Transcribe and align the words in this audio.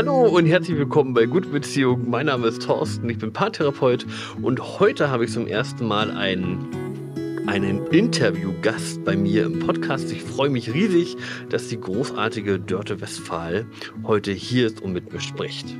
Hallo 0.00 0.22
und 0.22 0.46
herzlich 0.46 0.78
willkommen 0.78 1.12
bei 1.12 1.26
Gute 1.26 1.50
Beziehung. 1.50 2.08
Mein 2.08 2.24
Name 2.24 2.46
ist 2.46 2.62
Thorsten, 2.62 3.06
ich 3.10 3.18
bin 3.18 3.34
Paartherapeut 3.34 4.06
und 4.40 4.80
heute 4.80 5.10
habe 5.10 5.26
ich 5.26 5.30
zum 5.30 5.46
ersten 5.46 5.86
Mal 5.86 6.10
einen, 6.10 7.44
einen 7.46 7.86
Interviewgast 7.88 9.04
bei 9.04 9.14
mir 9.14 9.44
im 9.44 9.58
Podcast. 9.58 10.10
Ich 10.10 10.22
freue 10.22 10.48
mich 10.48 10.72
riesig, 10.72 11.18
dass 11.50 11.68
die 11.68 11.78
großartige 11.78 12.58
Dörte 12.58 13.02
Westphal 13.02 13.66
heute 14.02 14.32
hier 14.32 14.68
ist 14.68 14.80
und 14.80 14.94
mit 14.94 15.12
mir 15.12 15.20
spricht. 15.20 15.76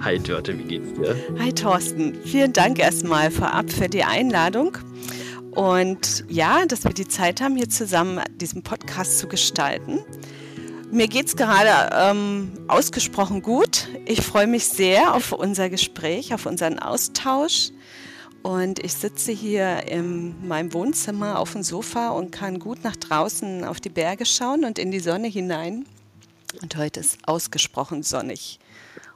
Hi 0.00 0.18
Dörte, 0.18 0.58
wie 0.58 0.62
geht's 0.64 0.94
dir? 0.94 1.14
Hi 1.38 1.52
Thorsten, 1.52 2.14
vielen 2.24 2.54
Dank 2.54 2.78
erstmal 2.78 3.30
vorab 3.30 3.70
für 3.70 3.90
die 3.90 4.04
Einladung. 4.04 4.78
Und 5.50 6.24
ja, 6.30 6.64
dass 6.64 6.84
wir 6.84 6.94
die 6.94 7.08
Zeit 7.08 7.42
haben, 7.42 7.56
hier 7.56 7.68
zusammen 7.68 8.22
diesen 8.40 8.62
Podcast 8.62 9.18
zu 9.18 9.28
gestalten. 9.28 9.98
Mir 10.92 11.06
geht 11.06 11.28
es 11.28 11.36
gerade 11.36 11.94
ähm, 11.94 12.50
ausgesprochen 12.66 13.42
gut. 13.42 13.86
Ich 14.06 14.22
freue 14.22 14.48
mich 14.48 14.66
sehr 14.66 15.14
auf 15.14 15.30
unser 15.30 15.70
Gespräch, 15.70 16.34
auf 16.34 16.46
unseren 16.46 16.80
Austausch. 16.80 17.70
Und 18.42 18.80
ich 18.80 18.94
sitze 18.94 19.30
hier 19.30 19.86
in 19.86 20.48
meinem 20.48 20.72
Wohnzimmer 20.72 21.38
auf 21.38 21.52
dem 21.52 21.62
Sofa 21.62 22.08
und 22.08 22.32
kann 22.32 22.58
gut 22.58 22.82
nach 22.82 22.96
draußen 22.96 23.64
auf 23.64 23.80
die 23.80 23.88
Berge 23.88 24.26
schauen 24.26 24.64
und 24.64 24.80
in 24.80 24.90
die 24.90 24.98
Sonne 24.98 25.28
hinein. 25.28 25.86
Und 26.60 26.76
heute 26.76 26.98
ist 27.00 27.18
ausgesprochen 27.28 28.02
sonnig 28.02 28.58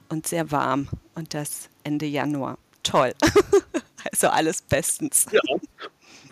und 0.09 0.29
sehr 0.29 0.53
warm. 0.53 0.89
Und 1.17 1.35
das 1.35 1.69
Ende 1.83 2.07
Januar. 2.07 2.57
Toll. 2.85 3.15
also 4.13 4.29
alles 4.29 4.63
bestens. 4.63 5.27
Ja, 5.33 5.41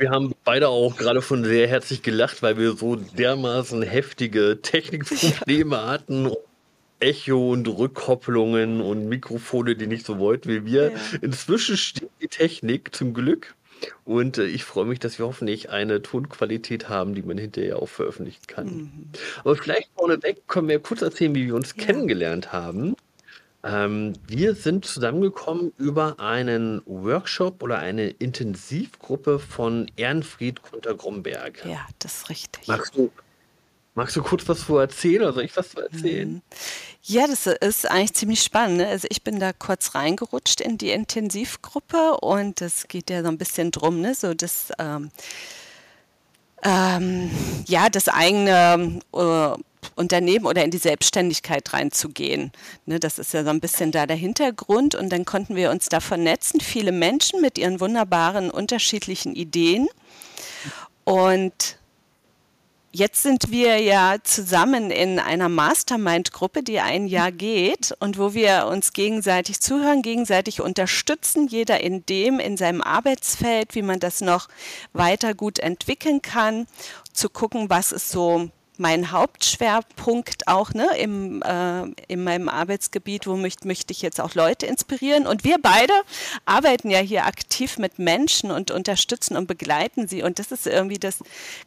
wir 0.02 0.10
haben 0.10 0.34
beide 0.44 0.68
auch 0.68 0.96
gerade 0.96 1.22
von 1.22 1.44
sehr 1.44 1.68
herzlich 1.68 2.02
gelacht, 2.02 2.42
weil 2.42 2.58
wir 2.58 2.72
so 2.72 2.96
dermaßen 2.96 3.82
heftige 3.82 4.58
Technikprobleme 4.60 5.76
ja. 5.76 5.86
hatten. 5.86 6.32
Echo 6.98 7.52
und 7.52 7.66
Rückkopplungen 7.66 8.80
und 8.80 9.08
Mikrofone, 9.08 9.74
die 9.74 9.86
nicht 9.86 10.06
so 10.06 10.18
wollten 10.18 10.48
wie 10.48 10.64
wir. 10.64 10.90
Ja. 10.90 10.98
Inzwischen 11.20 11.76
steht 11.76 12.10
die 12.20 12.28
Technik 12.28 12.94
zum 12.94 13.14
Glück. 13.14 13.54
Und 14.04 14.38
äh, 14.38 14.46
ich 14.46 14.64
freue 14.64 14.84
mich, 14.84 15.00
dass 15.00 15.18
wir 15.18 15.26
hoffentlich 15.26 15.70
eine 15.70 16.02
Tonqualität 16.02 16.88
haben, 16.88 17.14
die 17.14 17.22
man 17.22 17.38
hinterher 17.38 17.80
auch 17.80 17.88
veröffentlichen 17.88 18.46
kann. 18.46 18.66
Mhm. 18.66 19.08
Aber 19.40 19.56
vielleicht 19.56 19.90
vorneweg 19.96 20.46
können 20.46 20.68
wir 20.68 20.78
kurz 20.78 21.02
erzählen, 21.02 21.34
wie 21.34 21.46
wir 21.46 21.54
uns 21.56 21.74
ja. 21.76 21.84
kennengelernt 21.84 22.52
haben. 22.52 22.94
Ähm, 23.64 24.14
wir 24.26 24.54
sind 24.54 24.84
zusammengekommen 24.84 25.72
über 25.78 26.18
einen 26.18 26.82
Workshop 26.84 27.62
oder 27.62 27.78
eine 27.78 28.08
Intensivgruppe 28.08 29.38
von 29.38 29.90
Ehrenfried 29.96 30.62
Kunter-Gromberg. 30.62 31.64
Ja, 31.64 31.86
das 32.00 32.22
ist 32.22 32.30
richtig. 32.30 32.66
Magst 32.66 32.96
du, 32.96 33.12
magst 33.94 34.16
du 34.16 34.22
kurz 34.22 34.48
was 34.48 34.64
vor 34.64 34.80
erzählen 34.80 35.22
oder 35.22 35.32
soll 35.34 35.44
ich 35.44 35.56
was 35.56 35.68
vor 35.68 35.84
erzählen? 35.84 36.34
Mhm. 36.34 36.42
Ja, 37.04 37.26
das 37.26 37.46
ist 37.46 37.88
eigentlich 37.88 38.14
ziemlich 38.14 38.42
spannend. 38.42 38.78
Ne? 38.78 38.88
Also 38.88 39.06
ich 39.10 39.22
bin 39.22 39.38
da 39.38 39.52
kurz 39.52 39.94
reingerutscht 39.94 40.60
in 40.60 40.78
die 40.78 40.90
Intensivgruppe 40.90 42.16
und 42.20 42.62
es 42.62 42.88
geht 42.88 43.10
ja 43.10 43.22
so 43.22 43.28
ein 43.28 43.38
bisschen 43.38 43.70
drum, 43.70 44.00
ne? 44.00 44.14
so 44.14 44.34
das 44.34 44.72
ähm, 44.78 45.10
ähm, 46.64 47.30
ja, 47.66 47.88
das 47.88 48.08
eigene 48.08 49.00
äh, 49.12 49.62
Unternehmen 49.94 50.46
oder 50.46 50.64
in 50.64 50.70
die 50.70 50.78
Selbstständigkeit 50.78 51.72
reinzugehen. 51.72 52.52
Ne, 52.86 53.00
das 53.00 53.18
ist 53.18 53.34
ja 53.34 53.44
so 53.44 53.50
ein 53.50 53.60
bisschen 53.60 53.92
da 53.92 54.06
der 54.06 54.16
Hintergrund. 54.16 54.94
Und 54.94 55.10
dann 55.10 55.24
konnten 55.24 55.56
wir 55.56 55.70
uns 55.70 55.88
da 55.88 56.00
vernetzen, 56.00 56.60
viele 56.60 56.92
Menschen 56.92 57.40
mit 57.40 57.58
ihren 57.58 57.80
wunderbaren 57.80 58.50
unterschiedlichen 58.50 59.34
Ideen. 59.34 59.88
Und 61.04 61.76
Jetzt 62.94 63.22
sind 63.22 63.50
wir 63.50 63.78
ja 63.78 64.16
zusammen 64.22 64.90
in 64.90 65.18
einer 65.18 65.48
Mastermind-Gruppe, 65.48 66.62
die 66.62 66.78
ein 66.78 67.06
Jahr 67.06 67.32
geht 67.32 67.94
und 68.00 68.18
wo 68.18 68.34
wir 68.34 68.66
uns 68.66 68.92
gegenseitig 68.92 69.62
zuhören, 69.62 70.02
gegenseitig 70.02 70.60
unterstützen, 70.60 71.46
jeder 71.46 71.80
in 71.80 72.04
dem, 72.04 72.38
in 72.38 72.58
seinem 72.58 72.82
Arbeitsfeld, 72.82 73.74
wie 73.74 73.80
man 73.80 73.98
das 73.98 74.20
noch 74.20 74.48
weiter 74.92 75.32
gut 75.32 75.58
entwickeln 75.58 76.20
kann, 76.20 76.66
zu 77.14 77.30
gucken, 77.30 77.70
was 77.70 77.92
ist 77.92 78.10
so 78.10 78.50
mein 78.78 79.12
Hauptschwerpunkt 79.12 80.48
auch 80.48 80.72
ne, 80.72 80.88
im, 80.98 81.42
äh, 81.42 81.84
in 82.08 82.24
meinem 82.24 82.48
Arbeitsgebiet, 82.48 83.26
wo 83.26 83.36
möchte, 83.36 83.66
möchte 83.66 83.92
ich 83.92 84.02
jetzt 84.02 84.20
auch 84.20 84.34
Leute 84.34 84.66
inspirieren. 84.66 85.26
Und 85.26 85.44
wir 85.44 85.58
beide 85.60 85.92
arbeiten 86.46 86.90
ja 86.90 86.98
hier 86.98 87.26
aktiv 87.26 87.78
mit 87.78 87.98
Menschen 87.98 88.50
und 88.50 88.70
unterstützen 88.70 89.36
und 89.36 89.46
begleiten 89.46 90.08
sie. 90.08 90.22
Und 90.22 90.38
das 90.38 90.52
ist 90.52 90.66
irgendwie 90.66 90.98
das 90.98 91.18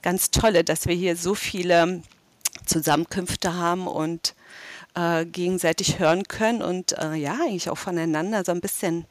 ganz 0.02 0.32
Tolle, 0.32 0.64
dass 0.64 0.88
wir 0.88 0.96
hier 0.96 1.16
so 1.16 1.36
viele 1.36 2.02
Zusammenkünfte 2.66 3.54
haben 3.54 3.88
und 3.88 4.34
äh, 4.96 5.26
gegenseitig 5.26 6.00
hören 6.00 6.24
können 6.24 6.62
und 6.62 6.98
äh, 6.98 7.14
ja, 7.16 7.34
eigentlich 7.34 7.70
auch 7.70 7.78
voneinander 7.78 8.44
so 8.44 8.52
ein 8.52 8.62
bisschen 8.62 9.06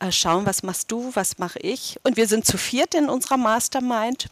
äh, 0.00 0.10
schauen, 0.10 0.46
was 0.46 0.62
machst 0.62 0.90
du, 0.90 1.10
was 1.14 1.38
mache 1.38 1.58
ich. 1.60 1.98
Und 2.02 2.16
wir 2.16 2.26
sind 2.26 2.46
zu 2.46 2.58
viert 2.58 2.94
in 2.94 3.08
unserer 3.08 3.36
Mastermind. 3.36 4.28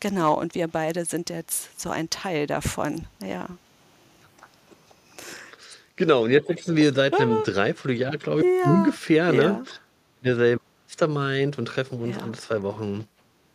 Genau, 0.00 0.34
und 0.34 0.54
wir 0.54 0.68
beide 0.68 1.04
sind 1.04 1.30
jetzt 1.30 1.80
so 1.80 1.90
ein 1.90 2.08
Teil 2.10 2.46
davon, 2.46 3.06
ja. 3.22 3.48
Genau, 5.96 6.24
und 6.24 6.30
jetzt 6.30 6.46
sitzen 6.46 6.76
wir 6.76 6.92
seit 6.94 7.18
einem 7.18 7.42
Dreivierteljahr, 7.42 8.16
glaube 8.18 8.42
ich, 8.42 8.46
ja, 8.64 8.70
ungefähr, 8.70 9.32
ne? 9.32 9.42
Ja. 9.42 9.62
In 10.22 10.24
derselben 10.24 10.62
Mastermind 10.86 11.58
und 11.58 11.66
treffen 11.66 12.00
uns 12.00 12.16
ja. 12.16 12.22
alle 12.22 12.32
zwei 12.32 12.62
Wochen. 12.62 13.08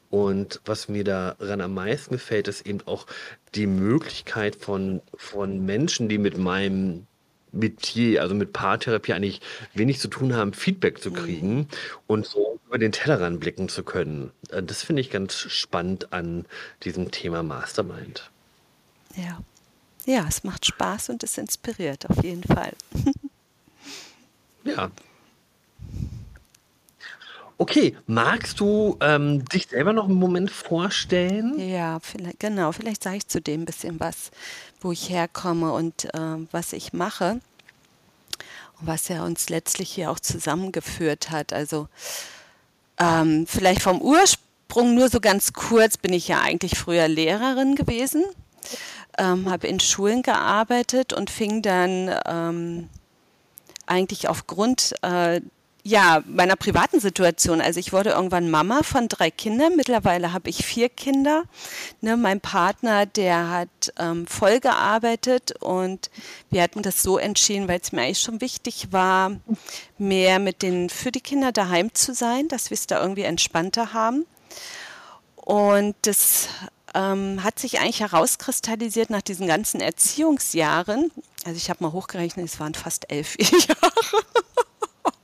Und 0.10 0.62
was 0.66 0.90
mir 0.90 1.04
daran 1.04 1.62
am 1.62 1.74
meisten 1.74 2.16
gefällt, 2.16 2.48
ist 2.48 2.68
eben 2.68 2.82
auch 2.86 3.08
die 3.56 3.66
Möglichkeit 3.66 4.56
von, 4.58 5.02
von 5.16 5.66
Menschen, 5.66 6.10
die 6.10 6.18
mit 6.18 6.38
meinem 6.38 7.08
Metier, 7.54 8.22
also 8.22 8.36
mit 8.36 8.52
Paartherapie 8.52 9.14
eigentlich 9.14 9.42
wenig 9.74 10.00
zu 10.00 10.08
tun 10.08 10.36
haben, 10.36 10.54
Feedback 10.54 11.02
zu 11.02 11.12
kriegen 11.12 11.56
mhm. 11.56 11.68
und 12.08 12.26
so 12.26 12.60
über 12.68 12.78
den 12.78 12.92
Tellerrand 12.92 13.40
blicken 13.40 13.70
zu 13.70 13.84
können. 13.84 14.32
Äh, 14.50 14.64
das 14.64 14.84
finde 14.84 15.02
ich 15.02 15.10
ganz 15.10 15.36
spannend 15.36 16.12
an 16.12 16.46
diesem 16.84 17.12
Thema 17.12 17.44
Mastermind. 17.44 18.30
Ja. 19.16 19.40
Ja, 20.06 20.26
es 20.28 20.44
macht 20.44 20.66
Spaß 20.66 21.10
und 21.10 21.24
es 21.24 21.38
inspiriert 21.38 22.10
auf 22.10 22.22
jeden 22.24 22.44
Fall. 22.44 22.74
ja. 24.66 24.92
Okay, 27.58 27.96
magst 28.08 28.60
du 28.60 28.98
ähm, 29.00 29.46
dich 29.46 29.68
selber 29.68 29.94
noch 29.94 30.06
einen 30.06 30.16
Moment 30.16 30.50
vorstellen? 30.50 31.60
Ja, 31.60 32.00
vielleicht, 32.00 32.40
genau. 32.40 32.72
Vielleicht 32.72 33.04
sage 33.04 33.18
ich 33.18 33.28
zu 33.28 33.42
dem 33.42 33.62
ein 33.62 33.66
bisschen 33.66 34.00
was, 34.00 34.32
wo 34.82 34.92
ich 34.92 35.10
herkomme 35.10 35.72
und 35.72 36.06
äh, 36.14 36.48
was 36.52 36.74
ich 36.74 36.94
mache. 36.94 37.40
Und 38.80 38.88
was 38.88 39.08
ja 39.08 39.24
uns 39.24 39.50
letztlich 39.50 39.92
hier 39.92 40.10
auch 40.10 40.20
zusammengeführt 40.20 41.30
hat. 41.30 41.54
Also 41.54 41.88
ähm, 43.00 43.46
vielleicht 43.48 43.82
vom 43.82 44.02
Ursprung 44.02 44.96
nur 44.96 45.10
so 45.10 45.20
ganz 45.20 45.54
kurz 45.54 45.98
bin 45.98 46.14
ich 46.14 46.28
ja 46.28 46.42
eigentlich 46.42 46.78
früher 46.78 47.08
Lehrerin 47.08 47.76
gewesen, 47.76 48.24
ähm, 49.18 49.50
habe 49.50 49.68
in 49.68 49.80
Schulen 49.80 50.24
gearbeitet 50.24 51.14
und 51.14 51.30
fing 51.30 51.62
dann 51.62 52.14
ähm, 52.26 52.90
eigentlich 53.86 54.28
aufgrund 54.28 54.96
äh, 55.02 55.42
ja, 55.86 56.24
meiner 56.26 56.56
privaten 56.56 57.02
Situation. 57.02 57.60
Also 57.60 57.80
ich 57.80 57.92
wurde 57.92 58.12
irgendwann 58.12 58.50
Mama 58.50 58.84
von 58.84 59.10
drei 59.10 59.30
Kindern. 59.30 59.76
Mittlerweile 59.76 60.32
habe 60.32 60.50
ich 60.50 60.66
vier 60.66 60.88
Kinder. 60.88 61.44
Ne, 62.00 62.16
mein 62.16 62.40
Partner, 62.40 63.06
der 63.06 63.50
hat 63.50 63.94
ähm, 64.00 64.26
voll 64.26 64.62
gearbeitet 64.62 65.62
und 65.62 66.10
wir 66.50 66.62
hatten 66.62 66.84
das 66.84 67.04
so 67.04 67.18
entschieden, 67.18 67.68
weil 67.68 67.82
es 67.82 67.92
mir 67.92 68.02
eigentlich 68.02 68.22
schon 68.22 68.40
wichtig 68.40 68.88
war, 68.92 69.32
mehr 69.98 70.40
mit 70.40 70.62
den 70.62 70.90
für 70.90 71.12
die 71.12 71.22
Kinder 71.22 71.52
daheim 71.52 71.94
zu 71.94 72.14
sein, 72.14 72.48
dass 72.48 72.70
wir 72.70 72.76
es 72.76 72.88
da 72.88 73.02
irgendwie 73.02 73.24
entspannter 73.24 73.92
haben. 73.92 74.26
Und 75.36 75.96
das 76.04 76.48
ähm, 76.94 77.44
hat 77.44 77.60
sich 77.60 77.80
eigentlich 77.80 78.00
herauskristallisiert 78.00 79.10
nach 79.10 79.22
diesen 79.22 79.48
ganzen 79.48 79.82
Erziehungsjahren. 79.82 81.12
Also 81.44 81.58
ich 81.58 81.70
habe 81.70 81.84
mal 81.84 81.92
hochgerechnet, 81.92 82.46
es 82.46 82.62
waren 82.62 82.74
fast 82.74 83.12
elf 83.12 83.36
Jahre. 83.68 83.92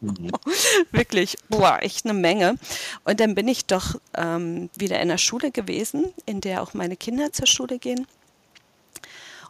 Mhm. 0.02 0.32
Wirklich, 0.92 1.38
boah, 1.50 1.80
echt 1.82 2.06
eine 2.06 2.14
Menge. 2.14 2.56
Und 3.04 3.20
dann 3.20 3.36
bin 3.36 3.48
ich 3.48 3.66
doch 3.66 4.00
ähm, 4.16 4.70
wieder 4.76 5.00
in 5.00 5.10
der 5.10 5.18
Schule 5.18 5.52
gewesen, 5.52 6.14
in 6.26 6.42
der 6.42 6.62
auch 6.62 6.74
meine 6.74 6.98
Kinder 6.98 7.34
zur 7.34 7.48
Schule 7.48 7.80
gehen. 7.80 8.08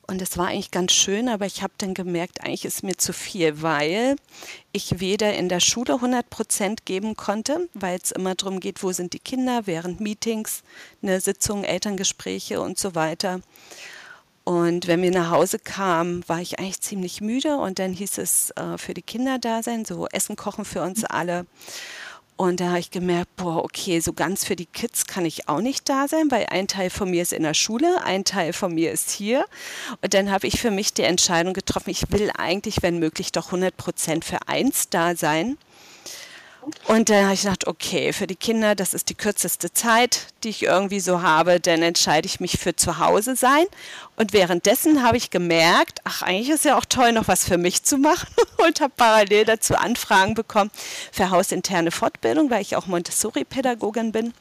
Und 0.09 0.23
es 0.23 0.39
war 0.39 0.47
eigentlich 0.47 0.71
ganz 0.71 0.93
schön, 0.93 1.29
aber 1.29 1.45
ich 1.45 1.61
habe 1.61 1.73
dann 1.77 1.93
gemerkt, 1.93 2.41
eigentlich 2.41 2.65
ist 2.65 2.81
mir 2.81 2.97
zu 2.97 3.13
viel, 3.13 3.61
weil 3.61 4.15
ich 4.71 4.99
weder 4.99 5.35
in 5.35 5.49
der 5.49 5.59
Schule 5.59 5.93
100 5.93 6.27
Prozent 6.31 6.85
geben 6.87 7.15
konnte, 7.15 7.69
weil 7.75 7.99
es 8.01 8.09
immer 8.09 8.33
darum 8.33 8.59
geht, 8.59 8.81
wo 8.81 8.91
sind 8.91 9.13
die 9.13 9.19
Kinder 9.19 9.67
während 9.67 9.99
Meetings, 9.99 10.63
eine 11.03 11.21
Sitzung, 11.21 11.63
Elterngespräche 11.63 12.59
und 12.59 12.79
so 12.79 12.95
weiter. 12.95 13.41
Und 14.49 14.87
wenn 14.87 15.03
wir 15.03 15.11
nach 15.11 15.29
Hause 15.29 15.59
kamen, 15.59 16.23
war 16.25 16.41
ich 16.41 16.57
eigentlich 16.57 16.81
ziemlich 16.81 17.21
müde 17.21 17.57
und 17.57 17.77
dann 17.77 17.93
hieß 17.93 18.17
es 18.17 18.49
äh, 18.55 18.79
für 18.79 18.95
die 18.95 19.03
Kinder 19.03 19.37
da 19.37 19.61
sein, 19.61 19.85
so 19.85 20.07
Essen 20.07 20.35
kochen 20.35 20.65
für 20.65 20.81
uns 20.81 21.03
alle. 21.03 21.45
Und 22.35 22.59
da 22.59 22.69
habe 22.69 22.79
ich 22.79 22.89
gemerkt, 22.89 23.35
boah, 23.35 23.63
okay, 23.63 23.99
so 23.99 24.11
ganz 24.11 24.45
für 24.45 24.55
die 24.55 24.65
Kids 24.65 25.05
kann 25.05 25.23
ich 25.23 25.47
auch 25.47 25.61
nicht 25.61 25.87
da 25.87 26.07
sein, 26.07 26.31
weil 26.31 26.47
ein 26.47 26.67
Teil 26.67 26.89
von 26.89 27.11
mir 27.11 27.21
ist 27.21 27.31
in 27.31 27.43
der 27.43 27.53
Schule, 27.53 28.03
ein 28.03 28.23
Teil 28.23 28.53
von 28.53 28.73
mir 28.73 28.91
ist 28.91 29.11
hier. 29.11 29.45
Und 30.01 30.15
dann 30.15 30.31
habe 30.31 30.47
ich 30.47 30.59
für 30.59 30.71
mich 30.71 30.95
die 30.95 31.03
Entscheidung 31.03 31.53
getroffen, 31.53 31.91
ich 31.91 32.11
will 32.11 32.31
eigentlich, 32.35 32.81
wenn 32.81 32.97
möglich, 32.97 33.31
doch 33.31 33.47
100 33.47 33.77
Prozent 33.77 34.25
für 34.25 34.47
eins 34.47 34.89
da 34.89 35.15
sein. 35.15 35.59
Und 36.87 37.09
dann 37.09 37.23
habe 37.23 37.33
ich 37.33 37.41
gedacht, 37.41 37.67
okay, 37.67 38.13
für 38.13 38.27
die 38.27 38.35
Kinder, 38.35 38.75
das 38.75 38.93
ist 38.93 39.09
die 39.09 39.15
kürzeste 39.15 39.71
Zeit, 39.71 40.27
die 40.43 40.49
ich 40.49 40.63
irgendwie 40.63 40.99
so 40.99 41.21
habe, 41.21 41.59
dann 41.59 41.81
entscheide 41.81 42.25
ich 42.25 42.39
mich 42.39 42.59
für 42.59 42.75
zu 42.75 42.99
Hause 42.99 43.35
sein. 43.35 43.65
Und 44.17 44.33
währenddessen 44.33 45.03
habe 45.03 45.17
ich 45.17 45.29
gemerkt, 45.29 45.99
ach, 46.03 46.21
eigentlich 46.21 46.49
ist 46.49 46.65
ja 46.65 46.77
auch 46.77 46.85
toll, 46.85 47.13
noch 47.13 47.27
was 47.27 47.45
für 47.45 47.57
mich 47.57 47.83
zu 47.83 47.97
machen 47.97 48.27
und 48.65 48.81
habe 48.81 48.93
parallel 48.95 49.45
dazu 49.45 49.75
Anfragen 49.75 50.33
bekommen 50.33 50.71
für 51.11 51.29
hausinterne 51.29 51.91
Fortbildung, 51.91 52.49
weil 52.49 52.61
ich 52.61 52.75
auch 52.75 52.87
Montessori-Pädagogin 52.87 54.11
bin, 54.11 54.33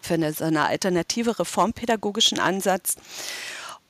für 0.00 0.14
eine, 0.14 0.32
so 0.32 0.44
eine 0.44 0.66
alternative 0.66 1.38
reformpädagogischen 1.38 2.38
Ansatz. 2.38 2.96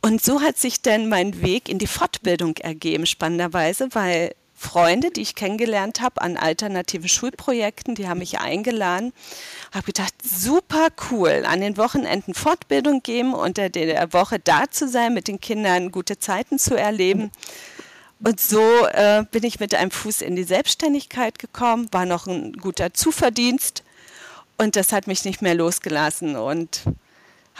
Und 0.02 0.24
so 0.24 0.40
hat 0.40 0.58
sich 0.58 0.80
dann 0.80 1.08
mein 1.08 1.42
Weg 1.42 1.68
in 1.68 1.78
die 1.78 1.86
Fortbildung 1.86 2.56
ergeben, 2.56 3.06
spannenderweise, 3.06 3.88
weil 3.92 4.34
Freunde, 4.62 5.10
die 5.10 5.22
ich 5.22 5.34
kennengelernt 5.34 6.02
habe 6.02 6.20
an 6.20 6.36
alternativen 6.36 7.08
Schulprojekten, 7.08 7.94
die 7.94 8.06
haben 8.06 8.18
mich 8.18 8.40
eingeladen. 8.40 9.14
Habe 9.72 9.86
gedacht, 9.86 10.12
super 10.22 10.88
cool, 11.10 11.44
an 11.46 11.62
den 11.62 11.78
Wochenenden 11.78 12.34
Fortbildung 12.34 13.02
geben, 13.02 13.32
unter 13.32 13.70
der 13.70 14.12
Woche 14.12 14.38
da 14.38 14.70
zu 14.70 14.86
sein, 14.86 15.14
mit 15.14 15.28
den 15.28 15.40
Kindern 15.40 15.90
gute 15.90 16.18
Zeiten 16.18 16.58
zu 16.58 16.74
erleben. 16.74 17.32
Und 18.22 18.38
so 18.38 18.60
äh, 18.92 19.24
bin 19.30 19.44
ich 19.44 19.60
mit 19.60 19.74
einem 19.74 19.90
Fuß 19.90 20.20
in 20.20 20.36
die 20.36 20.44
Selbstständigkeit 20.44 21.38
gekommen, 21.38 21.88
war 21.90 22.04
noch 22.04 22.26
ein 22.26 22.52
guter 22.52 22.92
Zuverdienst 22.92 23.82
und 24.58 24.76
das 24.76 24.92
hat 24.92 25.06
mich 25.06 25.24
nicht 25.24 25.40
mehr 25.40 25.54
losgelassen. 25.54 26.36
Und 26.36 26.82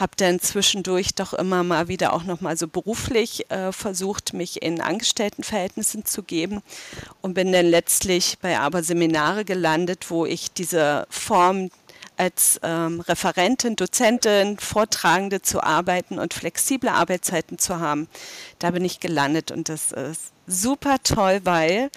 habe 0.01 0.13
dann 0.17 0.39
zwischendurch 0.39 1.13
doch 1.13 1.33
immer 1.33 1.63
mal 1.63 1.87
wieder 1.87 2.13
auch 2.13 2.23
noch 2.23 2.41
mal 2.41 2.57
so 2.57 2.67
beruflich 2.67 3.49
äh, 3.51 3.71
versucht, 3.71 4.33
mich 4.33 4.61
in 4.61 4.81
Angestelltenverhältnissen 4.81 6.05
zu 6.05 6.23
geben 6.23 6.61
und 7.21 7.35
bin 7.35 7.51
dann 7.53 7.67
letztlich 7.67 8.39
bei 8.41 8.59
Aber 8.59 8.83
Seminare 8.83 9.45
gelandet, 9.45 10.09
wo 10.09 10.25
ich 10.25 10.51
diese 10.51 11.05
Form 11.09 11.69
als 12.17 12.59
ähm, 12.63 12.99
Referentin, 13.01 13.75
Dozentin, 13.75 14.57
Vortragende 14.59 15.41
zu 15.41 15.63
arbeiten 15.63 16.19
und 16.19 16.33
flexible 16.33 16.89
Arbeitszeiten 16.89 17.57
zu 17.57 17.79
haben. 17.79 18.07
Da 18.59 18.71
bin 18.71 18.83
ich 18.83 18.99
gelandet 18.99 19.51
und 19.51 19.69
das 19.69 19.91
ist 19.91 20.31
super 20.47 20.97
toll, 21.03 21.41
weil 21.43 21.89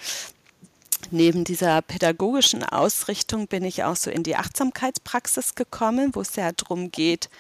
neben 1.15 1.45
dieser 1.45 1.81
pädagogischen 1.81 2.63
Ausrichtung 2.63 3.47
bin 3.47 3.65
ich 3.65 3.85
auch 3.85 3.97
so 3.97 4.11
in 4.11 4.23
die 4.23 4.37
Achtsamkeitspraxis 4.37 5.55
gekommen, 5.55 6.15
wo 6.15 6.21
es 6.21 6.37
ja 6.37 6.53
darum 6.53 6.91
geht, 6.91 7.31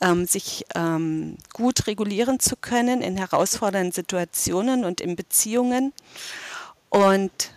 ähm, 0.00 0.26
sich 0.26 0.64
ähm, 0.76 1.36
gut 1.52 1.88
regulieren 1.88 2.38
zu 2.38 2.56
können 2.56 3.02
in 3.02 3.16
herausfordernden 3.16 3.92
Situationen 3.92 4.84
und 4.84 5.00
in 5.00 5.16
Beziehungen. 5.16 5.92
Und 6.90 7.50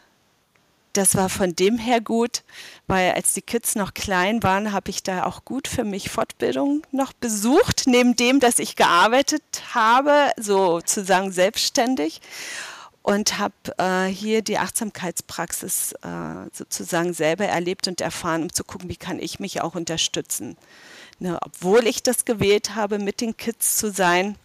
das 0.93 1.15
war 1.15 1.29
von 1.29 1.55
dem 1.55 1.77
her 1.77 2.01
gut, 2.01 2.43
weil 2.87 3.11
als 3.11 3.33
die 3.33 3.43
Kids 3.43 3.75
noch 3.75 3.93
klein 3.93 4.41
waren, 4.41 4.71
habe 4.71 4.89
ich 4.89 5.03
da 5.03 5.25
auch 5.25 5.45
gut 5.45 5.67
für 5.67 5.83
mich 5.83 6.09
Fortbildung 6.09 6.81
noch 6.91 7.13
besucht, 7.13 7.83
neben 7.85 8.15
dem, 8.15 8.39
dass 8.39 8.57
ich 8.57 8.75
gearbeitet 8.75 9.43
habe, 9.75 10.31
sozusagen 10.37 11.31
selbstständig 11.31 12.21
und 13.07 13.37
habe 13.37 13.53
äh, 13.77 14.07
hier 14.07 14.41
die 14.41 14.57
Achtsamkeitspraxis 14.57 15.93
äh, 15.93 16.49
sozusagen 16.51 17.13
selber 17.13 17.45
erlebt 17.45 17.87
und 17.87 18.01
erfahren, 18.01 18.43
um 18.43 18.51
zu 18.51 18.65
gucken, 18.65 18.89
wie 18.89 18.97
kann 18.97 19.17
ich 19.17 19.39
mich 19.39 19.61
auch 19.61 19.75
unterstützen. 19.75 20.57
Ne, 21.19 21.39
obwohl 21.41 21.87
ich 21.87 22.03
das 22.03 22.25
gewählt 22.25 22.75
habe, 22.75 22.99
mit 22.99 23.21
den 23.21 23.37
Kids 23.37 23.77
zu 23.77 23.93
sein 23.93 24.35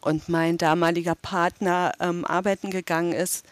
und 0.00 0.28
mein 0.28 0.58
damaliger 0.58 1.14
Partner 1.14 1.92
ähm, 2.00 2.24
arbeiten 2.24 2.72
gegangen 2.72 3.12
ist, 3.12 3.46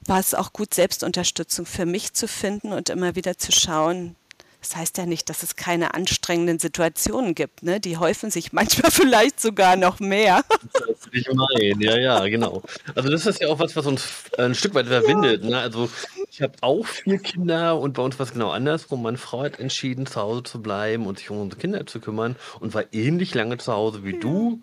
war 0.00 0.18
es 0.18 0.32
auch 0.32 0.54
gut, 0.54 0.72
Selbstunterstützung 0.72 1.66
für 1.66 1.84
mich 1.84 2.14
zu 2.14 2.26
finden 2.26 2.72
und 2.72 2.88
immer 2.88 3.16
wieder 3.16 3.36
zu 3.36 3.52
schauen, 3.52 4.16
das 4.60 4.74
heißt 4.74 4.98
ja 4.98 5.06
nicht, 5.06 5.30
dass 5.30 5.42
es 5.42 5.54
keine 5.54 5.94
anstrengenden 5.94 6.58
Situationen 6.58 7.34
gibt. 7.34 7.62
Ne? 7.62 7.78
Die 7.78 7.96
häufen 7.96 8.30
sich 8.30 8.52
manchmal 8.52 8.90
vielleicht 8.90 9.40
sogar 9.40 9.76
noch 9.76 10.00
mehr. 10.00 10.42
Das 10.72 11.08
ich 11.12 11.28
meine, 11.32 11.82
ja, 11.82 11.96
ja, 11.96 12.26
genau. 12.26 12.62
Also 12.94 13.08
das 13.08 13.26
ist 13.26 13.40
ja 13.40 13.48
auch 13.48 13.58
was, 13.58 13.76
was 13.76 13.86
uns 13.86 14.08
ein 14.36 14.54
Stück 14.54 14.74
weit 14.74 14.88
verbindet. 14.88 15.44
Ja. 15.44 15.50
Ne? 15.50 15.58
Also 15.58 15.88
ich 16.30 16.42
habe 16.42 16.54
auch 16.60 16.86
vier 16.86 17.18
Kinder 17.18 17.78
und 17.78 17.94
bei 17.94 18.02
uns 18.02 18.18
war 18.18 18.26
es 18.26 18.32
genau 18.32 18.50
andersrum. 18.50 19.02
Meine 19.02 19.18
Frau 19.18 19.42
hat 19.42 19.60
entschieden, 19.60 20.06
zu 20.06 20.20
Hause 20.20 20.42
zu 20.42 20.60
bleiben 20.60 21.06
und 21.06 21.18
sich 21.18 21.30
um 21.30 21.40
unsere 21.40 21.60
Kinder 21.60 21.86
zu 21.86 22.00
kümmern 22.00 22.34
und 22.58 22.74
war 22.74 22.84
ähnlich 22.92 23.34
lange 23.34 23.58
zu 23.58 23.72
Hause 23.72 24.04
wie 24.04 24.14
ja. 24.14 24.20
du. 24.20 24.60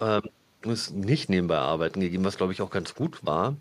Ähm, 0.00 0.22
ist 0.62 0.92
nicht 0.92 1.28
nebenbei 1.28 1.58
arbeiten 1.58 2.00
gegeben, 2.00 2.24
was 2.24 2.38
glaube 2.38 2.54
ich 2.54 2.62
auch 2.62 2.70
ganz 2.70 2.94
gut 2.94 3.24
war. 3.24 3.56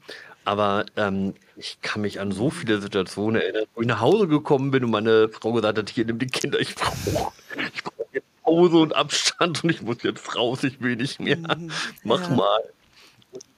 Aber 0.45 0.85
ähm, 0.97 1.33
ich 1.55 1.79
kann 1.81 2.01
mich 2.01 2.19
an 2.19 2.31
so 2.31 2.49
viele 2.49 2.81
Situationen 2.81 3.41
erinnern, 3.41 3.65
wo 3.75 3.81
ich 3.81 3.87
nach 3.87 4.01
Hause 4.01 4.27
gekommen 4.27 4.71
bin 4.71 4.83
und 4.83 4.91
meine 4.91 5.29
Frau 5.29 5.53
gesagt 5.53 5.77
hat, 5.77 5.89
hier 5.89 6.05
nimm 6.05 6.19
die 6.19 6.27
Kinder, 6.27 6.59
ich 6.59 6.75
brauche 6.75 7.31
ich 7.73 7.83
brauch 7.83 8.05
jetzt 8.11 8.27
Pause 8.43 8.77
und 8.77 8.95
Abstand 8.95 9.63
und 9.63 9.69
ich 9.69 9.81
muss 9.81 10.03
jetzt 10.03 10.35
raus, 10.35 10.63
ich 10.63 10.81
will 10.81 10.95
nicht 10.95 11.19
mehr. 11.19 11.37
Mhm, 11.37 11.71
Mach 12.03 12.29
ja. 12.29 12.35
mal. 12.35 12.61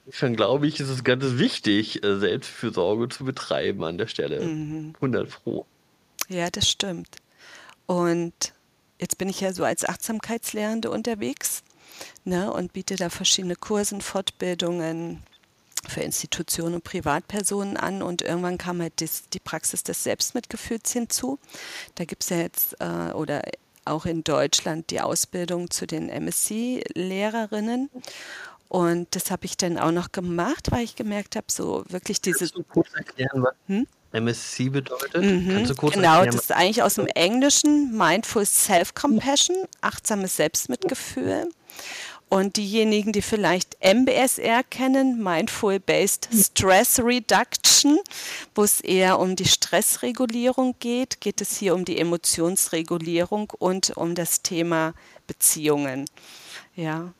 Insofern 0.04 0.36
glaube 0.36 0.68
ich, 0.68 0.78
ist 0.78 0.88
es 0.88 1.02
ganz 1.02 1.24
wichtig, 1.38 2.04
äh, 2.04 2.16
Selbstfürsorge 2.18 3.08
zu 3.08 3.24
betreiben 3.24 3.82
an 3.82 3.98
der 3.98 4.06
Stelle. 4.06 4.40
Mhm. 4.40 4.94
100 4.96 5.28
Pro. 5.28 5.66
Ja, 6.28 6.48
das 6.50 6.70
stimmt. 6.70 7.16
Und 7.86 8.52
jetzt 9.00 9.18
bin 9.18 9.28
ich 9.28 9.40
ja 9.40 9.52
so 9.52 9.64
als 9.64 9.84
Achtsamkeitslehrende 9.84 10.90
unterwegs 10.90 11.64
ne, 12.24 12.52
und 12.52 12.72
biete 12.72 12.94
da 12.94 13.10
verschiedene 13.10 13.56
Kursen, 13.56 14.00
Fortbildungen, 14.00 15.22
für 15.90 16.00
Institutionen 16.00 16.76
und 16.76 16.84
Privatpersonen 16.84 17.76
an 17.76 18.02
und 18.02 18.22
irgendwann 18.22 18.58
kam 18.58 18.80
halt 18.80 19.00
das, 19.00 19.28
die 19.32 19.40
Praxis 19.40 19.82
des 19.82 20.02
Selbstmitgefühls 20.02 20.92
hinzu. 20.92 21.38
Da 21.94 22.04
gibt 22.04 22.24
es 22.24 22.30
ja 22.30 22.38
jetzt 22.38 22.76
äh, 22.80 23.12
oder 23.12 23.42
auch 23.84 24.04
in 24.04 24.24
Deutschland 24.24 24.90
die 24.90 25.00
Ausbildung 25.00 25.70
zu 25.70 25.86
den 25.86 26.08
MSc-Lehrerinnen. 26.08 27.90
Und 28.68 29.14
das 29.14 29.30
habe 29.30 29.44
ich 29.46 29.56
dann 29.56 29.78
auch 29.78 29.92
noch 29.92 30.10
gemacht, 30.10 30.72
weil 30.72 30.82
ich 30.82 30.96
gemerkt 30.96 31.36
habe, 31.36 31.46
so 31.48 31.84
wirklich 31.88 32.20
diese. 32.20 32.40
Kannst 32.40 32.56
du 32.56 32.64
kurz 32.64 32.88
erklären, 32.94 33.42
was 33.42 33.54
hm? 33.68 33.86
MSc 34.12 34.70
bedeutet? 34.72 35.22
Mhm, 35.22 35.52
Kannst 35.52 35.70
du 35.70 35.74
kurz 35.76 35.94
genau, 35.94 36.14
erklären, 36.14 36.34
das 36.34 36.44
ist 36.44 36.52
eigentlich 36.52 36.82
aus 36.82 36.94
dem 36.94 37.06
Englischen 37.08 37.96
Mindful 37.96 38.44
Self-Compassion, 38.44 39.56
achtsames 39.82 40.36
Selbstmitgefühl. 40.36 41.48
Und 42.28 42.56
diejenigen, 42.56 43.12
die 43.12 43.22
vielleicht 43.22 43.76
MBSR 43.80 44.64
kennen, 44.64 45.22
Mindful 45.22 45.78
Based 45.78 46.28
Stress 46.32 46.98
Reduction, 46.98 48.00
wo 48.54 48.64
es 48.64 48.80
eher 48.80 49.20
um 49.20 49.36
die 49.36 49.44
Stressregulierung 49.44 50.74
geht, 50.80 51.20
geht 51.20 51.40
es 51.40 51.56
hier 51.56 51.74
um 51.74 51.84
die 51.84 51.98
Emotionsregulierung 51.98 53.52
und 53.58 53.96
um 53.96 54.16
das 54.16 54.42
Thema 54.42 54.94
Beziehungen. 55.28 56.06
Ja. 56.74 57.12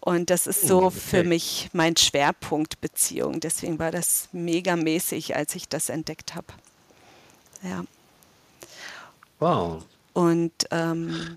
Und 0.00 0.30
das 0.30 0.46
ist 0.46 0.66
so 0.66 0.88
für 0.88 1.24
mich 1.24 1.68
mein 1.72 1.96
Schwerpunkt 1.96 2.80
Beziehung. 2.80 3.40
Deswegen 3.40 3.78
war 3.78 3.90
das 3.90 4.28
megamäßig, 4.32 5.36
als 5.36 5.54
ich 5.54 5.68
das 5.68 5.88
entdeckt 5.88 6.34
habe. 6.34 6.46
Ja. 7.62 7.84
Wow. 9.38 9.84
Und 10.12 10.52
ähm, 10.70 11.36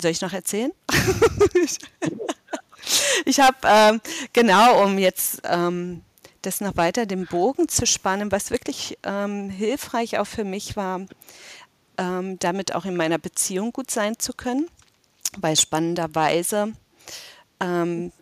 soll 0.00 0.12
ich 0.12 0.20
noch 0.20 0.32
erzählen? 0.32 0.72
ich 3.24 3.40
habe 3.40 3.56
ähm, 3.64 4.00
genau, 4.32 4.84
um 4.84 4.98
jetzt 4.98 5.42
ähm, 5.44 6.02
das 6.42 6.60
noch 6.60 6.76
weiter 6.76 7.06
den 7.06 7.26
Bogen 7.26 7.68
zu 7.68 7.86
spannen, 7.86 8.30
was 8.30 8.50
wirklich 8.50 8.98
ähm, 9.02 9.50
hilfreich 9.50 10.18
auch 10.18 10.26
für 10.26 10.44
mich 10.44 10.76
war, 10.76 11.00
ähm, 11.98 12.38
damit 12.38 12.74
auch 12.74 12.84
in 12.84 12.96
meiner 12.96 13.18
Beziehung 13.18 13.72
gut 13.72 13.90
sein 13.90 14.18
zu 14.18 14.32
können, 14.32 14.68
weil 15.38 15.56
spannenderweise 15.56 16.72
ähm, 17.60 18.12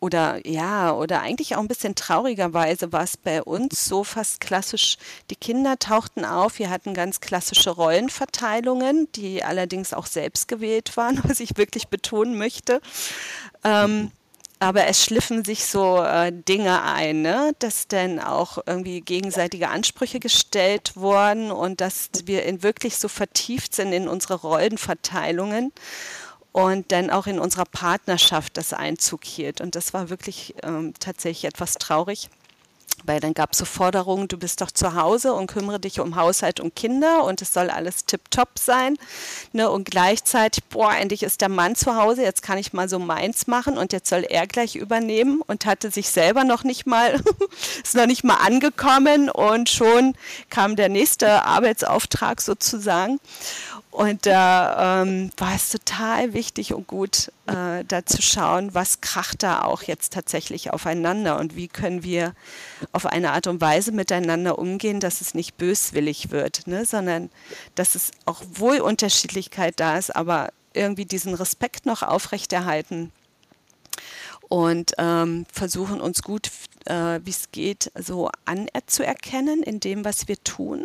oder 0.00 0.46
ja, 0.46 0.92
oder 0.92 1.22
eigentlich 1.22 1.56
auch 1.56 1.60
ein 1.60 1.68
bisschen 1.68 1.94
traurigerweise 1.94 2.92
war 2.92 3.02
es 3.02 3.16
bei 3.16 3.42
uns 3.42 3.84
so 3.84 4.04
fast 4.04 4.40
klassisch, 4.40 4.96
die 5.30 5.36
Kinder 5.36 5.78
tauchten 5.78 6.24
auf, 6.24 6.58
wir 6.58 6.70
hatten 6.70 6.94
ganz 6.94 7.20
klassische 7.20 7.70
Rollenverteilungen, 7.70 9.10
die 9.12 9.42
allerdings 9.42 9.92
auch 9.92 10.06
selbst 10.06 10.46
gewählt 10.46 10.96
waren, 10.96 11.20
was 11.24 11.40
ich 11.40 11.56
wirklich 11.56 11.88
betonen 11.88 12.38
möchte. 12.38 12.80
Ähm, 13.64 14.12
aber 14.60 14.86
es 14.86 15.04
schliffen 15.04 15.44
sich 15.44 15.66
so 15.66 16.02
äh, 16.02 16.32
Dinge 16.32 16.82
ein, 16.82 17.22
ne? 17.22 17.54
dass 17.60 17.86
dann 17.86 18.18
auch 18.18 18.58
irgendwie 18.66 19.00
gegenseitige 19.00 19.68
Ansprüche 19.68 20.18
gestellt 20.18 20.92
wurden 20.96 21.52
und 21.52 21.80
dass 21.80 22.10
wir 22.24 22.44
in 22.44 22.62
wirklich 22.64 22.96
so 22.96 23.06
vertieft 23.08 23.74
sind 23.74 23.92
in 23.92 24.08
unsere 24.08 24.34
Rollenverteilungen 24.34 25.72
und 26.58 26.90
dann 26.90 27.08
auch 27.10 27.28
in 27.28 27.38
unserer 27.38 27.66
Partnerschaft 27.66 28.56
das 28.56 28.72
Einzug 28.72 29.24
hielt. 29.24 29.60
Und 29.60 29.76
das 29.76 29.94
war 29.94 30.10
wirklich 30.10 30.56
ähm, 30.64 30.92
tatsächlich 30.98 31.44
etwas 31.44 31.74
traurig. 31.74 32.30
Weil 33.04 33.20
dann 33.20 33.32
gab 33.32 33.52
es 33.52 33.58
so 33.58 33.64
Forderungen, 33.64 34.26
du 34.26 34.36
bist 34.36 34.60
doch 34.60 34.72
zu 34.72 34.94
Hause 34.94 35.32
und 35.34 35.46
kümmere 35.46 35.78
dich 35.78 36.00
um 36.00 36.16
Haushalt 36.16 36.58
und 36.58 36.74
Kinder 36.74 37.22
und 37.22 37.40
es 37.42 37.52
soll 37.54 37.70
alles 37.70 38.06
tipptopp 38.06 38.58
sein. 38.58 38.96
Ne? 39.52 39.70
Und 39.70 39.88
gleichzeitig, 39.88 40.64
boah, 40.64 40.92
endlich 40.92 41.22
ist 41.22 41.40
der 41.40 41.48
Mann 41.48 41.76
zu 41.76 41.94
Hause, 41.94 42.22
jetzt 42.22 42.42
kann 42.42 42.58
ich 42.58 42.72
mal 42.72 42.88
so 42.88 42.98
meins 42.98 43.46
machen 43.46 43.78
und 43.78 43.92
jetzt 43.92 44.08
soll 44.08 44.26
er 44.28 44.48
gleich 44.48 44.74
übernehmen 44.74 45.42
und 45.46 45.64
hatte 45.64 45.92
sich 45.92 46.10
selber 46.10 46.42
noch 46.42 46.64
nicht 46.64 46.86
mal, 46.86 47.20
ist 47.84 47.94
noch 47.94 48.06
nicht 48.06 48.24
mal 48.24 48.38
angekommen 48.38 49.30
und 49.30 49.68
schon 49.68 50.16
kam 50.50 50.74
der 50.74 50.88
nächste 50.88 51.44
Arbeitsauftrag 51.44 52.40
sozusagen. 52.40 53.20
Und 53.90 54.26
da 54.26 55.02
ähm, 55.02 55.30
war 55.38 55.54
es 55.54 55.70
total 55.70 56.34
wichtig 56.34 56.74
und 56.74 56.86
gut, 56.86 57.32
äh, 57.46 57.84
da 57.86 58.04
zu 58.04 58.20
schauen, 58.20 58.74
was 58.74 59.00
kracht 59.00 59.42
da 59.42 59.62
auch 59.62 59.82
jetzt 59.82 60.12
tatsächlich 60.12 60.72
aufeinander 60.72 61.38
und 61.38 61.56
wie 61.56 61.68
können 61.68 62.02
wir 62.02 62.34
auf 62.92 63.06
eine 63.06 63.32
Art 63.32 63.46
und 63.46 63.62
Weise 63.62 63.92
miteinander 63.92 64.58
umgehen, 64.58 65.00
dass 65.00 65.22
es 65.22 65.34
nicht 65.34 65.56
böswillig 65.56 66.30
wird, 66.30 66.66
ne, 66.66 66.84
sondern 66.84 67.30
dass 67.76 67.94
es 67.94 68.10
auch 68.26 68.42
wohl 68.54 68.80
Unterschiedlichkeit 68.80 69.80
da 69.80 69.96
ist, 69.96 70.14
aber 70.14 70.50
irgendwie 70.74 71.06
diesen 71.06 71.32
Respekt 71.32 71.86
noch 71.86 72.02
aufrechterhalten 72.02 73.10
und 74.48 74.92
ähm, 74.98 75.46
versuchen 75.50 76.00
uns 76.00 76.22
gut, 76.22 76.50
äh, 76.84 77.20
wie 77.24 77.30
es 77.30 77.50
geht, 77.52 77.90
so 77.98 78.30
anzuerkennen 78.44 79.62
in 79.62 79.80
dem, 79.80 80.04
was 80.04 80.28
wir 80.28 80.42
tun 80.44 80.84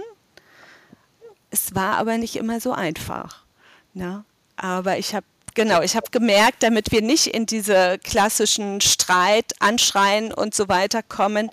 es 1.53 1.75
war 1.75 1.98
aber 1.98 2.17
nicht 2.17 2.36
immer 2.36 2.60
so 2.60 2.74
einfach. 2.74 3.45
Ne? 3.93 4.25
Aber 4.55 4.98
ich 4.98 5.13
habe 5.13 5.25
genau, 5.53 5.81
ich 5.81 5.95
habe 5.95 6.10
gemerkt, 6.10 6.63
damit 6.63 6.91
wir 6.91 7.03
nicht 7.03 7.27
in 7.27 7.45
diese 7.45 8.00
klassischen 8.00 8.81
Streit, 8.81 9.53
Anschreien 9.60 10.33
und 10.33 10.55
so 10.55 10.67
weiter 10.67 11.03
kommen, 11.03 11.51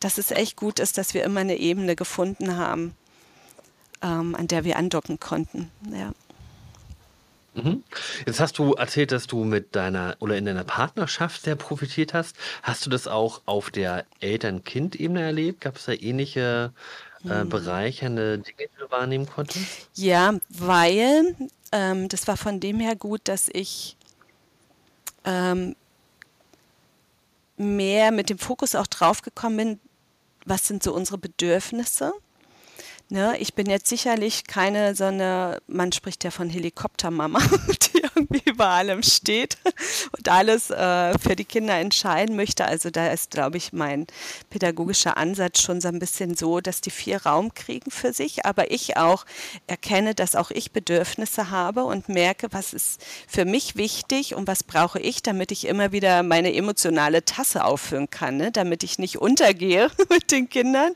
dass 0.00 0.16
es 0.16 0.30
echt 0.30 0.56
gut 0.56 0.80
ist, 0.80 0.96
dass 0.96 1.12
wir 1.12 1.22
immer 1.22 1.40
eine 1.40 1.56
Ebene 1.56 1.96
gefunden 1.96 2.56
haben, 2.56 2.94
ähm, 4.00 4.34
an 4.34 4.48
der 4.48 4.64
wir 4.64 4.78
andocken 4.78 5.20
konnten. 5.20 5.70
Ja. 5.92 6.12
Mhm. 7.54 7.82
Jetzt 8.24 8.40
hast 8.40 8.58
du 8.58 8.72
erzählt, 8.72 9.12
dass 9.12 9.26
du 9.26 9.44
mit 9.44 9.76
deiner 9.76 10.16
oder 10.20 10.38
in 10.38 10.46
deiner 10.46 10.64
Partnerschaft 10.64 11.42
sehr 11.42 11.56
profitiert 11.56 12.14
hast. 12.14 12.34
Hast 12.62 12.86
du 12.86 12.90
das 12.90 13.06
auch 13.06 13.42
auf 13.44 13.70
der 13.70 14.06
Eltern-Kind-Ebene 14.20 15.20
erlebt? 15.20 15.60
Gab 15.60 15.76
es 15.76 15.84
da 15.84 15.92
ähnliche 15.92 16.72
äh, 17.28 17.44
mhm. 17.44 17.48
bereichernde 17.48 18.38
Dinge, 18.38 18.68
wahrnehmen 18.90 19.26
konntest? 19.26 19.88
Ja, 19.94 20.34
weil 20.48 21.34
ähm, 21.72 22.08
das 22.08 22.26
war 22.28 22.36
von 22.36 22.60
dem 22.60 22.80
her 22.80 22.96
gut, 22.96 23.22
dass 23.24 23.48
ich 23.52 23.96
ähm, 25.24 25.76
mehr 27.56 28.10
mit 28.10 28.30
dem 28.30 28.38
Fokus 28.38 28.74
auch 28.74 28.86
drauf 28.86 29.22
gekommen 29.22 29.56
bin, 29.56 29.80
was 30.44 30.66
sind 30.66 30.82
so 30.82 30.92
unsere 30.94 31.18
Bedürfnisse 31.18 32.12
Ne, 33.08 33.36
ich 33.38 33.52
bin 33.52 33.68
jetzt 33.68 33.88
sicherlich 33.88 34.44
keine 34.46 34.94
so 34.94 35.04
eine, 35.04 35.60
man 35.66 35.92
spricht 35.92 36.24
ja 36.24 36.30
von 36.30 36.48
Helikoptermama, 36.48 37.40
die 37.94 38.02
irgendwie 38.02 38.48
über 38.48 38.68
allem 38.68 39.02
steht 39.02 39.58
und 40.16 40.28
alles 40.30 40.70
äh, 40.70 41.18
für 41.18 41.36
die 41.36 41.44
Kinder 41.44 41.74
entscheiden 41.74 42.36
möchte. 42.36 42.64
Also 42.64 42.90
da 42.90 43.08
ist, 43.08 43.32
glaube 43.32 43.58
ich, 43.58 43.72
mein 43.74 44.06
pädagogischer 44.48 45.16
Ansatz 45.18 45.60
schon 45.60 45.80
so 45.80 45.88
ein 45.88 45.98
bisschen 45.98 46.36
so, 46.36 46.60
dass 46.60 46.80
die 46.80 46.90
vier 46.90 47.22
Raum 47.22 47.52
kriegen 47.52 47.90
für 47.90 48.12
sich, 48.12 48.46
aber 48.46 48.70
ich 48.70 48.96
auch 48.96 49.26
erkenne, 49.66 50.14
dass 50.14 50.34
auch 50.34 50.50
ich 50.50 50.72
Bedürfnisse 50.72 51.50
habe 51.50 51.84
und 51.84 52.08
merke, 52.08 52.48
was 52.50 52.72
ist 52.72 53.04
für 53.28 53.44
mich 53.44 53.76
wichtig 53.76 54.34
und 54.34 54.46
was 54.46 54.62
brauche 54.62 55.00
ich, 55.00 55.22
damit 55.22 55.52
ich 55.52 55.66
immer 55.66 55.92
wieder 55.92 56.22
meine 56.22 56.54
emotionale 56.54 57.24
Tasse 57.24 57.64
auffüllen 57.64 58.08
kann, 58.08 58.38
ne? 58.38 58.52
damit 58.52 58.82
ich 58.84 58.98
nicht 58.98 59.18
untergehe 59.18 59.90
mit 60.08 60.30
den 60.30 60.48
Kindern. 60.48 60.94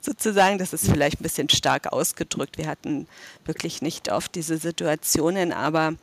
Sozusagen, 0.00 0.58
das 0.58 0.72
ist 0.72 0.90
vielleicht 0.90 1.20
ein 1.20 1.22
bisschen 1.22 1.39
stark 1.48 1.92
ausgedrückt. 1.92 2.58
Wir 2.58 2.66
hatten 2.66 3.06
wirklich 3.44 3.82
nicht 3.82 4.10
oft 4.10 4.34
diese 4.34 4.58
Situationen, 4.58 5.52
aber 5.52 5.94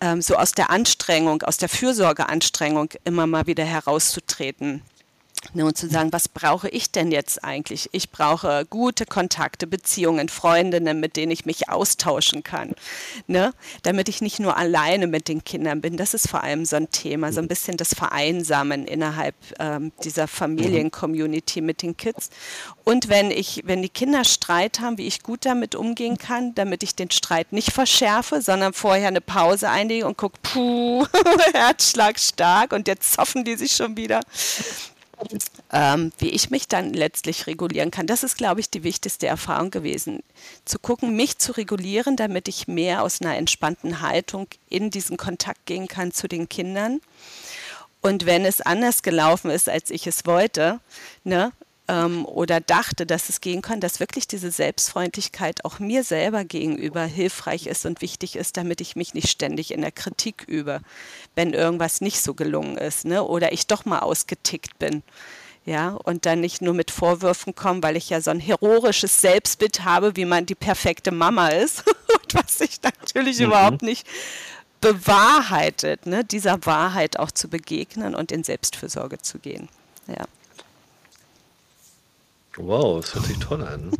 ähm, 0.00 0.22
so 0.22 0.36
aus 0.36 0.52
der 0.52 0.70
Anstrengung, 0.70 1.42
aus 1.42 1.56
der 1.56 1.68
Fürsorgeanstrengung 1.68 2.90
immer 3.04 3.26
mal 3.26 3.46
wieder 3.46 3.64
herauszutreten. 3.64 4.82
Ne, 5.54 5.64
und 5.64 5.78
zu 5.78 5.88
sagen, 5.88 6.12
was 6.12 6.28
brauche 6.28 6.68
ich 6.68 6.90
denn 6.90 7.10
jetzt 7.10 7.42
eigentlich? 7.42 7.88
Ich 7.92 8.10
brauche 8.10 8.66
gute 8.68 9.06
Kontakte, 9.06 9.66
Beziehungen, 9.66 10.28
Freundinnen, 10.28 11.00
mit 11.00 11.16
denen 11.16 11.32
ich 11.32 11.46
mich 11.46 11.70
austauschen 11.70 12.42
kann, 12.42 12.74
ne? 13.28 13.54
damit 13.82 14.10
ich 14.10 14.20
nicht 14.20 14.40
nur 14.40 14.56
alleine 14.58 15.06
mit 15.06 15.26
den 15.28 15.44
Kindern 15.44 15.80
bin. 15.80 15.96
Das 15.96 16.12
ist 16.12 16.28
vor 16.28 16.42
allem 16.42 16.66
so 16.66 16.76
ein 16.76 16.90
Thema, 16.90 17.32
so 17.32 17.40
ein 17.40 17.48
bisschen 17.48 17.78
das 17.78 17.94
Vereinsamen 17.94 18.84
innerhalb 18.84 19.36
ähm, 19.58 19.92
dieser 20.04 20.28
Familiencommunity 20.28 21.62
mit 21.62 21.82
den 21.82 21.96
Kids. 21.96 22.28
Und 22.84 23.08
wenn 23.08 23.30
ich, 23.30 23.62
wenn 23.64 23.80
die 23.80 23.88
Kinder 23.88 24.24
Streit 24.24 24.80
haben, 24.80 24.98
wie 24.98 25.06
ich 25.06 25.22
gut 25.22 25.46
damit 25.46 25.74
umgehen 25.74 26.18
kann, 26.18 26.54
damit 26.56 26.82
ich 26.82 26.94
den 26.94 27.10
Streit 27.10 27.52
nicht 27.52 27.72
verschärfe, 27.72 28.42
sondern 28.42 28.74
vorher 28.74 29.08
eine 29.08 29.22
Pause 29.22 29.70
einlege 29.70 30.06
und 30.06 30.18
gucke, 30.18 30.38
puh, 30.42 31.06
Herzschlag 31.54 32.18
stark 32.18 32.72
und 32.72 32.86
jetzt 32.86 33.14
zoffen 33.14 33.44
die 33.44 33.56
sich 33.56 33.72
schon 33.72 33.96
wieder 33.96 34.20
ähm, 35.72 36.12
wie 36.18 36.30
ich 36.30 36.50
mich 36.50 36.68
dann 36.68 36.92
letztlich 36.92 37.46
regulieren 37.46 37.90
kann. 37.90 38.06
Das 38.06 38.22
ist, 38.22 38.36
glaube 38.36 38.60
ich, 38.60 38.70
die 38.70 38.84
wichtigste 38.84 39.26
Erfahrung 39.26 39.70
gewesen. 39.70 40.22
Zu 40.64 40.78
gucken, 40.78 41.16
mich 41.16 41.38
zu 41.38 41.52
regulieren, 41.52 42.16
damit 42.16 42.48
ich 42.48 42.68
mehr 42.68 43.02
aus 43.02 43.20
einer 43.20 43.36
entspannten 43.36 44.00
Haltung 44.00 44.46
in 44.68 44.90
diesen 44.90 45.16
Kontakt 45.16 45.66
gehen 45.66 45.88
kann 45.88 46.12
zu 46.12 46.28
den 46.28 46.48
Kindern. 46.48 47.00
Und 48.00 48.26
wenn 48.26 48.44
es 48.44 48.60
anders 48.60 49.02
gelaufen 49.02 49.50
ist, 49.50 49.68
als 49.68 49.90
ich 49.90 50.06
es 50.06 50.24
wollte, 50.24 50.80
ne, 51.24 51.52
ähm, 51.88 52.26
oder 52.26 52.60
dachte, 52.60 53.06
dass 53.06 53.28
es 53.28 53.40
gehen 53.40 53.62
kann, 53.62 53.80
dass 53.80 53.98
wirklich 53.98 54.28
diese 54.28 54.50
Selbstfreundlichkeit 54.50 55.64
auch 55.64 55.78
mir 55.78 56.04
selber 56.04 56.44
gegenüber 56.44 57.04
hilfreich 57.04 57.66
ist 57.66 57.86
und 57.86 58.02
wichtig 58.02 58.36
ist, 58.36 58.56
damit 58.56 58.80
ich 58.80 58.94
mich 58.94 59.14
nicht 59.14 59.28
ständig 59.28 59.72
in 59.72 59.80
der 59.80 59.92
Kritik 59.92 60.44
übe, 60.46 60.80
wenn 61.34 61.54
irgendwas 61.54 62.00
nicht 62.00 62.20
so 62.20 62.34
gelungen 62.34 62.76
ist 62.76 63.06
ne? 63.06 63.24
oder 63.24 63.52
ich 63.52 63.66
doch 63.66 63.84
mal 63.84 64.00
ausgetickt 64.00 64.78
bin. 64.78 65.02
Ja, 65.64 65.90
und 65.90 66.24
dann 66.24 66.40
nicht 66.40 66.62
nur 66.62 66.72
mit 66.72 66.90
Vorwürfen 66.90 67.54
kommen, 67.54 67.82
weil 67.82 67.96
ich 67.96 68.08
ja 68.08 68.22
so 68.22 68.30
ein 68.30 68.40
heroisches 68.40 69.20
Selbstbild 69.20 69.84
habe, 69.84 70.16
wie 70.16 70.24
man 70.24 70.46
die 70.46 70.54
perfekte 70.54 71.10
Mama 71.10 71.48
ist, 71.48 71.86
und 71.86 72.34
was 72.34 72.56
sich 72.56 72.80
natürlich 72.82 73.38
mhm. 73.38 73.46
überhaupt 73.46 73.82
nicht 73.82 74.06
bewahrheitet, 74.80 76.06
ne? 76.06 76.24
dieser 76.24 76.64
Wahrheit 76.64 77.18
auch 77.18 77.30
zu 77.30 77.48
begegnen 77.48 78.14
und 78.14 78.32
in 78.32 78.44
Selbstfürsorge 78.44 79.18
zu 79.18 79.38
gehen. 79.38 79.68
Ja. 80.06 80.24
Wow, 82.58 83.00
das 83.00 83.14
hört 83.14 83.24
sich 83.26 83.38
toll 83.38 83.62
an. 83.62 83.92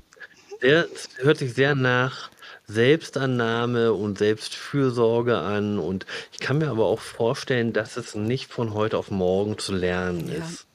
Der 0.63 0.89
hört 1.19 1.39
sich 1.39 1.55
sehr 1.55 1.75
nach 1.75 2.31
Selbstannahme 2.67 3.93
und 3.93 4.19
Selbstfürsorge 4.19 5.39
an. 5.39 5.79
Und 5.79 6.05
ich 6.33 6.41
kann 6.41 6.59
mir 6.59 6.69
aber 6.69 6.87
auch 6.87 7.01
vorstellen, 7.01 7.73
dass 7.73 7.97
es 7.97 8.15
nicht 8.15 8.51
von 8.51 8.75
heute 8.75 8.99
auf 8.99 9.11
morgen 9.11 9.59
zu 9.59 9.73
lernen 9.73 10.29
Ja. 10.29 10.45
ist. 10.45 10.67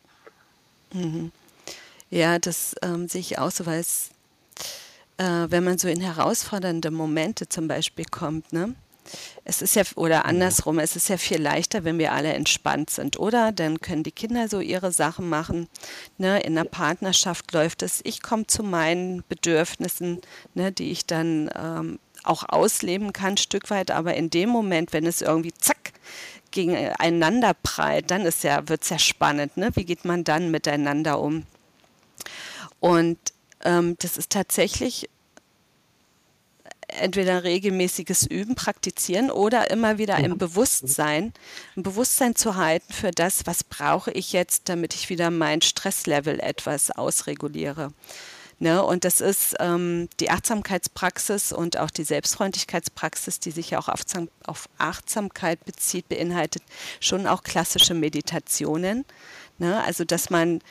Mhm. 0.94 1.32
Ja, 2.10 2.40
das 2.40 2.75
ähm, 2.82 3.08
sehe 3.08 3.22
ich 3.22 3.40
auch 3.40 3.52
so, 3.52 3.66
weil 3.66 3.80
es, 3.80 4.12
äh, 5.18 5.48
wenn 5.50 5.63
man 5.63 5.78
so 5.78 5.88
in 5.88 6.00
herausfordernde 6.00 6.92
Momente 6.92 7.50
zum 7.50 7.68
Beispiel 7.68 8.06
kommt, 8.06 8.54
ne? 8.54 8.75
Es 9.43 9.62
ist 9.62 9.75
ja, 9.75 9.83
oder 9.95 10.19
mhm. 10.19 10.29
andersrum, 10.29 10.79
es 10.79 10.95
ist 10.95 11.10
ja 11.10 11.17
viel 11.17 11.41
leichter, 11.41 11.83
wenn 11.83 11.98
wir 11.98 12.13
alle 12.13 12.33
entspannt 12.33 12.89
sind, 12.89 13.17
oder? 13.19 13.51
Dann 13.51 13.81
können 13.81 14.03
die 14.03 14.12
Kinder 14.12 14.48
so 14.48 14.60
ihre 14.60 14.91
Sachen 14.91 15.29
machen. 15.29 15.67
Ne? 16.17 16.41
In 16.41 16.55
der 16.55 16.63
Partnerschaft 16.63 17.51
läuft 17.51 17.83
es, 17.83 18.01
ich 18.03 18.22
komme 18.22 18.48
zu 18.48 18.63
meinen 18.63 19.24
Bedürfnissen, 19.27 20.22
ne, 20.53 20.72
die 20.72 20.91
ich 20.91 21.05
dann 21.05 21.50
ähm, 21.55 22.00
auch 22.24 22.43
ausleben 22.48 23.13
kann, 23.13 23.33
ein 23.33 23.38
Stück 23.38 23.69
weit, 23.69 23.91
aber 23.91 24.15
in 24.15 24.29
dem 24.29 24.50
Moment, 24.50 24.93
wenn 24.93 25.05
es 25.05 25.22
irgendwie 25.22 25.53
zack 25.53 25.93
gegeneinander 26.51 27.53
prallt, 27.53 28.12
dann 28.12 28.22
ist 28.22 28.43
ja, 28.43 28.67
wird 28.69 28.83
es 28.83 28.89
ja 28.89 29.00
spannend, 29.00 29.57
ne? 29.57 29.72
Wie 29.74 29.86
geht 29.86 30.05
man 30.05 30.24
dann 30.24 30.51
miteinander 30.51 31.19
um? 31.19 31.43
Und 32.79 33.17
ähm, 33.63 33.95
das 34.00 34.17
ist 34.17 34.29
tatsächlich 34.29 35.10
entweder 36.88 37.44
regelmäßiges 37.44 38.28
Üben, 38.28 38.56
Praktizieren 38.56 39.32
oder 39.32 39.72
immer 39.72 39.98
wieder 39.98 40.18
im 40.18 40.38
Bewusstsein, 40.38 41.34
ein 41.75 41.84
Bewusstsein 41.84 42.36
zu 42.36 42.56
halten 42.56 42.92
für 42.92 43.12
das, 43.12 43.46
was 43.46 43.63
brauche 43.63 44.12
ich 44.12 44.34
jetzt, 44.34 44.70
damit 44.70 44.94
ich 44.94 45.10
wieder 45.10 45.32
mein 45.32 45.62
Stresslevel 45.62 46.40
etwas 46.40 46.92
ausreguliere. 46.92 47.94
Ne? 48.60 48.82
Und 48.82 49.04
das 49.04 49.20
ist 49.20 49.56
ähm, 49.60 50.08
die 50.20 50.30
Achtsamkeitspraxis 50.30 51.52
und 51.52 51.78
auch 51.78 51.90
die 51.90 52.04
Selbstfreundlichkeitspraxis, 52.04 53.40
die 53.40 53.52
sich 53.52 53.72
ja 53.72 53.80
auch 53.80 53.90
auf, 53.90 54.02
auf 54.46 54.70
Achtsamkeit 54.78 55.66
bezieht, 55.66 56.08
beinhaltet 56.08 56.63
schon 57.00 57.28
auch 57.28 57.44
klassische 57.44 57.94
Meditationen. 57.94 59.06
Ne? 59.58 59.84
Also, 59.84 60.06
dass 60.06 60.30
man 60.30 60.62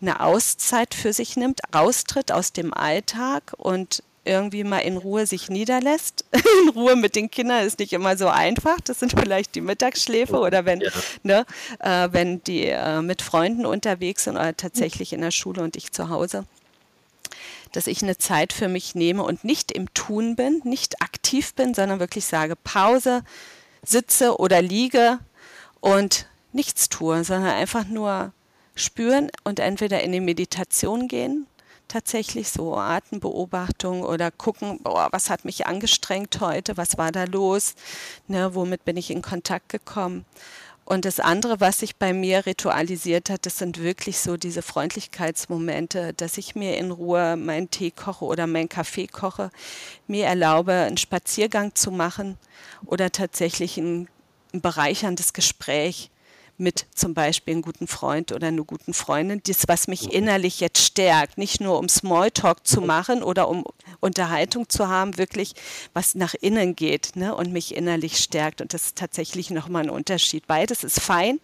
eine 0.00 0.20
Auszeit 0.20 0.94
für 0.94 1.12
sich 1.12 1.36
nimmt, 1.36 1.60
raustritt 1.74 2.32
aus 2.32 2.52
dem 2.52 2.72
Alltag 2.72 3.52
und 3.56 4.02
irgendwie 4.24 4.62
mal 4.64 4.78
in 4.78 4.96
Ruhe 4.96 5.26
sich 5.26 5.48
niederlässt. 5.48 6.24
In 6.62 6.68
Ruhe 6.70 6.96
mit 6.96 7.16
den 7.16 7.30
Kindern 7.30 7.64
ist 7.66 7.78
nicht 7.78 7.92
immer 7.92 8.16
so 8.16 8.28
einfach. 8.28 8.80
Das 8.80 9.00
sind 9.00 9.12
vielleicht 9.18 9.54
die 9.54 9.60
Mittagsschläfe 9.60 10.38
oder 10.38 10.64
wenn, 10.64 10.80
ja. 10.80 10.90
ne, 11.22 11.46
äh, 11.80 12.08
wenn 12.12 12.42
die 12.44 12.66
äh, 12.66 13.02
mit 13.02 13.22
Freunden 13.22 13.66
unterwegs 13.66 14.24
sind 14.24 14.36
oder 14.36 14.56
tatsächlich 14.56 15.12
in 15.12 15.22
der 15.22 15.32
Schule 15.32 15.62
und 15.62 15.76
ich 15.76 15.92
zu 15.92 16.08
Hause. 16.08 16.44
Dass 17.72 17.86
ich 17.86 18.02
eine 18.02 18.18
Zeit 18.18 18.52
für 18.52 18.68
mich 18.68 18.94
nehme 18.94 19.24
und 19.24 19.44
nicht 19.44 19.72
im 19.72 19.92
Tun 19.94 20.36
bin, 20.36 20.60
nicht 20.64 21.02
aktiv 21.02 21.54
bin, 21.54 21.74
sondern 21.74 21.98
wirklich 21.98 22.26
sage 22.26 22.54
Pause, 22.54 23.24
sitze 23.82 24.38
oder 24.38 24.62
liege 24.62 25.18
und 25.80 26.26
nichts 26.52 26.88
tue, 26.88 27.24
sondern 27.24 27.54
einfach 27.54 27.86
nur 27.86 28.32
spüren 28.74 29.30
und 29.42 29.58
entweder 29.58 30.02
in 30.02 30.12
die 30.12 30.20
Meditation 30.20 31.08
gehen 31.08 31.46
tatsächlich 31.92 32.48
so 32.48 32.76
Atembeobachtung 32.76 34.02
oder 34.02 34.30
gucken, 34.30 34.80
boah, 34.82 35.08
was 35.12 35.28
hat 35.28 35.44
mich 35.44 35.66
angestrengt 35.66 36.40
heute, 36.40 36.76
was 36.76 36.96
war 36.96 37.12
da 37.12 37.24
los, 37.24 37.74
ne, 38.28 38.54
womit 38.54 38.84
bin 38.84 38.96
ich 38.96 39.10
in 39.10 39.20
Kontakt 39.20 39.68
gekommen. 39.68 40.24
Und 40.84 41.04
das 41.04 41.20
andere, 41.20 41.60
was 41.60 41.78
sich 41.78 41.96
bei 41.96 42.12
mir 42.12 42.44
ritualisiert 42.46 43.30
hat, 43.30 43.46
das 43.46 43.58
sind 43.58 43.78
wirklich 43.78 44.18
so 44.18 44.36
diese 44.36 44.62
Freundlichkeitsmomente, 44.62 46.12
dass 46.14 46.38
ich 46.38 46.54
mir 46.56 46.76
in 46.76 46.90
Ruhe 46.90 47.36
meinen 47.36 47.70
Tee 47.70 47.92
koche 47.92 48.24
oder 48.24 48.46
meinen 48.46 48.68
Kaffee 48.68 49.06
koche, 49.06 49.50
mir 50.06 50.26
erlaube, 50.26 50.72
einen 50.72 50.96
Spaziergang 50.96 51.74
zu 51.74 51.92
machen 51.92 52.36
oder 52.86 53.12
tatsächlich 53.12 53.76
ein, 53.76 54.08
ein 54.52 54.60
bereicherndes 54.60 55.34
Gespräch 55.34 56.10
mit 56.58 56.86
zum 56.94 57.14
Beispiel 57.14 57.54
einem 57.54 57.62
guten 57.62 57.86
Freund 57.86 58.32
oder 58.32 58.48
einer 58.48 58.64
guten 58.64 58.94
Freundin, 58.94 59.40
das, 59.46 59.68
was 59.68 59.88
mich 59.88 60.04
mhm. 60.04 60.10
innerlich 60.10 60.60
jetzt 60.60 60.84
stärkt, 60.84 61.38
nicht 61.38 61.60
nur 61.60 61.78
um 61.78 61.88
Smalltalk 61.88 62.66
zu 62.66 62.80
mhm. 62.80 62.86
machen 62.86 63.22
oder 63.22 63.48
um 63.48 63.64
Unterhaltung 64.00 64.68
zu 64.68 64.88
haben, 64.88 65.18
wirklich 65.18 65.54
was 65.92 66.14
nach 66.14 66.34
innen 66.34 66.76
geht 66.76 67.16
ne, 67.16 67.34
und 67.34 67.52
mich 67.52 67.74
innerlich 67.74 68.18
stärkt. 68.18 68.60
Und 68.60 68.74
das 68.74 68.86
ist 68.86 68.98
tatsächlich 68.98 69.50
nochmal 69.50 69.84
ein 69.84 69.90
Unterschied. 69.90 70.46
Beides 70.46 70.84
ist 70.84 71.00
fein, 71.00 71.40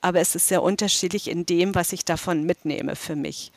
aber 0.00 0.20
es 0.20 0.34
ist 0.34 0.48
sehr 0.48 0.62
unterschiedlich 0.62 1.28
in 1.28 1.46
dem, 1.46 1.74
was 1.74 1.92
ich 1.92 2.04
davon 2.04 2.44
mitnehme 2.44 2.96
für 2.96 3.16
mich. 3.16 3.52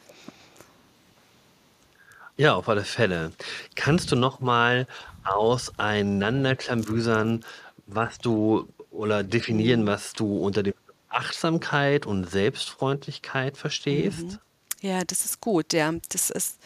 Ja, 2.37 2.55
auf 2.55 2.67
alle 2.67 2.83
Fälle. 2.83 3.31
Kannst 3.75 4.11
du 4.11 4.17
nochmal 4.17 4.87
auseinanderklambüsern, 5.23 7.45
was 7.87 8.17
du 8.17 8.67
oder 8.91 9.23
definieren, 9.23 9.87
was 9.87 10.11
du 10.13 10.39
unter 10.39 10.63
dem 10.63 10.73
Achtsamkeit 11.15 12.05
und 12.05 12.29
Selbstfreundlichkeit 12.29 13.57
verstehst? 13.57 14.23
Mhm. 14.23 14.39
Ja, 14.81 15.03
das 15.03 15.25
ist 15.25 15.41
gut, 15.41 15.73
ja. 15.73 15.93
Das 16.09 16.29
ist 16.29 16.59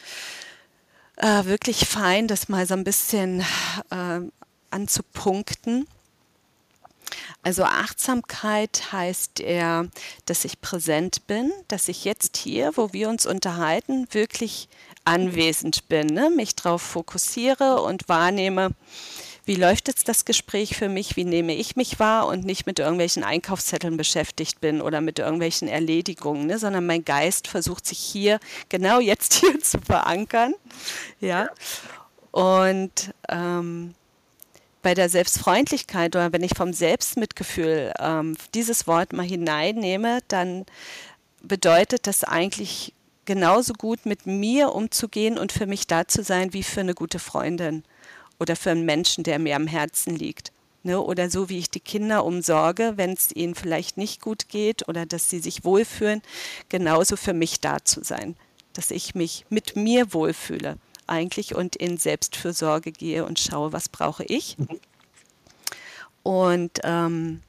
äh, 1.17 1.45
wirklich 1.45 1.87
fein, 1.87 2.27
das 2.27 2.49
mal 2.49 2.65
so 2.65 2.73
ein 2.73 2.83
bisschen 2.83 3.41
äh, 3.91 4.19
anzupunkten. 4.71 5.87
Also 7.41 7.63
Achtsamkeit 7.63 8.91
heißt 8.91 9.39
eher, 9.39 9.87
dass 10.25 10.45
ich 10.45 10.61
präsent 10.61 11.25
bin, 11.27 11.51
dass 11.67 11.87
ich 11.87 12.03
jetzt 12.03 12.37
hier, 12.37 12.71
wo 12.75 12.91
wir 12.91 13.09
uns 13.09 13.25
unterhalten, 13.25 14.07
wirklich 14.11 14.67
anwesend 15.05 15.87
bin, 15.87 16.07
ne? 16.07 16.29
mich 16.29 16.55
darauf 16.55 16.81
fokussiere 16.81 17.81
und 17.81 18.09
wahrnehme, 18.09 18.71
wie 19.49 19.55
läuft 19.55 19.87
jetzt 19.87 20.07
das 20.07 20.25
Gespräch 20.25 20.77
für 20.77 20.89
mich, 20.89 21.15
wie 21.15 21.25
nehme 21.25 21.55
ich 21.55 21.75
mich 21.75 21.97
wahr 21.97 22.27
und 22.27 22.45
nicht 22.45 22.67
mit 22.67 22.77
irgendwelchen 22.77 23.23
Einkaufszetteln 23.23 23.97
beschäftigt 23.97 24.61
bin 24.61 24.79
oder 24.79 25.01
mit 25.01 25.17
irgendwelchen 25.17 25.67
Erledigungen, 25.67 26.45
ne, 26.45 26.59
sondern 26.59 26.85
mein 26.85 27.03
Geist 27.03 27.47
versucht 27.47 27.87
sich 27.87 27.97
hier, 27.97 28.39
genau 28.69 28.99
jetzt 28.99 29.33
hier 29.39 29.59
zu 29.59 29.81
verankern. 29.81 30.53
Ja. 31.19 31.49
Und 32.29 33.11
ähm, 33.27 33.95
bei 34.83 34.93
der 34.93 35.09
Selbstfreundlichkeit 35.09 36.15
oder 36.15 36.31
wenn 36.31 36.43
ich 36.43 36.55
vom 36.55 36.71
Selbstmitgefühl 36.71 37.91
ähm, 37.97 38.37
dieses 38.53 38.85
Wort 38.85 39.13
mal 39.13 39.25
hineinnehme, 39.25 40.19
dann 40.27 40.67
bedeutet 41.41 42.05
das 42.05 42.23
eigentlich 42.23 42.93
genauso 43.25 43.73
gut 43.73 44.05
mit 44.05 44.27
mir 44.27 44.75
umzugehen 44.75 45.39
und 45.39 45.51
für 45.51 45.65
mich 45.65 45.87
da 45.87 46.07
zu 46.07 46.21
sein 46.21 46.53
wie 46.53 46.61
für 46.61 46.81
eine 46.81 46.93
gute 46.93 47.17
Freundin 47.17 47.83
oder 48.39 48.55
für 48.55 48.71
einen 48.71 48.85
Menschen, 48.85 49.23
der 49.23 49.39
mir 49.39 49.55
am 49.55 49.67
Herzen 49.67 50.15
liegt. 50.15 50.51
Ne? 50.83 51.01
Oder 51.01 51.29
so 51.29 51.49
wie 51.49 51.59
ich 51.59 51.69
die 51.69 51.81
Kinder 51.81 52.23
umsorge, 52.25 52.93
wenn 52.95 53.11
es 53.11 53.35
ihnen 53.35 53.55
vielleicht 53.55 53.97
nicht 53.97 54.21
gut 54.21 54.49
geht 54.49 54.87
oder 54.87 55.05
dass 55.05 55.29
sie 55.29 55.39
sich 55.39 55.65
wohlfühlen, 55.65 56.21
genauso 56.69 57.17
für 57.17 57.33
mich 57.33 57.59
da 57.59 57.83
zu 57.83 58.03
sein. 58.03 58.35
Dass 58.73 58.91
ich 58.91 59.13
mich 59.13 59.45
mit 59.49 59.75
mir 59.75 60.13
wohlfühle 60.13 60.77
eigentlich 61.07 61.55
und 61.55 61.75
in 61.75 61.97
Selbstfürsorge 61.97 62.91
gehe 62.91 63.25
und 63.25 63.39
schaue, 63.39 63.73
was 63.73 63.89
brauche 63.89 64.23
ich. 64.23 64.57
Mhm. 64.57 64.79
Und 66.23 66.79
ähm, 66.83 67.41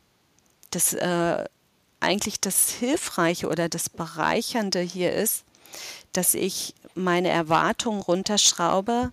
das 0.70 0.94
äh, 0.94 1.44
eigentlich 2.00 2.40
das 2.40 2.70
Hilfreiche 2.70 3.48
oder 3.48 3.68
das 3.68 3.90
Bereichernde 3.90 4.81
hier 4.81 5.12
ist, 5.12 5.44
dass 6.12 6.35
ich 6.35 6.74
meine 6.94 7.29
Erwartungen 7.29 8.00
runterschraube, 8.00 9.12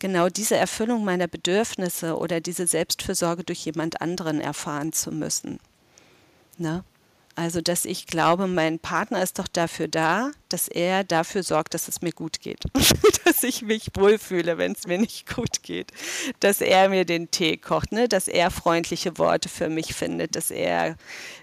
genau 0.00 0.28
diese 0.28 0.56
Erfüllung 0.56 1.04
meiner 1.04 1.28
Bedürfnisse 1.28 2.18
oder 2.18 2.40
diese 2.40 2.66
Selbstfürsorge 2.66 3.44
durch 3.44 3.64
jemand 3.64 4.00
anderen 4.00 4.40
erfahren 4.40 4.92
zu 4.92 5.12
müssen. 5.12 5.60
Ne? 6.58 6.82
Also, 7.36 7.60
dass 7.60 7.84
ich 7.84 8.06
glaube, 8.06 8.48
mein 8.48 8.80
Partner 8.80 9.22
ist 9.22 9.38
doch 9.38 9.48
dafür 9.48 9.86
da, 9.86 10.32
dass 10.52 10.68
er 10.68 11.04
dafür 11.04 11.42
sorgt, 11.42 11.74
dass 11.74 11.88
es 11.88 12.02
mir 12.02 12.12
gut 12.12 12.40
geht. 12.40 12.64
dass 13.24 13.42
ich 13.42 13.62
mich 13.62 13.88
wohlfühle, 13.94 14.58
wenn 14.58 14.72
es 14.72 14.86
mir 14.86 14.98
nicht 14.98 15.34
gut 15.34 15.62
geht. 15.62 15.92
Dass 16.40 16.60
er 16.60 16.88
mir 16.88 17.04
den 17.04 17.30
Tee 17.30 17.56
kocht, 17.56 17.92
ne? 17.92 18.08
dass 18.08 18.28
er 18.28 18.50
freundliche 18.50 19.18
Worte 19.18 19.48
für 19.48 19.68
mich 19.68 19.94
findet, 19.94 20.36
dass 20.36 20.50
er 20.50 20.96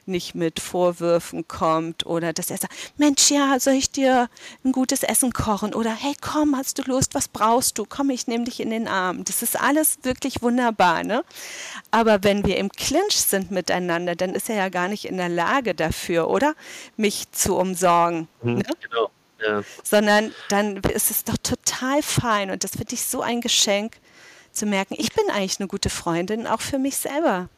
nicht 0.05 0.35
mit 0.35 0.59
Vorwürfen 0.59 1.47
kommt 1.47 2.05
oder 2.05 2.33
dass 2.33 2.49
er 2.49 2.57
sagt, 2.57 2.73
Mensch, 2.97 3.29
ja, 3.29 3.59
soll 3.59 3.73
ich 3.73 3.91
dir 3.91 4.29
ein 4.63 4.71
gutes 4.71 5.03
Essen 5.03 5.33
kochen? 5.33 5.73
Oder 5.73 5.91
hey, 5.91 6.13
komm, 6.21 6.55
hast 6.55 6.79
du 6.79 6.83
Lust, 6.83 7.13
was 7.13 7.27
brauchst 7.27 7.77
du? 7.77 7.85
Komm, 7.87 8.09
ich 8.09 8.27
nehme 8.27 8.45
dich 8.45 8.59
in 8.59 8.69
den 8.69 8.87
Arm. 8.87 9.23
Das 9.25 9.41
ist 9.41 9.59
alles 9.59 9.99
wirklich 10.03 10.41
wunderbar. 10.41 11.03
Ne? 11.03 11.23
Aber 11.91 12.23
wenn 12.23 12.45
wir 12.45 12.57
im 12.57 12.69
Clinch 12.69 13.15
sind 13.15 13.51
miteinander, 13.51 14.15
dann 14.15 14.33
ist 14.33 14.49
er 14.49 14.55
ja 14.55 14.69
gar 14.69 14.87
nicht 14.87 15.05
in 15.05 15.17
der 15.17 15.29
Lage 15.29 15.75
dafür, 15.75 16.29
oder? 16.29 16.55
Mich 16.95 17.31
zu 17.31 17.55
umsorgen. 17.57 18.27
Mhm, 18.41 18.55
ne? 18.55 18.63
Genau. 18.79 18.96
Ja. 19.45 19.63
Sondern 19.83 20.33
dann 20.49 20.77
ist 20.77 21.11
es 21.11 21.23
doch 21.23 21.37
total 21.37 22.01
fein 22.01 22.49
und 22.49 22.63
das 22.63 22.71
finde 22.71 22.93
ich 22.93 23.03
so 23.03 23.21
ein 23.21 23.41
Geschenk 23.41 23.97
zu 24.51 24.65
merken, 24.65 24.95
ich 24.97 25.13
bin 25.13 25.29
eigentlich 25.29 25.59
eine 25.59 25.67
gute 25.67 25.89
Freundin, 25.89 26.47
auch 26.47 26.61
für 26.61 26.79
mich 26.79 26.97
selber. 26.97 27.49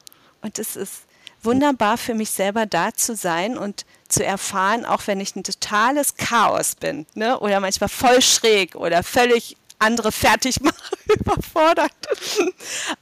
Und 0.41 0.59
es 0.59 0.75
ist 0.75 1.03
wunderbar 1.41 1.97
für 1.97 2.13
mich 2.13 2.31
selber 2.31 2.65
da 2.65 2.93
zu 2.93 3.15
sein 3.15 3.57
und 3.57 3.85
zu 4.07 4.25
erfahren, 4.25 4.85
auch 4.85 5.07
wenn 5.07 5.19
ich 5.19 5.35
ein 5.35 5.43
totales 5.43 6.15
Chaos 6.17 6.75
bin 6.75 7.05
ne? 7.13 7.39
oder 7.39 7.59
manchmal 7.59 7.89
voll 7.89 8.21
schräg 8.21 8.75
oder 8.75 9.03
völlig 9.03 9.55
andere 9.79 10.11
fertig 10.11 10.59
mache, 10.61 10.97
überfordert. 11.05 11.93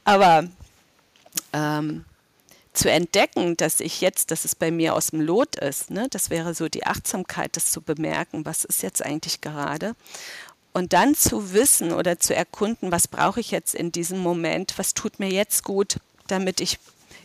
Aber 0.04 0.48
ähm, 1.52 2.04
zu 2.78 2.90
entdecken, 2.90 3.56
dass 3.56 3.80
ich 3.80 4.00
jetzt, 4.00 4.30
dass 4.30 4.44
es 4.44 4.54
bei 4.54 4.70
mir 4.70 4.94
aus 4.94 5.08
dem 5.08 5.20
Lot 5.20 5.56
ist, 5.56 5.90
ne? 5.90 6.06
das 6.10 6.30
wäre 6.30 6.54
so 6.54 6.68
die 6.68 6.86
Achtsamkeit, 6.86 7.56
das 7.56 7.72
zu 7.72 7.80
bemerken, 7.80 8.44
was 8.44 8.64
ist 8.64 8.82
jetzt 8.82 9.04
eigentlich 9.04 9.40
gerade. 9.40 9.94
Und 10.72 10.92
dann 10.92 11.16
zu 11.16 11.52
wissen 11.52 11.92
oder 11.92 12.20
zu 12.20 12.36
erkunden, 12.36 12.92
was 12.92 13.08
brauche 13.08 13.40
ich 13.40 13.50
jetzt 13.50 13.74
in 13.74 13.90
diesem 13.90 14.20
Moment, 14.20 14.74
was 14.76 14.94
tut 14.94 15.18
mir 15.18 15.28
jetzt 15.28 15.64
gut, 15.64 15.96
damit 16.28 16.60
ich 16.60 16.78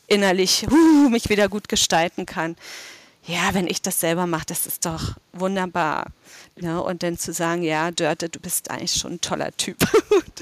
innerlich 0.07 0.65
uh, 0.71 1.09
mich 1.09 1.29
wieder 1.29 1.49
gut 1.49 1.69
gestalten 1.69 2.25
kann. 2.25 2.55
Ja, 3.25 3.53
wenn 3.53 3.67
ich 3.67 3.81
das 3.81 3.99
selber 3.99 4.25
mache, 4.27 4.47
das 4.47 4.65
ist 4.65 4.85
doch 4.85 5.15
wunderbar. 5.33 6.07
Ne? 6.55 6.81
und 6.81 7.01
dann 7.01 7.17
zu 7.17 7.33
sagen, 7.33 7.63
ja, 7.63 7.89
Dörte, 7.89 8.29
du 8.29 8.39
bist 8.39 8.69
eigentlich 8.69 8.93
schon 8.93 9.13
ein 9.13 9.21
toller 9.21 9.51
Typ. 9.57 9.77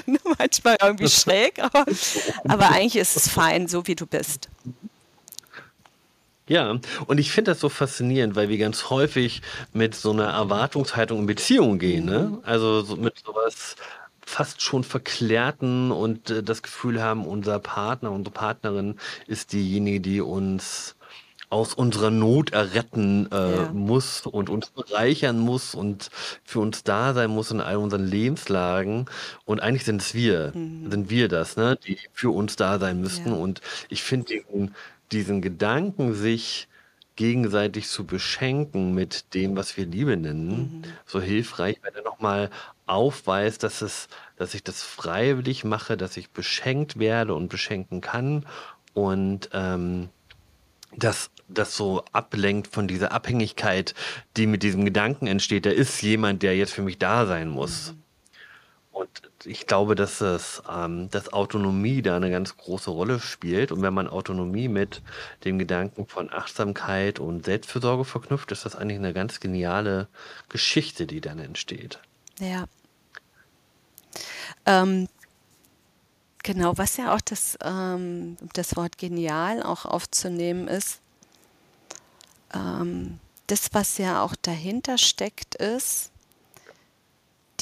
Manchmal 0.38 0.78
irgendwie 0.82 1.10
schräg, 1.10 1.60
aber, 1.60 1.86
aber 2.48 2.70
eigentlich 2.70 2.98
ist 2.98 3.16
es 3.16 3.30
fein, 3.30 3.68
so 3.68 3.88
wie 3.88 3.96
du 3.96 4.06
bist. 4.06 4.50
Ja, 6.52 6.78
und 7.08 7.18
ich 7.18 7.32
finde 7.32 7.52
das 7.52 7.62
so 7.62 7.70
faszinierend, 7.70 8.36
weil 8.36 8.50
wir 8.50 8.58
ganz 8.58 8.90
häufig 8.90 9.42
mit 9.72 9.96
so 9.96 10.12
einer 10.12 10.26
Erwartungshaltung 10.26 11.20
in 11.20 11.26
Beziehungen 11.26 11.80
gehen, 11.80 12.04
ne? 12.04 12.30
Mhm. 12.30 12.40
Also 12.44 12.82
so 12.82 12.98
mit 12.98 13.14
sowas 13.26 13.78
fast 14.26 14.62
schon 14.62 14.84
verklärten 14.84 15.92
und 15.92 16.30
äh, 16.30 16.44
das 16.44 16.62
Gefühl 16.62 17.02
haben, 17.02 17.26
unser 17.26 17.60
Partner, 17.60 18.12
unsere 18.12 18.34
Partnerin 18.34 18.96
ist 19.28 19.54
diejenige, 19.54 20.02
die 20.02 20.20
uns 20.20 20.98
aus 21.50 21.74
unserer 21.74 22.12
Not 22.12 22.52
erretten 22.52 23.30
äh, 23.32 23.56
ja. 23.56 23.72
muss 23.72 24.26
und 24.26 24.50
uns 24.50 24.72
bereichern 24.72 25.40
muss 25.40 25.74
und 25.74 26.10
für 26.44 26.60
uns 26.60 26.84
da 26.84 27.14
sein 27.14 27.30
muss 27.30 27.52
in 27.52 27.62
all 27.62 27.78
unseren 27.78 28.06
Lebenslagen. 28.06 29.06
Und 29.46 29.62
eigentlich 29.62 29.86
sind 29.86 30.02
es 30.02 30.14
wir, 30.14 30.52
mhm. 30.54 30.92
sind 30.92 31.10
wir 31.10 31.30
das, 31.30 31.56
ne, 31.56 31.78
die 31.88 31.98
für 32.12 32.32
uns 32.32 32.58
da 32.58 32.78
sein 32.78 33.00
müssten. 33.00 33.30
Ja. 33.30 33.36
Und 33.36 33.62
ich 33.88 34.04
finde 34.04 34.28
diesen, 34.28 34.76
diesen 35.12 35.42
Gedanken, 35.42 36.14
sich 36.14 36.68
gegenseitig 37.16 37.88
zu 37.88 38.06
beschenken 38.06 38.94
mit 38.96 39.34
dem, 39.34 39.56
was 39.56 39.78
wir 39.78 39.86
Liebe 39.86 40.18
nennen, 40.18 40.82
Mhm. 40.82 40.82
so 41.06 41.22
hilfreich, 41.22 41.78
wenn 41.84 41.94
er 41.94 42.04
nochmal 42.04 42.50
aufweist, 42.86 43.64
dass 43.64 43.82
es, 43.82 44.08
dass 44.38 44.54
ich 44.54 44.64
das 44.64 44.82
freiwillig 44.82 45.64
mache, 45.64 45.98
dass 45.98 46.18
ich 46.18 46.32
beschenkt 46.32 47.00
werde 47.00 47.36
und 47.36 47.50
beschenken 47.50 48.02
kann 48.02 48.46
und 48.94 49.50
ähm, 49.54 50.10
dass 50.96 51.30
das 51.48 51.76
so 51.78 52.04
ablenkt 52.12 52.68
von 52.68 52.88
dieser 52.88 53.12
Abhängigkeit, 53.12 53.94
die 54.38 54.48
mit 54.48 54.64
diesem 54.64 54.84
Gedanken 54.86 55.28
entsteht. 55.28 55.66
Da 55.66 55.70
ist 55.70 56.02
jemand, 56.02 56.44
der 56.44 56.56
jetzt 56.58 56.74
für 56.74 56.82
mich 56.82 56.98
da 56.98 57.26
sein 57.26 57.50
muss. 57.50 57.94
Und 58.92 59.10
ich 59.46 59.68
glaube, 59.68 59.96
dass, 59.96 60.20
es, 60.22 60.62
ähm, 60.70 61.10
dass 61.10 61.32
Autonomie 61.32 62.02
da 62.02 62.18
eine 62.18 62.30
ganz 62.30 62.58
große 62.58 62.92
Rolle 62.92 63.20
spielt. 63.20 63.72
Und 63.72 63.82
wenn 63.82 63.94
man 63.94 64.08
Autonomie 64.08 64.68
mit 64.68 65.02
dem 65.46 65.58
Gedanken 65.58 66.06
von 66.08 66.32
Achtsamkeit 66.32 67.20
und 67.20 67.46
Selbstfürsorge 67.46 68.04
verknüpft, 68.04 68.52
ist 68.52 68.66
das 68.66 68.76
eigentlich 68.76 69.00
eine 69.00 69.14
ganz 69.14 69.40
geniale 69.40 70.08
Geschichte, 70.50 71.08
die 71.08 71.22
dann 71.22 71.40
entsteht. 71.40 72.00
Ja. 72.40 72.66
Ähm, 74.66 75.08
genau, 76.44 76.78
was 76.78 76.98
ja 76.98 77.16
auch 77.16 77.22
das, 77.22 77.58
ähm, 77.64 78.38
das 78.54 78.76
Wort 78.76 78.98
genial 78.98 79.64
auch 79.64 79.86
aufzunehmen 79.86 80.68
ist, 80.68 81.00
ähm, 82.54 83.20
das, 83.48 83.74
was 83.74 83.98
ja 83.98 84.22
auch 84.22 84.36
dahinter 84.42 84.98
steckt, 84.98 85.56
ist 85.56 86.11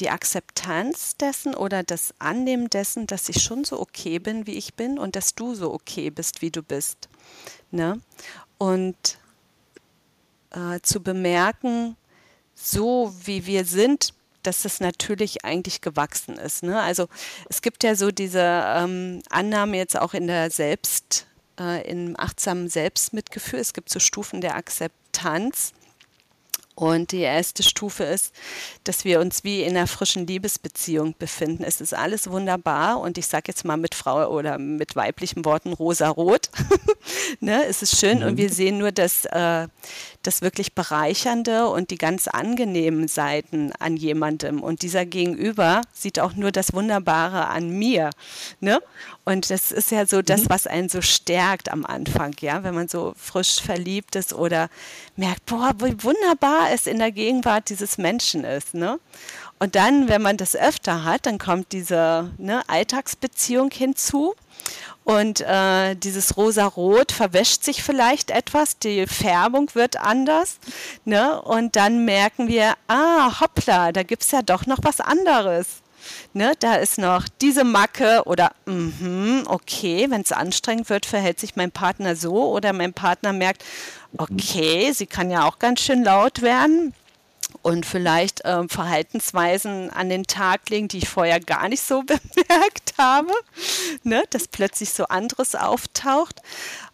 die 0.00 0.10
Akzeptanz 0.10 1.16
dessen 1.16 1.54
oder 1.54 1.82
das 1.82 2.14
Annehmen 2.18 2.70
dessen, 2.70 3.06
dass 3.06 3.28
ich 3.28 3.42
schon 3.42 3.64
so 3.64 3.80
okay 3.80 4.18
bin, 4.18 4.46
wie 4.46 4.54
ich 4.54 4.74
bin 4.74 4.98
und 4.98 5.16
dass 5.16 5.34
du 5.34 5.54
so 5.54 5.72
okay 5.72 6.10
bist, 6.10 6.42
wie 6.42 6.50
du 6.50 6.62
bist. 6.62 7.08
Ne? 7.70 8.00
Und 8.58 9.18
äh, 10.50 10.80
zu 10.82 11.02
bemerken, 11.02 11.96
so 12.54 13.14
wie 13.24 13.46
wir 13.46 13.64
sind, 13.64 14.14
dass 14.42 14.62
das 14.62 14.80
natürlich 14.80 15.44
eigentlich 15.44 15.80
gewachsen 15.80 16.36
ist. 16.36 16.62
Ne? 16.62 16.80
Also 16.80 17.08
es 17.48 17.62
gibt 17.62 17.84
ja 17.84 17.94
so 17.94 18.10
diese 18.10 18.40
ähm, 18.40 19.22
Annahme 19.28 19.76
jetzt 19.76 19.98
auch 19.98 20.14
in 20.14 20.26
der 20.26 20.50
Selbst, 20.50 21.26
äh, 21.58 21.88
im 21.88 22.18
achtsamen 22.18 22.68
Selbstmitgefühl. 22.68 23.60
Es 23.60 23.74
gibt 23.74 23.90
so 23.90 24.00
Stufen 24.00 24.40
der 24.40 24.56
Akzeptanz. 24.56 25.72
Und 26.80 27.12
die 27.12 27.18
erste 27.18 27.62
Stufe 27.62 28.04
ist, 28.04 28.34
dass 28.84 29.04
wir 29.04 29.20
uns 29.20 29.44
wie 29.44 29.64
in 29.64 29.76
einer 29.76 29.86
frischen 29.86 30.26
Liebesbeziehung 30.26 31.14
befinden. 31.18 31.62
Es 31.62 31.82
ist 31.82 31.92
alles 31.92 32.30
wunderbar 32.30 33.00
und 33.00 33.18
ich 33.18 33.26
sage 33.26 33.44
jetzt 33.48 33.66
mal 33.66 33.76
mit 33.76 33.94
Frau 33.94 34.26
oder 34.30 34.56
mit 34.56 34.96
weiblichen 34.96 35.44
Worten 35.44 35.74
rosa-rot. 35.74 36.48
ne? 37.40 37.66
Es 37.66 37.82
ist 37.82 38.00
schön 38.00 38.22
und 38.22 38.38
wir 38.38 38.48
sehen 38.48 38.78
nur 38.78 38.92
das, 38.92 39.26
äh, 39.26 39.68
das 40.22 40.40
wirklich 40.40 40.74
Bereichernde 40.74 41.68
und 41.68 41.90
die 41.90 41.98
ganz 41.98 42.28
angenehmen 42.28 43.08
Seiten 43.08 43.72
an 43.78 43.98
jemandem. 43.98 44.62
Und 44.62 44.80
dieser 44.80 45.04
Gegenüber 45.04 45.82
sieht 45.92 46.18
auch 46.18 46.32
nur 46.32 46.50
das 46.50 46.72
Wunderbare 46.72 47.48
an 47.48 47.68
mir. 47.68 48.08
Ne? 48.60 48.80
Und 49.24 49.50
das 49.50 49.70
ist 49.70 49.90
ja 49.90 50.06
so 50.06 50.22
das, 50.22 50.48
was 50.48 50.66
einen 50.66 50.88
so 50.88 51.02
stärkt 51.02 51.70
am 51.70 51.84
Anfang, 51.84 52.34
ja, 52.40 52.64
wenn 52.64 52.74
man 52.74 52.88
so 52.88 53.12
frisch 53.16 53.60
verliebt 53.60 54.16
ist 54.16 54.32
oder 54.32 54.70
merkt, 55.14 55.46
boah, 55.46 55.72
wie 55.78 56.02
wunderbar 56.02 56.69
es 56.70 56.86
in 56.86 56.98
der 56.98 57.12
Gegenwart 57.12 57.68
dieses 57.68 57.98
Menschen 57.98 58.44
ist, 58.44 58.74
ne? 58.74 58.98
Und 59.62 59.74
dann, 59.74 60.08
wenn 60.08 60.22
man 60.22 60.38
das 60.38 60.56
öfter 60.56 61.04
hat, 61.04 61.26
dann 61.26 61.38
kommt 61.38 61.72
diese 61.72 62.30
ne, 62.38 62.62
Alltagsbeziehung 62.66 63.70
hinzu. 63.70 64.34
Und 65.04 65.42
äh, 65.42 65.96
dieses 65.96 66.38
rosa-rot 66.38 67.12
verwäscht 67.12 67.62
sich 67.62 67.82
vielleicht 67.82 68.30
etwas, 68.30 68.78
die 68.78 69.06
Färbung 69.06 69.68
wird 69.74 69.98
anders. 69.98 70.58
Ne? 71.04 71.40
Und 71.42 71.76
dann 71.76 72.06
merken 72.06 72.48
wir, 72.48 72.74
ah, 72.88 73.40
hoppla, 73.40 73.92
da 73.92 74.02
gibt 74.02 74.22
es 74.22 74.30
ja 74.30 74.40
doch 74.40 74.64
noch 74.64 74.78
was 74.82 75.00
anderes. 75.00 75.82
Ne, 76.32 76.54
da 76.58 76.76
ist 76.76 76.96
noch 76.96 77.26
diese 77.42 77.62
Macke 77.62 78.22
oder 78.24 78.52
mm 78.64 79.42
okay, 79.46 80.06
wenn 80.08 80.22
es 80.22 80.32
anstrengend 80.32 80.88
wird, 80.88 81.04
verhält 81.04 81.38
sich 81.40 81.56
mein 81.56 81.72
Partner 81.72 82.16
so 82.16 82.50
oder 82.52 82.72
mein 82.72 82.94
Partner 82.94 83.32
merkt, 83.32 83.64
okay, 84.18 84.92
sie 84.92 85.06
kann 85.06 85.30
ja 85.30 85.46
auch 85.46 85.58
ganz 85.58 85.80
schön 85.80 86.04
laut 86.04 86.42
werden 86.42 86.94
und 87.62 87.86
vielleicht 87.86 88.42
ähm, 88.44 88.68
Verhaltensweisen 88.68 89.90
an 89.90 90.08
den 90.08 90.24
Tag 90.24 90.68
legen, 90.70 90.88
die 90.88 90.98
ich 90.98 91.08
vorher 91.08 91.40
gar 91.40 91.68
nicht 91.68 91.82
so 91.82 92.02
bemerkt 92.34 92.94
habe, 92.98 93.32
ne, 94.02 94.22
dass 94.30 94.48
plötzlich 94.48 94.90
so 94.90 95.04
anderes 95.04 95.54
auftaucht. 95.54 96.40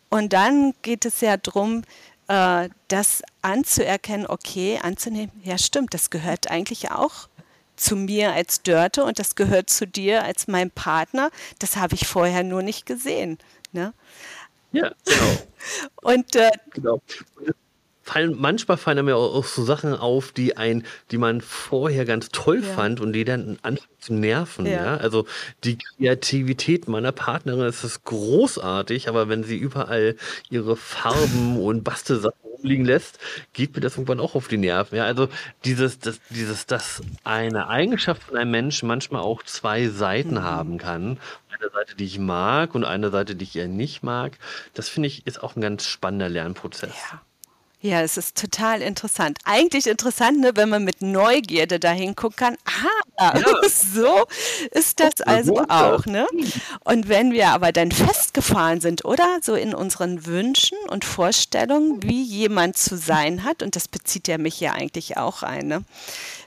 Und 0.09 0.33
dann 0.33 0.75
geht 0.83 1.05
es 1.05 1.21
ja 1.21 1.37
darum, 1.37 1.83
äh, 2.29 2.69
das 2.89 3.23
anzuerkennen, 3.43 4.27
okay, 4.27 4.79
anzunehmen, 4.83 5.33
ja 5.43 5.59
stimmt, 5.59 5.95
das 5.95 6.11
gehört 6.11 6.51
eigentlich 6.51 6.91
auch 6.91 7.29
zu 7.77 7.95
mir 7.95 8.33
als 8.33 8.63
Dörte 8.63 9.05
und 9.05 9.19
das 9.19 9.35
gehört 9.35 9.69
zu 9.69 9.87
dir 9.87 10.25
als 10.25 10.49
mein 10.49 10.71
Partner. 10.71 11.31
Das 11.59 11.77
habe 11.77 11.95
ich 11.95 12.07
vorher 12.07 12.43
nur 12.43 12.63
nicht 12.63 12.87
gesehen. 12.87 13.39
Ne? 13.73 13.93
Ja, 14.77 14.93
genau. 15.05 15.39
Und 16.03 16.37
äh, 16.37 16.51
genau. 16.75 17.03
Fallen, 18.03 18.37
manchmal 18.39 18.77
fallen 18.77 19.05
mir 19.05 19.17
auch, 19.17 19.45
so 19.45 19.65
Sachen 19.65 19.93
auf, 19.93 20.31
die 20.31 20.57
ein, 20.57 20.85
die 21.11 21.19
man 21.19 21.41
vorher 21.41 22.05
ganz 22.05 22.29
toll 22.29 22.63
ja. 22.63 22.73
fand 22.73 23.01
und 23.01 23.13
die 23.13 23.25
dann 23.25 23.59
anfangen 23.63 23.91
zu 23.99 24.15
nerven. 24.15 24.65
Ja. 24.65 24.73
ja. 24.73 24.97
Also 24.99 25.27
die 25.65 25.77
Kreativität 25.77 26.87
meiner 26.87 27.11
Partnerin 27.11 27.67
ist 27.67 27.83
es 27.83 28.05
großartig, 28.05 29.09
aber 29.09 29.29
wenn 29.29 29.43
sie 29.43 29.57
überall 29.57 30.15
ihre 30.51 30.77
Farben 30.77 31.61
und 31.61 31.83
Bastelsachen 31.83 32.47
rumliegen 32.67 32.85
lässt, 32.85 33.19
geht 33.53 33.75
mir 33.75 33.81
das 33.81 33.95
irgendwann 33.95 34.21
auch 34.21 34.35
auf 34.35 34.49
die 34.49 34.59
Nerven. 34.59 34.97
Ja, 34.97 35.05
also 35.05 35.29
dieses, 35.65 35.99
das, 35.99 36.21
dieses, 36.31 36.67
dass 36.67 37.03
eine 37.25 37.69
Eigenschaft 37.69 38.25
von 38.25 38.37
einem 38.37 38.51
Menschen 38.51 38.89
manchmal 38.89 39.23
auch 39.23 39.43
zwei 39.45 39.89
Seiten 39.89 40.35
mhm. 40.35 40.43
haben 40.43 40.79
kann. 40.79 41.19
Eine 41.49 41.71
Seite, 41.71 41.97
die 41.97 42.05
ich 42.05 42.19
mag 42.19 42.75
und 42.75 42.85
eine 42.85 43.11
Seite, 43.11 43.35
die 43.35 43.45
ich 43.45 43.57
eher 43.57 43.69
nicht 43.69 44.03
mag. 44.03 44.39
Das 44.75 44.89
finde 44.89 45.07
ich 45.07 45.27
ist 45.27 45.43
auch 45.43 45.57
ein 45.57 45.63
ganz 45.63 45.87
spannender 45.87 46.29
Lernprozess. 46.29 46.95
Ja. 47.13 47.23
Ja, 47.87 48.03
es 48.03 48.17
ist 48.17 48.37
total 48.37 48.83
interessant. 48.83 49.39
Eigentlich 49.45 49.87
interessant, 49.87 50.41
ne, 50.41 50.51
wenn 50.57 50.69
man 50.69 50.83
mit 50.83 51.03
Neugierde 51.03 51.79
da 51.79 51.93
hingucken 51.93 52.35
kann. 52.37 52.57
Ah, 52.65 53.39
ja. 53.39 53.61
so 53.69 54.25
ist 54.73 54.99
das 54.99 55.21
also 55.21 55.65
auch. 55.69 56.05
Ne? 56.05 56.27
Und 56.83 57.09
wenn 57.09 57.31
wir 57.31 57.51
aber 57.51 57.71
dann 57.71 57.93
festgefahren 57.93 58.81
sind, 58.81 59.05
oder? 59.05 59.39
So 59.41 59.55
in 59.55 59.73
unseren 59.73 60.27
Wünschen 60.27 60.77
und 60.89 61.05
Vorstellungen, 61.05 62.03
wie 62.03 62.25
jemand 62.25 62.77
zu 62.77 62.97
sein 62.97 63.45
hat, 63.45 63.63
und 63.63 63.77
das 63.77 63.87
bezieht 63.87 64.27
ja 64.27 64.37
mich 64.37 64.59
ja 64.59 64.73
eigentlich 64.73 65.17
auch 65.17 65.45
ein. 65.45 65.69
Ne? 65.69 65.85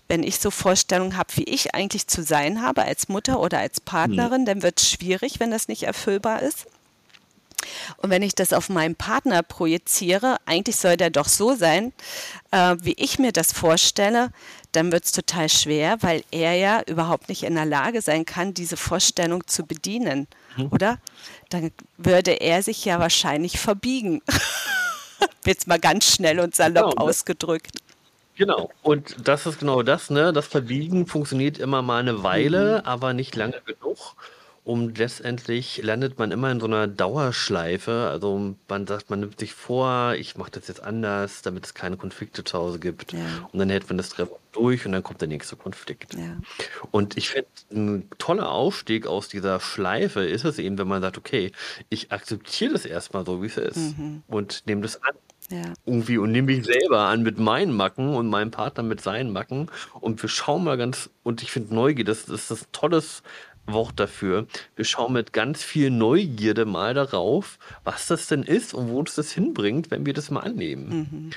Wenn 0.09 0.23
ich 0.23 0.39
so 0.39 0.51
Vorstellungen 0.51 1.15
habe, 1.15 1.29
wie 1.35 1.45
ich 1.45 1.73
eigentlich 1.73 2.07
zu 2.07 2.21
sein 2.21 2.61
habe 2.61 2.83
als 2.83 3.07
Mutter 3.07 3.39
oder 3.39 3.59
als 3.59 3.79
Partnerin, 3.79 4.41
mhm. 4.41 4.45
dann 4.45 4.61
wird 4.61 4.81
es 4.81 4.89
schwierig, 4.89 5.39
wenn 5.39 5.51
das 5.51 5.69
nicht 5.69 5.83
erfüllbar 5.83 6.41
ist. 6.41 6.65
Und 7.97 8.09
wenn 8.09 8.21
ich 8.21 8.35
das 8.35 8.53
auf 8.53 8.69
meinen 8.69 8.95
Partner 8.95 9.43
projiziere, 9.43 10.37
eigentlich 10.45 10.77
soll 10.77 10.97
der 10.97 11.09
doch 11.09 11.27
so 11.27 11.55
sein, 11.55 11.93
äh, 12.51 12.75
wie 12.81 12.93
ich 12.97 13.19
mir 13.19 13.31
das 13.31 13.51
vorstelle, 13.51 14.31
dann 14.71 14.91
wird 14.91 15.05
es 15.05 15.11
total 15.11 15.49
schwer, 15.49 15.97
weil 16.01 16.23
er 16.31 16.53
ja 16.53 16.81
überhaupt 16.87 17.29
nicht 17.29 17.43
in 17.43 17.55
der 17.55 17.65
Lage 17.65 18.01
sein 18.01 18.25
kann, 18.25 18.53
diese 18.53 18.77
Vorstellung 18.77 19.45
zu 19.47 19.65
bedienen, 19.65 20.27
mhm. 20.57 20.67
oder? 20.71 20.99
Dann 21.49 21.71
würde 21.97 22.31
er 22.31 22.61
sich 22.61 22.85
ja 22.85 22.99
wahrscheinlich 22.99 23.59
verbiegen. 23.59 24.21
Jetzt 25.45 25.67
mal 25.67 25.79
ganz 25.79 26.05
schnell 26.05 26.39
und 26.39 26.55
salopp 26.55 26.91
genau. 26.91 27.07
ausgedrückt. 27.07 27.77
Genau, 28.35 28.69
und 28.83 29.15
das 29.27 29.45
ist 29.45 29.59
genau 29.59 29.83
das, 29.83 30.09
ne? 30.09 30.31
Das 30.31 30.47
Verbiegen 30.47 31.07
funktioniert 31.07 31.57
immer 31.57 31.81
mal 31.81 31.99
eine 31.99 32.23
Weile, 32.23 32.79
mhm. 32.79 32.87
aber 32.87 33.13
nicht 33.13 33.35
lange 33.35 33.59
genug 33.65 34.15
um 34.69 34.93
letztendlich 34.93 35.81
landet 35.81 36.19
man 36.19 36.29
immer 36.29 36.51
in 36.51 36.59
so 36.59 36.67
einer 36.67 36.87
Dauerschleife. 36.87 38.07
Also 38.11 38.53
man 38.67 38.85
sagt, 38.85 39.09
man 39.09 39.21
nimmt 39.21 39.39
sich 39.39 39.55
vor, 39.55 40.13
ich 40.13 40.37
mache 40.37 40.51
das 40.51 40.67
jetzt 40.67 40.83
anders, 40.83 41.41
damit 41.41 41.65
es 41.65 41.73
keine 41.73 41.97
Konflikte 41.97 42.43
zu 42.43 42.55
Hause 42.55 42.77
gibt. 42.77 43.11
Ja. 43.11 43.49
Und 43.51 43.57
dann 43.57 43.71
hält 43.71 43.89
man 43.89 43.97
das 43.97 44.09
Treffen 44.09 44.35
durch 44.51 44.85
und 44.85 44.91
dann 44.91 45.01
kommt 45.01 45.21
der 45.21 45.27
nächste 45.27 45.55
Konflikt. 45.55 46.13
Ja. 46.13 46.37
Und 46.91 47.17
ich 47.17 47.29
finde, 47.29 47.47
ein 47.71 48.09
toller 48.19 48.51
Aufstieg 48.51 49.07
aus 49.07 49.27
dieser 49.27 49.59
Schleife 49.59 50.23
ist 50.23 50.45
es 50.45 50.59
eben, 50.59 50.77
wenn 50.77 50.87
man 50.87 51.01
sagt, 51.01 51.17
okay, 51.17 51.51
ich 51.89 52.11
akzeptiere 52.11 52.73
das 52.73 52.85
erstmal 52.85 53.25
so, 53.25 53.41
wie 53.41 53.47
es 53.47 53.57
ist 53.57 53.97
mhm. 53.97 54.21
und 54.27 54.67
nehme 54.67 54.81
das 54.81 55.01
an. 55.01 55.15
Ja. 55.49 55.73
Irgendwie 55.87 56.19
und 56.19 56.31
nehme 56.31 56.53
mich 56.53 56.63
selber 56.63 56.99
an 57.05 57.23
mit 57.23 57.39
meinen 57.39 57.75
Macken 57.75 58.13
und 58.13 58.27
meinem 58.27 58.51
Partner 58.51 58.83
mit 58.83 59.01
seinen 59.01 59.33
Macken 59.33 59.71
und 59.99 60.21
wir 60.21 60.29
schauen 60.29 60.63
mal 60.63 60.77
ganz, 60.77 61.09
und 61.23 61.41
ich 61.41 61.49
finde 61.49 61.73
Neugier, 61.73 62.05
das, 62.05 62.25
das 62.25 62.41
ist 62.41 62.51
das 62.51 62.67
tolles 62.71 63.23
Wort 63.71 63.99
dafür. 63.99 64.47
Wir 64.75 64.85
schauen 64.85 65.13
mit 65.13 65.33
ganz 65.33 65.63
viel 65.63 65.89
Neugierde 65.89 66.65
mal 66.65 66.93
darauf, 66.93 67.59
was 67.83 68.07
das 68.07 68.27
denn 68.27 68.43
ist 68.43 68.73
und 68.73 68.89
wo 68.89 68.99
uns 68.99 69.15
das 69.15 69.31
hinbringt, 69.31 69.91
wenn 69.91 70.05
wir 70.05 70.13
das 70.13 70.31
mal 70.31 70.41
annehmen. 70.41 70.89
Mhm. 70.89 71.29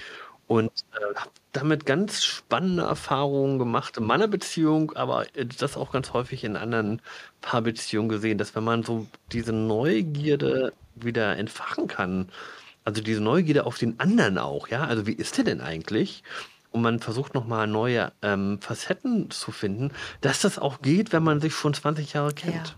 Und 0.46 0.72
äh, 0.92 1.14
habe 1.14 1.30
damit 1.52 1.86
ganz 1.86 2.24
spannende 2.24 2.82
Erfahrungen 2.82 3.58
gemacht 3.58 3.96
in 3.96 4.04
meiner 4.04 4.28
Beziehung, 4.28 4.92
aber 4.92 5.26
das 5.58 5.76
auch 5.76 5.92
ganz 5.92 6.12
häufig 6.12 6.44
in 6.44 6.56
anderen 6.56 7.00
Paarbeziehungen 7.40 8.08
gesehen, 8.08 8.38
dass 8.38 8.54
wenn 8.54 8.64
man 8.64 8.82
so 8.82 9.06
diese 9.32 9.52
Neugierde 9.52 10.72
wieder 10.94 11.36
entfachen 11.36 11.86
kann 11.86 12.28
also 12.84 13.02
diese 13.02 13.20
Neugierde 13.20 13.64
auf 13.66 13.78
den 13.78 13.98
anderen 14.00 14.38
auch, 14.38 14.68
ja, 14.68 14.84
also 14.84 15.06
wie 15.06 15.12
ist 15.12 15.36
der 15.36 15.44
denn 15.44 15.60
eigentlich? 15.60 16.22
Und 16.72 16.82
man 16.82 17.00
versucht 17.00 17.34
nochmal 17.34 17.66
neue 17.66 18.12
ähm, 18.22 18.58
Facetten 18.60 19.30
zu 19.30 19.52
finden, 19.52 19.92
dass 20.22 20.40
das 20.40 20.58
auch 20.58 20.82
geht, 20.82 21.12
wenn 21.12 21.22
man 21.22 21.40
sich 21.40 21.54
schon 21.54 21.74
20 21.74 22.14
Jahre 22.14 22.32
kennt. 22.32 22.68
Ja. 22.68 22.74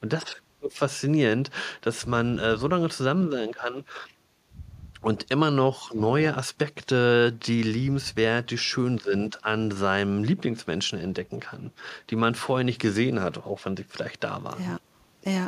Und 0.00 0.12
das 0.12 0.22
ist 0.60 0.78
faszinierend, 0.78 1.50
dass 1.80 2.06
man 2.06 2.38
äh, 2.38 2.56
so 2.56 2.68
lange 2.68 2.90
zusammen 2.90 3.30
sein 3.30 3.52
kann 3.52 3.84
und 5.00 5.30
immer 5.30 5.50
noch 5.50 5.94
neue 5.94 6.36
Aspekte, 6.36 7.32
die 7.32 7.62
liebenswert, 7.62 8.50
die 8.50 8.58
schön 8.58 8.98
sind, 8.98 9.44
an 9.44 9.70
seinem 9.70 10.24
Lieblingsmenschen 10.24 10.98
entdecken 10.98 11.40
kann, 11.40 11.72
die 12.10 12.16
man 12.16 12.34
vorher 12.34 12.64
nicht 12.64 12.80
gesehen 12.80 13.20
hat, 13.20 13.38
auch 13.38 13.64
wenn 13.64 13.76
sie 13.76 13.84
vielleicht 13.84 14.24
da 14.24 14.42
waren. 14.42 14.78
Ja, 15.24 15.32
ja. 15.32 15.46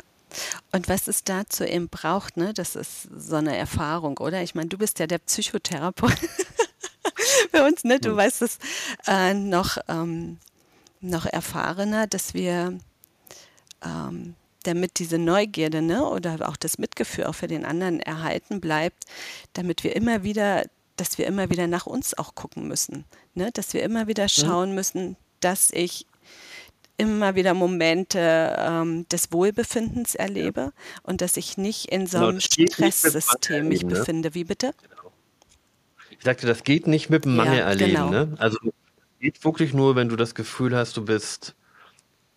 Und 0.71 0.87
was 0.87 1.09
es 1.09 1.25
dazu 1.25 1.65
eben 1.65 1.89
braucht, 1.89 2.37
ne, 2.37 2.53
das 2.53 2.77
ist 2.77 3.09
so 3.17 3.35
eine 3.35 3.57
Erfahrung, 3.57 4.17
oder? 4.19 4.41
Ich 4.41 4.55
meine, 4.55 4.69
du 4.69 4.77
bist 4.77 4.99
ja 4.99 5.07
der 5.07 5.17
Psychotherapeut 5.17 6.17
bei 7.51 7.65
uns, 7.65 7.83
ne? 7.83 7.99
Du 7.99 8.09
hm. 8.09 8.17
weißt 8.17 8.41
es 8.41 8.57
äh, 9.07 9.33
noch, 9.33 9.77
ähm, 9.87 10.37
noch 10.99 11.25
erfahrener, 11.25 12.07
dass 12.07 12.33
wir 12.33 12.77
ähm, 13.83 14.35
damit 14.63 14.99
diese 14.99 15.17
Neugierde 15.17 15.81
ne, 15.81 16.07
oder 16.07 16.47
auch 16.47 16.57
das 16.57 16.77
Mitgefühl 16.77 17.25
auch 17.25 17.35
für 17.35 17.47
den 17.47 17.65
anderen 17.65 17.99
erhalten 17.99 18.61
bleibt, 18.61 19.05
damit 19.53 19.83
wir 19.83 19.95
immer 19.95 20.23
wieder, 20.23 20.65
dass 20.97 21.17
wir 21.17 21.25
immer 21.25 21.49
wieder 21.49 21.67
nach 21.67 21.87
uns 21.87 22.17
auch 22.17 22.35
gucken 22.35 22.67
müssen, 22.67 23.05
ne, 23.33 23.51
dass 23.51 23.73
wir 23.73 23.83
immer 23.83 24.07
wieder 24.07 24.29
schauen 24.29 24.75
müssen, 24.75 25.17
dass 25.39 25.71
ich 25.71 26.05
immer 26.97 27.33
wieder 27.33 27.55
Momente 27.55 28.55
ähm, 28.59 29.07
des 29.09 29.31
Wohlbefindens 29.31 30.13
erlebe 30.13 30.71
und 31.01 31.21
dass 31.21 31.35
ich 31.35 31.57
nicht 31.57 31.85
in 31.91 32.05
so 32.05 32.19
genau, 32.19 32.29
einem 32.29 32.41
Stresssystem 32.41 33.67
mich 33.67 33.81
ne? 33.81 33.89
befinde. 33.89 34.35
Wie 34.35 34.43
bitte? 34.43 34.73
Genau. 34.83 35.10
Ich 36.21 36.25
sagte, 36.25 36.45
das 36.45 36.63
geht 36.63 36.85
nicht 36.85 37.09
mit 37.09 37.25
dem 37.25 37.35
Mangel 37.35 37.57
ja, 37.57 37.65
erleben. 37.65 37.93
Genau. 37.93 38.09
Ne? 38.11 38.35
Also 38.37 38.59
geht 39.19 39.43
wirklich 39.43 39.73
nur, 39.73 39.95
wenn 39.95 40.07
du 40.07 40.15
das 40.15 40.35
Gefühl 40.35 40.75
hast, 40.77 40.95
du 40.95 41.03
bist 41.03 41.55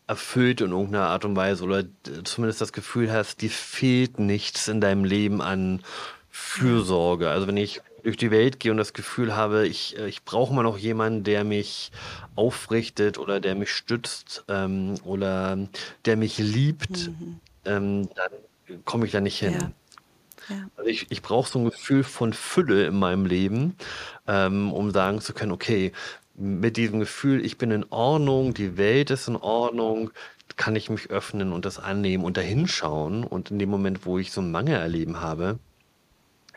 erfüllt 0.06 0.62
in 0.62 0.70
irgendeiner 0.70 1.08
Art 1.08 1.26
und 1.26 1.36
Weise 1.36 1.64
oder 1.64 1.84
zumindest 2.24 2.62
das 2.62 2.72
Gefühl 2.72 3.12
hast, 3.12 3.42
dir 3.42 3.50
fehlt 3.50 4.18
nichts 4.18 4.68
in 4.68 4.80
deinem 4.80 5.04
Leben 5.04 5.42
an 5.42 5.82
Fürsorge. 6.30 7.28
Also 7.28 7.46
wenn 7.46 7.58
ich 7.58 7.82
durch 8.04 8.16
die 8.16 8.30
Welt 8.30 8.58
gehe 8.58 8.70
und 8.70 8.78
das 8.78 8.94
Gefühl 8.94 9.36
habe, 9.36 9.66
ich, 9.66 9.98
äh, 9.98 10.08
ich 10.08 10.24
brauche 10.24 10.54
mal 10.54 10.62
noch 10.62 10.78
jemanden, 10.78 11.22
der 11.22 11.44
mich 11.44 11.92
aufrichtet 12.36 13.18
oder 13.18 13.38
der 13.38 13.54
mich 13.54 13.70
stützt 13.70 14.44
ähm, 14.48 14.94
oder 15.04 15.58
der 16.06 16.16
mich 16.16 16.38
liebt, 16.38 17.08
mhm. 17.08 17.40
ähm, 17.66 18.08
dann 18.14 18.80
komme 18.86 19.04
ich 19.04 19.12
da 19.12 19.20
nicht 19.20 19.38
hin. 19.38 19.52
Ja. 19.60 19.70
Ja. 20.48 20.56
Also 20.76 20.90
ich, 20.90 21.06
ich 21.10 21.22
brauche 21.22 21.48
so 21.48 21.58
ein 21.58 21.64
Gefühl 21.64 22.04
von 22.04 22.32
Fülle 22.32 22.86
in 22.86 22.98
meinem 22.98 23.26
Leben, 23.26 23.76
ähm, 24.26 24.72
um 24.72 24.90
sagen 24.90 25.20
zu 25.20 25.32
können, 25.32 25.52
okay, 25.52 25.92
mit 26.36 26.76
diesem 26.76 27.00
Gefühl, 27.00 27.44
ich 27.44 27.58
bin 27.58 27.70
in 27.70 27.86
Ordnung, 27.90 28.54
die 28.54 28.76
Welt 28.76 29.10
ist 29.10 29.28
in 29.28 29.36
Ordnung, 29.36 30.10
kann 30.56 30.76
ich 30.76 30.90
mich 30.90 31.10
öffnen 31.10 31.52
und 31.52 31.64
das 31.64 31.78
annehmen 31.78 32.24
und 32.24 32.36
dahinschauen. 32.36 33.24
Und 33.24 33.50
in 33.50 33.58
dem 33.58 33.70
Moment, 33.70 34.04
wo 34.04 34.18
ich 34.18 34.32
so 34.32 34.40
einen 34.40 34.50
Mangel 34.52 34.76
erleben 34.76 35.20
habe, 35.20 35.58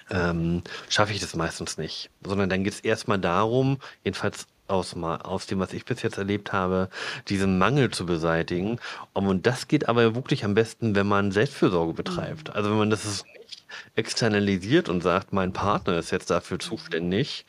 ähm, 0.10 0.64
schaffe 0.90 1.14
ich 1.14 1.20
das 1.20 1.36
meistens 1.36 1.78
nicht. 1.78 2.10
Sondern 2.24 2.50
dann 2.50 2.64
geht 2.64 2.74
es 2.74 2.80
erstmal 2.80 3.20
darum, 3.20 3.78
jedenfalls 4.04 4.48
aus, 4.68 4.96
aus 4.96 5.48
dem, 5.48 5.60
was 5.60 5.74
ich 5.74 5.86
bis 5.86 6.02
jetzt 6.02 6.18
erlebt 6.18 6.54
habe, 6.54 6.90
diesen 7.30 7.58
Mangel 7.58 7.90
zu 7.92 8.06
beseitigen. 8.06 8.80
Und 9.14 9.46
das 9.46 9.68
geht 9.68 9.88
aber 9.90 10.16
wirklich 10.16 10.44
am 10.44 10.54
besten, 10.54 10.96
wenn 10.96 11.08
man 11.08 11.32
Selbstfürsorge 11.32 11.94
betreibt. 11.94 12.50
Mhm. 12.50 12.56
Also 12.56 12.70
wenn 12.70 12.78
man 12.78 12.90
das 12.90 13.26
externalisiert 13.96 14.90
und 14.90 15.02
sagt, 15.02 15.34
mein 15.34 15.54
Partner 15.54 15.98
ist 15.98 16.12
jetzt 16.12 16.30
dafür 16.30 16.60
zuständig, 16.60 17.46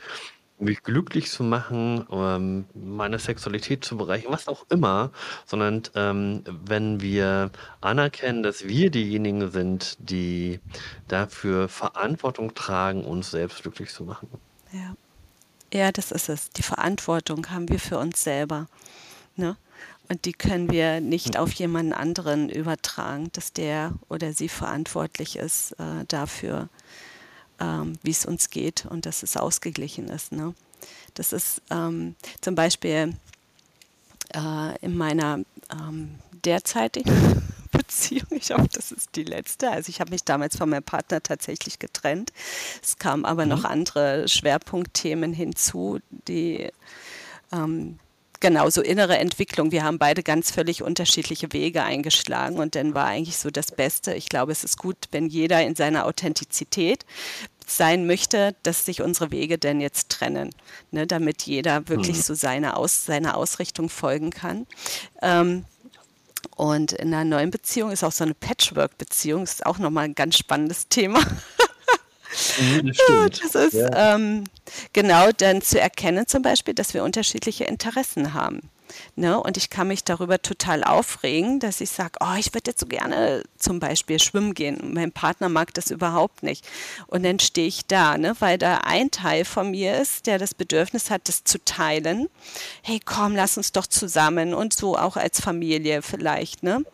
mich 0.60 0.82
glücklich 0.82 1.30
zu 1.30 1.44
machen, 1.44 2.06
ähm, 2.10 2.66
meine 2.74 3.18
Sexualität 3.18 3.84
zu 3.84 3.96
bereichern, 3.96 4.32
was 4.32 4.48
auch 4.48 4.66
immer, 4.70 5.12
sondern 5.46 5.82
ähm, 5.94 6.42
wenn 6.64 7.00
wir 7.00 7.50
anerkennen, 7.80 8.42
dass 8.42 8.66
wir 8.66 8.90
diejenigen 8.90 9.50
sind, 9.50 9.96
die 10.00 10.60
dafür 11.06 11.68
Verantwortung 11.68 12.54
tragen, 12.54 13.04
uns 13.04 13.30
selbst 13.30 13.62
glücklich 13.62 13.90
zu 13.90 14.04
machen. 14.04 14.28
Ja. 14.72 14.94
Ja, 15.72 15.92
das 15.92 16.12
ist 16.12 16.30
es. 16.30 16.48
Die 16.50 16.62
Verantwortung 16.62 17.50
haben 17.50 17.68
wir 17.68 17.78
für 17.78 17.98
uns 17.98 18.22
selber. 18.24 18.68
Ne? 19.36 19.56
Und 20.08 20.24
die 20.24 20.32
können 20.32 20.70
wir 20.70 21.00
nicht 21.00 21.36
auf 21.36 21.52
jemanden 21.52 21.92
anderen 21.92 22.48
übertragen, 22.48 23.30
dass 23.32 23.52
der 23.52 23.92
oder 24.08 24.32
sie 24.32 24.48
verantwortlich 24.48 25.36
ist 25.36 25.72
äh, 25.72 26.04
dafür, 26.08 26.68
ähm, 27.60 27.98
wie 28.02 28.10
es 28.10 28.24
uns 28.24 28.50
geht 28.50 28.86
und 28.86 29.04
dass 29.04 29.22
es 29.22 29.36
ausgeglichen 29.36 30.08
ist. 30.08 30.32
Ne? 30.32 30.54
Das 31.14 31.32
ist 31.32 31.60
ähm, 31.70 32.14
zum 32.40 32.54
Beispiel 32.54 33.14
äh, 34.34 34.78
in 34.80 34.96
meiner 34.96 35.40
ähm, 35.70 36.14
derzeitigen 36.44 37.42
Beziehung, 37.70 38.28
ich 38.30 38.50
hoffe, 38.50 38.68
das 38.72 38.92
ist 38.92 39.14
die 39.14 39.24
letzte. 39.24 39.70
Also 39.70 39.90
ich 39.90 40.00
habe 40.00 40.10
mich 40.10 40.24
damals 40.24 40.56
von 40.56 40.70
meinem 40.70 40.82
Partner 40.82 41.22
tatsächlich 41.22 41.78
getrennt. 41.78 42.32
Es 42.82 42.96
kamen 42.96 43.26
aber 43.26 43.44
mhm. 43.44 43.50
noch 43.50 43.64
andere 43.64 44.26
Schwerpunktthemen 44.26 45.34
hinzu, 45.34 45.98
die 46.10 46.70
ähm, 47.52 47.98
genau, 48.40 48.70
so 48.70 48.82
innere 48.82 49.18
Entwicklung. 49.18 49.72
Wir 49.72 49.84
haben 49.84 49.98
beide 49.98 50.22
ganz 50.22 50.50
völlig 50.50 50.82
unterschiedliche 50.82 51.52
Wege 51.52 51.82
eingeschlagen 51.82 52.58
und 52.58 52.74
dann 52.74 52.94
war 52.94 53.06
eigentlich 53.06 53.38
so 53.38 53.50
das 53.50 53.72
Beste. 53.72 54.14
Ich 54.14 54.28
glaube, 54.28 54.52
es 54.52 54.64
ist 54.64 54.78
gut, 54.78 54.96
wenn 55.10 55.26
jeder 55.26 55.62
in 55.62 55.74
seiner 55.74 56.06
Authentizität 56.06 57.04
sein 57.66 58.06
möchte, 58.06 58.54
dass 58.62 58.86
sich 58.86 59.02
unsere 59.02 59.30
Wege 59.30 59.58
denn 59.58 59.80
jetzt 59.80 60.08
trennen, 60.08 60.50
ne, 60.90 61.06
damit 61.06 61.42
jeder 61.42 61.88
wirklich 61.88 62.16
mhm. 62.16 62.22
so 62.22 62.34
seine 62.34 62.76
Aus, 62.76 63.04
seiner 63.04 63.36
Ausrichtung 63.36 63.88
folgen 63.88 64.30
kann. 64.30 64.66
Ähm, 65.22 65.64
und 66.56 66.92
in 66.92 67.14
einer 67.14 67.24
neuen 67.24 67.50
Beziehung 67.50 67.90
ist 67.90 68.02
auch 68.02 68.12
so 68.12 68.24
eine 68.24 68.34
Patchwork-Beziehung, 68.34 69.44
ist 69.44 69.66
auch 69.66 69.78
nochmal 69.78 70.06
ein 70.06 70.14
ganz 70.14 70.38
spannendes 70.38 70.88
Thema. 70.88 71.20
Mhm, 72.58 72.92
das, 73.30 73.52
das 73.52 73.54
ist 73.54 73.74
ja. 73.74 74.14
ähm, 74.14 74.44
genau 74.92 75.30
dann 75.32 75.62
zu 75.62 75.80
erkennen 75.80 76.26
zum 76.26 76.42
Beispiel, 76.42 76.74
dass 76.74 76.94
wir 76.94 77.04
unterschiedliche 77.04 77.64
Interessen 77.64 78.34
haben. 78.34 78.70
Ne? 79.16 79.40
Und 79.40 79.56
ich 79.56 79.70
kann 79.70 79.88
mich 79.88 80.04
darüber 80.04 80.40
total 80.40 80.84
aufregen, 80.84 81.60
dass 81.60 81.80
ich 81.80 81.90
sage, 81.90 82.18
oh, 82.20 82.34
ich 82.38 82.54
würde 82.54 82.70
jetzt 82.70 82.80
so 82.80 82.86
gerne 82.86 83.42
zum 83.58 83.80
Beispiel 83.80 84.18
schwimmen 84.18 84.54
gehen. 84.54 84.94
mein 84.94 85.12
Partner 85.12 85.48
mag 85.48 85.74
das 85.74 85.90
überhaupt 85.90 86.42
nicht. 86.42 86.66
Und 87.06 87.24
dann 87.24 87.38
stehe 87.38 87.68
ich 87.68 87.86
da, 87.86 88.16
ne? 88.18 88.34
weil 88.38 88.58
da 88.58 88.78
ein 88.84 89.10
Teil 89.10 89.44
von 89.44 89.70
mir 89.70 89.98
ist, 89.98 90.26
der 90.26 90.38
das 90.38 90.54
Bedürfnis 90.54 91.10
hat, 91.10 91.28
das 91.28 91.44
zu 91.44 91.62
teilen. 91.64 92.28
Hey, 92.82 93.00
komm, 93.04 93.36
lass 93.36 93.56
uns 93.56 93.72
doch 93.72 93.86
zusammen 93.86 94.54
und 94.54 94.72
so 94.72 94.96
auch 94.96 95.16
als 95.16 95.40
Familie 95.40 96.02
vielleicht. 96.02 96.62
Ne? 96.62 96.84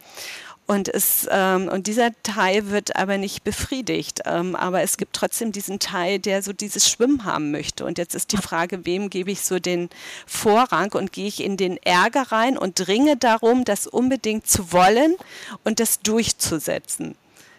Und, 0.67 0.89
es, 0.89 1.29
ähm, 1.31 1.69
und 1.69 1.87
dieser 1.87 2.11
Teil 2.23 2.71
wird 2.71 2.97
aber 2.97 3.19
nicht 3.19 3.45
befriedigt. 3.45 4.21
Ähm, 4.25 4.57
aber 4.57 4.81
es 4.83 4.97
gibt 4.97 5.15
trotzdem 5.15 5.53
diesen 5.53 5.79
Teil, 5.79 6.19
der 6.19 6.43
so 6.43 6.55
dieses 6.55 6.89
Schwimmen 6.89 7.25
haben 7.25 7.51
möchte. 7.51 7.85
Und 7.85 7.99
jetzt 7.99 8.15
ist 8.15 8.33
die 8.33 8.39
Frage, 8.39 8.87
wem 8.87 9.11
gebe 9.11 9.31
ich 9.31 9.43
so 9.43 9.59
den 9.59 9.91
Vorrang 10.27 10.93
und 10.93 11.13
gehe 11.13 11.27
ich 11.27 11.43
in 11.43 11.59
den 11.59 11.77
Ärger 11.79 12.33
rein 12.33 12.57
und 12.57 12.87
dringe 12.87 13.19
darum, 13.19 13.65
das 13.65 13.87
unbedingt 13.87 14.47
zu 14.47 14.73
wollen 14.73 15.17
und 15.65 15.81
das 15.81 16.01
durchzusetzen. 16.01 17.15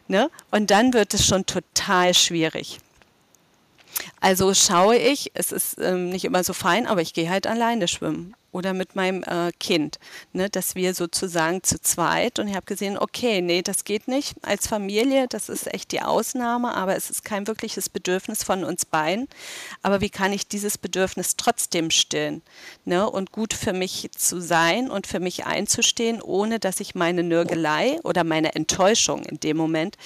Ne? 0.07 0.31
Und 0.49 0.71
dann 0.71 0.93
wird 0.93 1.13
es 1.13 1.27
schon 1.27 1.45
total 1.45 2.15
schwierig. 2.15 2.79
Also 4.19 4.53
schaue 4.55 4.97
ich, 4.97 5.31
es 5.35 5.51
ist 5.51 5.77
ähm, 5.79 6.09
nicht 6.09 6.25
immer 6.25 6.43
so 6.43 6.53
fein, 6.53 6.87
aber 6.87 7.01
ich 7.01 7.13
gehe 7.13 7.29
halt 7.29 7.45
alleine 7.45 7.87
schwimmen 7.87 8.35
oder 8.55 8.73
mit 8.73 8.95
meinem 8.95 9.21
äh, 9.23 9.51
Kind, 9.59 9.99
ne, 10.31 10.49
dass 10.49 10.75
wir 10.75 10.93
sozusagen 10.93 11.61
zu 11.61 11.79
zweit 11.81 12.39
und 12.39 12.47
ich 12.47 12.55
habe 12.55 12.65
gesehen, 12.65 12.97
okay, 12.97 13.41
nee, 13.41 13.61
das 13.61 13.83
geht 13.83 14.07
nicht 14.07 14.37
als 14.43 14.65
Familie, 14.67 15.27
das 15.27 15.49
ist 15.49 15.71
echt 15.73 15.91
die 15.91 16.01
Ausnahme, 16.01 16.73
aber 16.73 16.95
es 16.95 17.09
ist 17.09 17.25
kein 17.25 17.47
wirkliches 17.47 17.89
Bedürfnis 17.89 18.43
von 18.43 18.63
uns 18.63 18.85
beiden. 18.85 19.27
Aber 19.83 19.99
wie 19.99 20.09
kann 20.09 20.31
ich 20.31 20.47
dieses 20.47 20.77
Bedürfnis 20.77 21.35
trotzdem 21.35 21.91
stillen 21.91 22.41
ne, 22.85 23.09
und 23.09 23.33
gut 23.33 23.53
für 23.53 23.73
mich 23.73 24.09
zu 24.15 24.39
sein 24.39 24.89
und 24.89 25.05
für 25.05 25.19
mich 25.19 25.45
einzustehen, 25.45 26.21
ohne 26.21 26.59
dass 26.59 26.79
ich 26.79 26.95
meine 26.95 27.23
Nörgelei 27.23 27.99
oder 28.03 28.23
meine 28.23 28.55
Enttäuschung 28.55 29.25
in 29.25 29.41
dem 29.41 29.57
Moment 29.57 29.97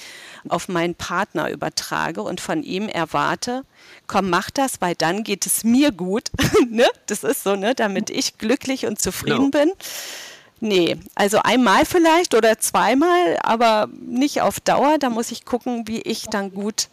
auf 0.48 0.68
meinen 0.68 0.96
Partner 0.96 1.50
übertrage 1.50 2.22
und 2.22 2.40
von 2.40 2.64
ihm 2.64 2.88
erwarte, 2.88 3.64
komm, 4.08 4.28
mach 4.28 4.50
das, 4.50 4.80
weil 4.80 4.96
dann 4.96 5.22
geht 5.22 5.46
es 5.46 5.62
mir 5.62 5.92
gut. 5.92 6.30
ne? 6.68 6.86
Das 7.06 7.22
ist 7.22 7.44
so, 7.44 7.54
ne? 7.54 7.76
damit 7.76 8.10
ich 8.10 8.38
glücklich 8.40 8.86
und 8.86 9.00
zufrieden 9.00 9.50
genau. 9.50 9.64
bin. 9.64 9.72
Nee, 10.60 10.98
also 11.14 11.38
einmal 11.38 11.86
vielleicht 11.86 12.34
oder 12.34 12.58
zweimal, 12.58 13.38
aber 13.42 13.88
nicht 13.98 14.42
auf 14.42 14.60
Dauer. 14.60 14.98
Da 14.98 15.08
muss 15.08 15.30
ich 15.30 15.46
gucken, 15.46 15.86
wie 15.86 16.02
ich 16.02 16.24
dann 16.24 16.52
gut 16.52 16.88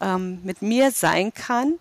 ähm, 0.00 0.40
mit 0.42 0.62
mir 0.62 0.90
sein 0.90 1.34
kann, 1.34 1.74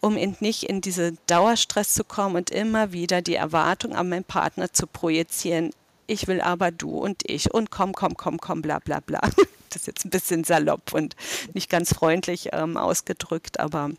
um 0.00 0.14
nicht 0.40 0.64
in 0.64 0.82
diese 0.82 1.12
Dauerstress 1.26 1.94
zu 1.94 2.04
kommen 2.04 2.36
und 2.36 2.50
immer 2.50 2.92
wieder 2.92 3.22
die 3.22 3.34
Erwartung 3.34 3.94
an 3.96 4.10
meinen 4.10 4.24
Partner 4.24 4.72
zu 4.72 4.86
projizieren. 4.86 5.70
ich 6.06 6.26
will 6.26 6.40
aber 6.40 6.70
du 6.70 6.90
und 6.98 7.22
ich 7.26 7.52
und 7.52 7.70
komm, 7.70 7.94
komm, 7.94 8.16
komm, 8.16 8.38
komm, 8.38 8.62
bla 8.62 8.78
bla 8.78 9.00
bla. 9.00 9.20
Das 9.70 9.82
ist 9.82 9.86
jetzt 9.86 10.06
ein 10.06 10.10
bisschen 10.10 10.44
salopp 10.44 10.94
und 10.94 11.14
nicht 11.52 11.68
ganz 11.68 11.92
freundlich 11.92 12.48
ähm, 12.52 12.78
ausgedrückt, 12.78 13.60
aber 13.60 13.90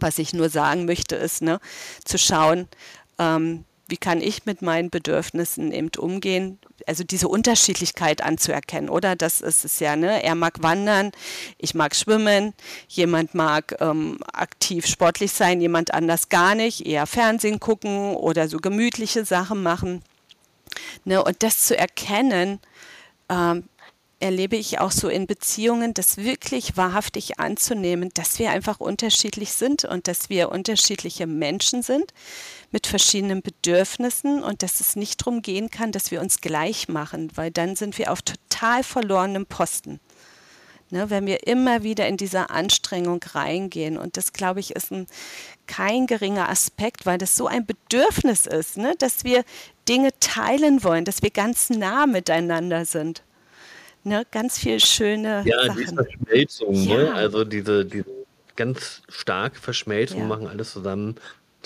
was 0.00 0.18
ich 0.18 0.32
nur 0.32 0.48
sagen 0.48 0.84
möchte, 0.84 1.14
ist, 1.14 1.42
ne, 1.42 1.60
zu 2.04 2.18
schauen, 2.18 2.66
ähm, 3.20 3.64
wie 3.88 3.96
kann 3.96 4.20
ich 4.20 4.46
mit 4.46 4.62
meinen 4.62 4.90
Bedürfnissen 4.90 5.72
eben 5.72 5.90
umgehen, 5.96 6.58
also 6.86 7.04
diese 7.04 7.28
Unterschiedlichkeit 7.28 8.20
anzuerkennen, 8.22 8.90
oder? 8.90 9.14
Das 9.14 9.40
ist 9.40 9.64
es 9.64 9.78
ja, 9.78 9.94
ne? 9.94 10.22
Er 10.22 10.34
mag 10.34 10.62
wandern, 10.62 11.12
ich 11.58 11.74
mag 11.74 11.94
schwimmen, 11.94 12.52
jemand 12.88 13.34
mag 13.34 13.76
ähm, 13.80 14.18
aktiv 14.32 14.86
sportlich 14.86 15.32
sein, 15.32 15.60
jemand 15.60 15.94
anders 15.94 16.28
gar 16.28 16.54
nicht, 16.54 16.84
eher 16.84 17.06
Fernsehen 17.06 17.60
gucken 17.60 18.16
oder 18.16 18.48
so 18.48 18.58
gemütliche 18.58 19.24
Sachen 19.24 19.62
machen. 19.62 20.02
Ne? 21.04 21.22
Und 21.22 21.42
das 21.42 21.66
zu 21.66 21.76
erkennen, 21.78 22.58
ähm, 23.28 23.68
erlebe 24.18 24.56
ich 24.56 24.80
auch 24.80 24.90
so 24.90 25.08
in 25.08 25.26
Beziehungen, 25.26 25.94
das 25.94 26.16
wirklich 26.16 26.76
wahrhaftig 26.76 27.38
anzunehmen, 27.38 28.10
dass 28.14 28.38
wir 28.38 28.50
einfach 28.50 28.80
unterschiedlich 28.80 29.52
sind 29.52 29.84
und 29.84 30.08
dass 30.08 30.30
wir 30.30 30.50
unterschiedliche 30.50 31.26
Menschen 31.26 31.82
sind 31.82 32.12
mit 32.70 32.86
verschiedenen 32.86 33.42
Bedürfnissen 33.42 34.42
und 34.42 34.62
dass 34.62 34.80
es 34.80 34.96
nicht 34.96 35.20
darum 35.20 35.42
gehen 35.42 35.70
kann, 35.70 35.92
dass 35.92 36.10
wir 36.10 36.20
uns 36.20 36.40
gleich 36.40 36.88
machen, 36.88 37.30
weil 37.34 37.50
dann 37.50 37.76
sind 37.76 37.98
wir 37.98 38.12
auf 38.12 38.22
total 38.22 38.82
verlorenem 38.82 39.46
Posten. 39.46 40.00
Ne, 40.90 41.10
wenn 41.10 41.26
wir 41.26 41.48
immer 41.48 41.82
wieder 41.82 42.06
in 42.06 42.16
diese 42.16 42.48
Anstrengung 42.50 43.20
reingehen. 43.32 43.98
Und 43.98 44.16
das, 44.16 44.32
glaube 44.32 44.60
ich, 44.60 44.70
ist 44.76 44.92
ein, 44.92 45.08
kein 45.66 46.06
geringer 46.06 46.48
Aspekt, 46.48 47.06
weil 47.06 47.18
das 47.18 47.34
so 47.34 47.48
ein 47.48 47.66
Bedürfnis 47.66 48.46
ist, 48.46 48.76
ne, 48.76 48.94
dass 49.00 49.24
wir 49.24 49.42
Dinge 49.88 50.10
teilen 50.20 50.84
wollen, 50.84 51.04
dass 51.04 51.22
wir 51.22 51.30
ganz 51.30 51.70
nah 51.70 52.06
miteinander 52.06 52.84
sind 52.84 53.24
ne, 54.06 54.24
ganz 54.30 54.58
viel 54.58 54.80
schöne 54.80 55.42
ja, 55.44 55.66
Sachen. 55.66 55.76
diese 55.76 55.94
Verschmelzung, 55.94 56.86
ne? 56.86 57.04
ja. 57.06 57.12
also 57.12 57.44
diese, 57.44 57.84
diese 57.84 58.06
ganz 58.54 59.02
starke 59.08 59.58
Verschmelzung 59.60 60.20
ja. 60.20 60.26
machen 60.26 60.46
alles 60.46 60.72
zusammen. 60.72 61.16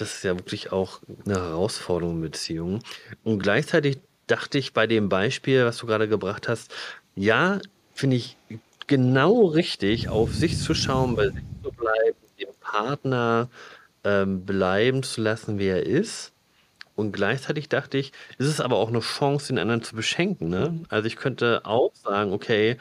Das 0.00 0.14
ist 0.14 0.24
ja 0.24 0.36
wirklich 0.36 0.72
auch 0.72 1.00
eine 1.24 1.34
Herausforderung 1.34 2.16
in 2.16 2.22
Beziehungen. 2.22 2.82
Und 3.24 3.42
gleichzeitig 3.42 3.98
dachte 4.26 4.58
ich 4.58 4.72
bei 4.72 4.86
dem 4.86 5.08
Beispiel, 5.08 5.64
was 5.64 5.78
du 5.78 5.86
gerade 5.86 6.08
gebracht 6.08 6.48
hast, 6.48 6.72
ja, 7.14 7.58
finde 7.94 8.16
ich 8.16 8.36
genau 8.86 9.46
richtig, 9.46 10.08
auf 10.08 10.34
sich 10.34 10.58
zu 10.58 10.74
schauen, 10.74 11.16
bei 11.16 11.28
sich 11.28 11.44
zu 11.62 11.70
bleiben, 11.70 12.18
den 12.38 12.48
Partner 12.60 13.48
ähm, 14.04 14.44
bleiben 14.44 15.02
zu 15.02 15.20
lassen, 15.20 15.58
wie 15.58 15.68
er 15.68 15.84
ist 15.84 16.32
und 17.00 17.12
gleichzeitig 17.12 17.70
dachte 17.70 17.96
ich, 17.96 18.12
ist 18.36 18.46
es 18.46 18.60
aber 18.60 18.76
auch 18.76 18.88
eine 18.88 19.00
Chance, 19.00 19.48
den 19.48 19.58
anderen 19.58 19.82
zu 19.82 19.96
beschenken. 19.96 20.50
Ne? 20.50 20.68
Mhm. 20.70 20.84
Also 20.90 21.06
ich 21.06 21.16
könnte 21.16 21.62
auch 21.64 21.94
sagen, 21.94 22.32
okay, 22.32 22.76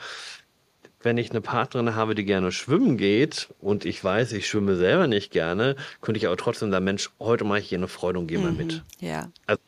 wenn 1.02 1.18
ich 1.18 1.32
eine 1.32 1.42
Partnerin 1.42 1.96
habe, 1.96 2.16
die 2.16 2.26
gerne 2.26 2.52
schwimmen 2.52 2.98
geht 2.98 3.50
und 3.60 3.86
ich 3.86 4.04
weiß, 4.04 4.34
ich 4.34 4.48
schwimme 4.48 4.76
selber 4.76 5.08
nicht 5.08 5.32
gerne, 5.32 5.76
könnte 6.02 6.18
ich 6.18 6.28
aber 6.28 6.38
trotzdem 6.38 6.72
sagen, 6.72 6.86
Mensch, 6.86 7.10
heute 7.20 7.46
mache 7.46 7.60
ich 7.60 7.70
hier 7.70 7.78
eine 7.78 7.88
Freude 7.88 8.20
und 8.20 8.28
gehe 8.28 8.40
mal 8.40 8.52
mit. 8.52 8.84
Mhm, 9.00 9.08
ja. 9.08 9.32
Also 9.46 9.62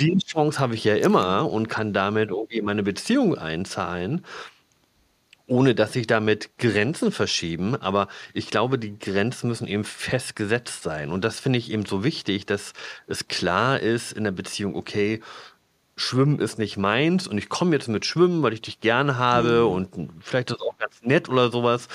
die 0.00 0.18
Chance 0.18 0.58
habe 0.58 0.74
ich 0.74 0.84
ja 0.84 0.96
immer 0.96 1.50
und 1.50 1.68
kann 1.68 1.92
damit 1.92 2.30
irgendwie 2.30 2.62
meine 2.62 2.82
Beziehung 2.82 3.36
einzahlen 3.36 4.24
ohne 5.52 5.74
dass 5.74 5.92
sich 5.92 6.06
damit 6.06 6.56
Grenzen 6.58 7.12
verschieben. 7.12 7.76
Aber 7.76 8.08
ich 8.32 8.48
glaube, 8.48 8.78
die 8.78 8.98
Grenzen 8.98 9.48
müssen 9.48 9.66
eben 9.66 9.84
festgesetzt 9.84 10.82
sein. 10.82 11.10
Und 11.10 11.24
das 11.24 11.40
finde 11.40 11.58
ich 11.58 11.70
eben 11.70 11.84
so 11.84 12.04
wichtig, 12.04 12.46
dass 12.46 12.72
es 13.06 13.28
klar 13.28 13.78
ist 13.80 14.12
in 14.12 14.24
der 14.24 14.30
Beziehung, 14.30 14.74
okay, 14.74 15.20
Schwimmen 15.96 16.38
ist 16.38 16.58
nicht 16.58 16.76
meins 16.76 17.26
und 17.26 17.38
ich 17.38 17.48
komme 17.48 17.74
jetzt 17.74 17.88
mit 17.88 18.06
Schwimmen, 18.06 18.42
weil 18.42 18.52
ich 18.52 18.62
dich 18.62 18.80
gerne 18.80 19.18
habe 19.18 19.60
mhm. 19.60 19.68
und 19.68 20.10
vielleicht 20.20 20.50
ist 20.50 20.56
es 20.56 20.62
auch 20.62 20.78
ganz 20.78 21.02
nett 21.02 21.28
oder 21.28 21.50
sowas. 21.50 21.88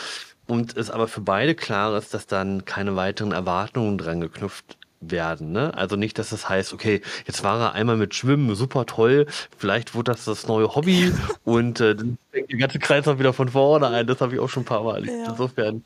Und 0.47 0.77
es 0.77 0.89
aber 0.89 1.07
für 1.07 1.21
beide 1.21 1.55
klar 1.55 1.97
ist, 1.97 2.13
dass 2.13 2.25
dann 2.25 2.63
keine 2.63 2.95
weiteren 2.95 3.33
Erwartungen 3.33 3.97
dran 3.97 4.21
geknüpft 4.21 4.77
werden. 5.01 5.51
Ne? 5.51 5.73
Also 5.75 5.95
nicht, 5.95 6.17
dass 6.17 6.31
es 6.31 6.41
das 6.41 6.49
heißt, 6.49 6.73
okay, 6.73 7.01
jetzt 7.25 7.43
war 7.43 7.60
er 7.60 7.73
einmal 7.73 7.97
mit 7.97 8.15
Schwimmen, 8.15 8.55
super 8.55 8.86
toll, 8.86 9.27
vielleicht 9.57 9.93
wurde 9.93 10.12
das 10.12 10.25
das 10.25 10.47
neue 10.47 10.73
Hobby 10.73 11.12
und 11.43 11.79
äh, 11.81 11.95
dann 11.95 12.17
fängt 12.31 12.51
die 12.51 12.57
ganze 12.57 12.79
Kreis 12.79 13.07
auch 13.07 13.19
wieder 13.19 13.33
von 13.33 13.49
vorne 13.49 13.88
ein. 13.88 14.07
Das 14.07 14.21
habe 14.21 14.36
ich 14.36 14.39
auch 14.39 14.49
schon 14.49 14.63
ein 14.63 14.67
paar 14.67 14.83
Mal. 14.83 15.05
Ja. 15.05 15.29
Insofern. 15.29 15.83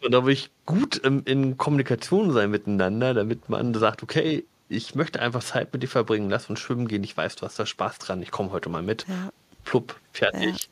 Und 0.00 0.12
da 0.12 0.26
will 0.26 0.34
ich 0.34 0.50
gut 0.66 0.96
in, 0.96 1.22
in 1.22 1.56
Kommunikation 1.56 2.32
sein 2.32 2.50
miteinander, 2.50 3.14
damit 3.14 3.48
man 3.48 3.72
sagt, 3.74 4.02
okay, 4.02 4.44
ich 4.68 4.94
möchte 4.94 5.20
einfach 5.20 5.42
Zeit 5.42 5.72
mit 5.72 5.82
dir 5.82 5.88
verbringen, 5.88 6.30
lass 6.30 6.48
uns 6.50 6.60
schwimmen 6.60 6.88
gehen, 6.88 7.04
ich 7.04 7.16
weiß, 7.16 7.36
du 7.36 7.46
hast 7.46 7.58
da 7.58 7.66
Spaß 7.66 7.98
dran, 7.98 8.22
ich 8.22 8.30
komme 8.30 8.50
heute 8.50 8.68
mal 8.68 8.82
mit. 8.82 9.06
Ja. 9.08 9.30
Plupp, 9.64 9.96
fertig. 10.12 10.68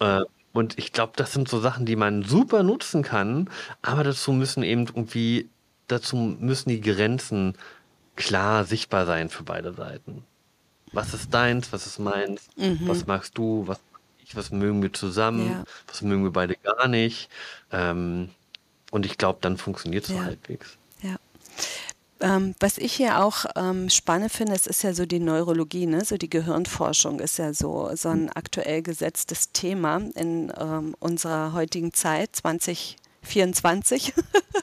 Ja. 0.00 0.20
Äh, 0.20 0.24
und 0.52 0.78
ich 0.78 0.92
glaube, 0.92 1.12
das 1.16 1.32
sind 1.32 1.48
so 1.48 1.60
Sachen, 1.60 1.86
die 1.86 1.96
man 1.96 2.24
super 2.24 2.62
nutzen 2.62 3.02
kann, 3.02 3.48
aber 3.82 4.02
dazu 4.02 4.32
müssen 4.32 4.62
eben 4.62 4.86
irgendwie 4.86 5.48
dazu 5.90 6.16
müssen 6.16 6.70
die 6.70 6.80
Grenzen 6.80 7.54
klar 8.16 8.64
sichtbar 8.64 9.06
sein 9.06 9.28
für 9.28 9.42
beide 9.42 9.72
Seiten. 9.72 10.24
Was 10.92 11.14
ist 11.14 11.32
deins, 11.32 11.72
was 11.72 11.86
ist 11.86 11.98
meins, 11.98 12.48
mhm. 12.56 12.80
was 12.82 13.06
magst 13.06 13.38
du, 13.38 13.66
was 13.66 13.80
ich, 14.24 14.36
was 14.36 14.50
mögen 14.50 14.82
wir 14.82 14.92
zusammen, 14.92 15.50
ja. 15.50 15.64
was 15.86 16.02
mögen 16.02 16.24
wir 16.24 16.32
beide 16.32 16.56
gar 16.56 16.88
nicht. 16.88 17.28
Ähm, 17.70 18.30
und 18.90 19.06
ich 19.06 19.18
glaube, 19.18 19.38
dann 19.40 19.56
funktioniert 19.56 20.04
es 20.04 20.10
ja. 20.10 20.16
so 20.16 20.24
halbwegs. 20.24 20.78
Ähm, 22.22 22.54
was 22.60 22.76
ich 22.76 22.92
hier 22.92 23.22
auch 23.24 23.46
ähm, 23.56 23.88
spannend 23.88 24.30
finde, 24.30 24.54
es 24.54 24.66
ist 24.66 24.82
ja 24.82 24.92
so 24.92 25.06
die 25.06 25.20
Neurologie, 25.20 25.86
ne? 25.86 26.04
so 26.04 26.16
die 26.16 26.28
Gehirnforschung 26.28 27.18
ist 27.20 27.38
ja 27.38 27.54
so, 27.54 27.90
so 27.94 28.10
ein 28.10 28.30
aktuell 28.30 28.82
gesetztes 28.82 29.52
Thema 29.52 30.02
in 30.14 30.52
ähm, 30.58 30.94
unserer 30.98 31.54
heutigen 31.54 31.94
Zeit, 31.94 32.36
20, 32.36 32.96
24. 33.22 34.12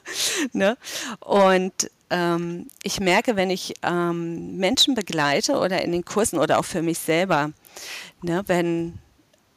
ne? 0.52 0.76
Und 1.20 1.90
ähm, 2.10 2.68
ich 2.82 3.00
merke, 3.00 3.36
wenn 3.36 3.50
ich 3.50 3.74
ähm, 3.82 4.56
Menschen 4.56 4.94
begleite 4.94 5.58
oder 5.58 5.82
in 5.82 5.92
den 5.92 6.04
Kursen 6.04 6.38
oder 6.38 6.58
auch 6.58 6.64
für 6.64 6.82
mich 6.82 6.98
selber, 6.98 7.52
ne, 8.22 8.42
wenn, 8.46 8.98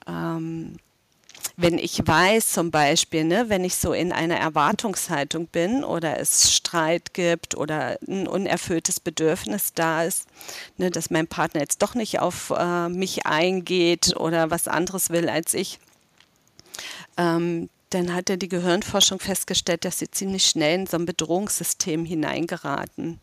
ähm, 0.08 0.78
wenn 1.58 1.78
ich 1.78 2.06
weiß 2.06 2.54
zum 2.54 2.72
Beispiel, 2.72 3.24
ne, 3.24 3.50
wenn 3.50 3.64
ich 3.64 3.76
so 3.76 3.94
in 3.94 4.12
einer 4.12 4.38
Erwartungshaltung 4.38 5.48
bin 5.48 5.84
oder 5.84 6.20
es 6.20 6.54
Streit 6.54 7.14
gibt 7.14 7.56
oder 7.56 7.98
ein 8.08 8.28
unerfülltes 8.28 9.00
Bedürfnis 9.00 9.74
da 9.74 10.04
ist, 10.04 10.28
ne, 10.78 10.90
dass 10.90 11.10
mein 11.10 11.28
Partner 11.28 11.62
jetzt 11.62 11.82
doch 11.82 11.96
nicht 11.96 12.20
auf 12.20 12.52
äh, 12.56 12.90
mich 12.90 13.26
eingeht 13.26 14.16
oder 14.16 14.52
was 14.52 14.68
anderes 14.68 15.10
will 15.10 15.30
als 15.30 15.54
ich, 15.54 15.80
ähm, 17.18 17.70
dann 17.90 18.14
hat 18.14 18.30
ja 18.30 18.38
die 18.38 18.48
Gehirnforschung 18.48 19.20
festgestellt, 19.20 19.84
dass 19.86 20.00
sie 20.00 20.10
ziemlich 20.10 20.46
schnell 20.46 20.80
in 20.80 20.88
so 20.88 20.98
ein 20.98 21.06
Bedrohungssystem 21.06 22.06
hineingeraten. 22.06 23.20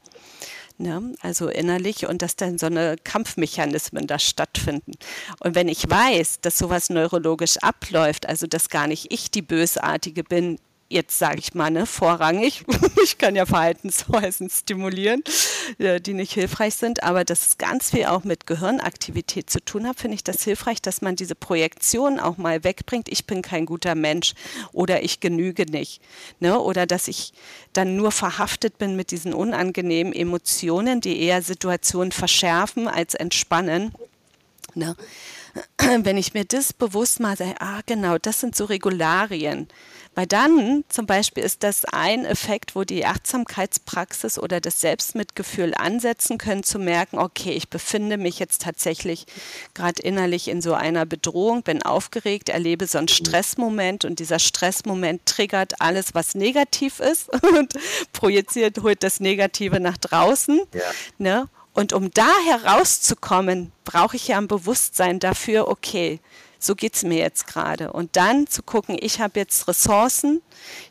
Ne? 0.79 1.13
Also 1.21 1.49
innerlich 1.49 2.07
und 2.07 2.23
dass 2.23 2.37
dann 2.37 2.57
so 2.57 2.67
eine 2.67 2.97
Kampfmechanismen 3.03 4.07
da 4.07 4.21
stattfinden. 4.21 4.93
Und 5.41 5.57
wenn 5.57 5.69
ich 5.69 5.91
weiß, 5.91 6.41
dass 6.41 6.57
sowas 6.57 6.89
neurologisch 6.89 7.57
abläuft, 7.59 8.29
also 8.29 8.47
dass 8.47 8.69
gar 8.69 8.87
nicht 8.87 9.13
ich 9.13 9.33
die 9.33 9.43
Bösartige 9.43 10.23
bin, 10.23 10.59
jetzt 10.91 11.19
sage 11.19 11.39
ich 11.39 11.55
mal, 11.55 11.71
ne, 11.71 11.87
vorrangig. 11.87 12.65
ich 13.05 13.19
kann 13.19 13.37
ja 13.37 13.45
Verhaltensweisen 13.47 14.49
stimulieren, 14.49 15.23
äh, 15.79 16.01
die 16.01 16.15
nicht 16.15 16.33
hilfreich 16.33 16.75
sind, 16.77 17.03
aber 17.03 17.25
dass 17.25 17.47
es 17.47 17.59
ganz 17.59 17.91
viel 17.91 18.07
auch 18.07 18.25
mit 18.25 18.47
Gehirnaktivität 18.47 19.51
zu 19.51 19.61
tun 19.61 19.87
hat, 19.87 20.01
finde 20.01 20.15
ich 20.15 20.25
das 20.25 20.43
hilfreich, 20.43 20.81
dass 20.81 21.03
man 21.03 21.17
diese 21.17 21.35
Projektion 21.35 22.19
auch 22.19 22.39
mal 22.39 22.65
wegbringt, 22.65 23.09
ich 23.09 23.27
bin 23.27 23.43
kein 23.43 23.67
guter 23.67 23.95
Mensch 23.95 24.33
oder 24.73 25.03
ich 25.03 25.21
genüge 25.21 25.67
nicht. 25.71 26.01
Ne? 26.41 26.59
Oder 26.59 26.87
dass 26.87 27.09
ich 27.09 27.33
dann 27.75 27.97
nur 27.97 28.11
verhaftet 28.11 28.79
bin 28.79 28.97
mit 28.97 29.11
diesen 29.11 29.35
unangenehmen 29.35 30.13
Emotionen, 30.13 31.01
die 31.01 31.21
eher 31.21 31.43
Situationen 31.43 32.13
verschärfen 32.13 32.89
als 32.89 33.15
entspannen. 33.15 33.93
Ne? 34.75 34.97
Wenn 36.03 36.17
ich 36.17 36.33
mir 36.33 36.45
das 36.45 36.73
bewusst 36.73 37.21
mache, 37.21 37.55
ah 37.59 37.81
genau, 37.85 38.17
das 38.17 38.41
sind 38.41 38.57
so 38.57 38.65
Regularien 38.65 39.69
weil 40.19 40.27
dann 40.27 40.83
zum 40.89 41.07
Beispiel 41.07 41.45
ist 41.45 41.63
das 41.63 41.85
ein 41.85 42.25
Effekt, 42.25 42.75
wo 42.75 42.83
die 42.83 43.07
Achtsamkeitspraxis 43.07 44.37
oder 44.37 44.61
das 44.61 44.81
Selbstmitgefühl 44.81 45.75
ansetzen 45.77 46.39
können, 46.39 46.65
zu 46.65 46.81
merken, 46.81 47.21
okay, 47.21 47.53
ich 47.53 47.69
befinde 47.69 48.17
mich 48.19 48.41
jetzt 48.41 48.63
tatsächlich 48.63 49.27
gerade 49.75 50.03
innerlich 50.03 50.49
in 50.49 50.61
so 50.61 50.75
einer 50.75 51.07
Bedrohung, 51.07 51.63
bin 51.63 51.85
aufgeregt, 51.85 52.49
erlebe 52.49 52.89
so 52.89 52.99
einen 52.99 53.07
Stressmoment 53.07 54.05
und 54.05 54.19
dieser 54.19 54.41
Stressmoment 54.41 55.25
triggert 55.25 55.81
alles, 55.81 56.17
was 56.17 56.35
negativ 56.35 56.99
ist 56.99 57.29
und 57.57 57.75
projiziert, 58.13 58.83
holt 58.83 59.05
das 59.05 59.21
Negative 59.21 59.79
nach 59.79 59.99
draußen. 59.99 60.63
Ja. 60.75 60.83
Ne? 61.19 61.49
Und 61.75 61.93
um 61.93 62.11
da 62.11 62.29
herauszukommen, 62.45 63.71
brauche 63.85 64.17
ich 64.17 64.27
ja 64.27 64.39
ein 64.39 64.49
Bewusstsein 64.49 65.21
dafür, 65.21 65.69
okay, 65.69 66.19
so 66.59 66.75
geht 66.75 66.97
es 66.97 67.05
mir 67.05 67.19
jetzt 67.19 67.47
gerade. 67.47 67.93
Und 67.93 68.17
dann 68.17 68.47
zu 68.47 68.63
gucken, 68.63 68.97
ich 69.01 69.21
habe 69.21 69.39
jetzt 69.39 69.69
Ressourcen, 69.69 70.43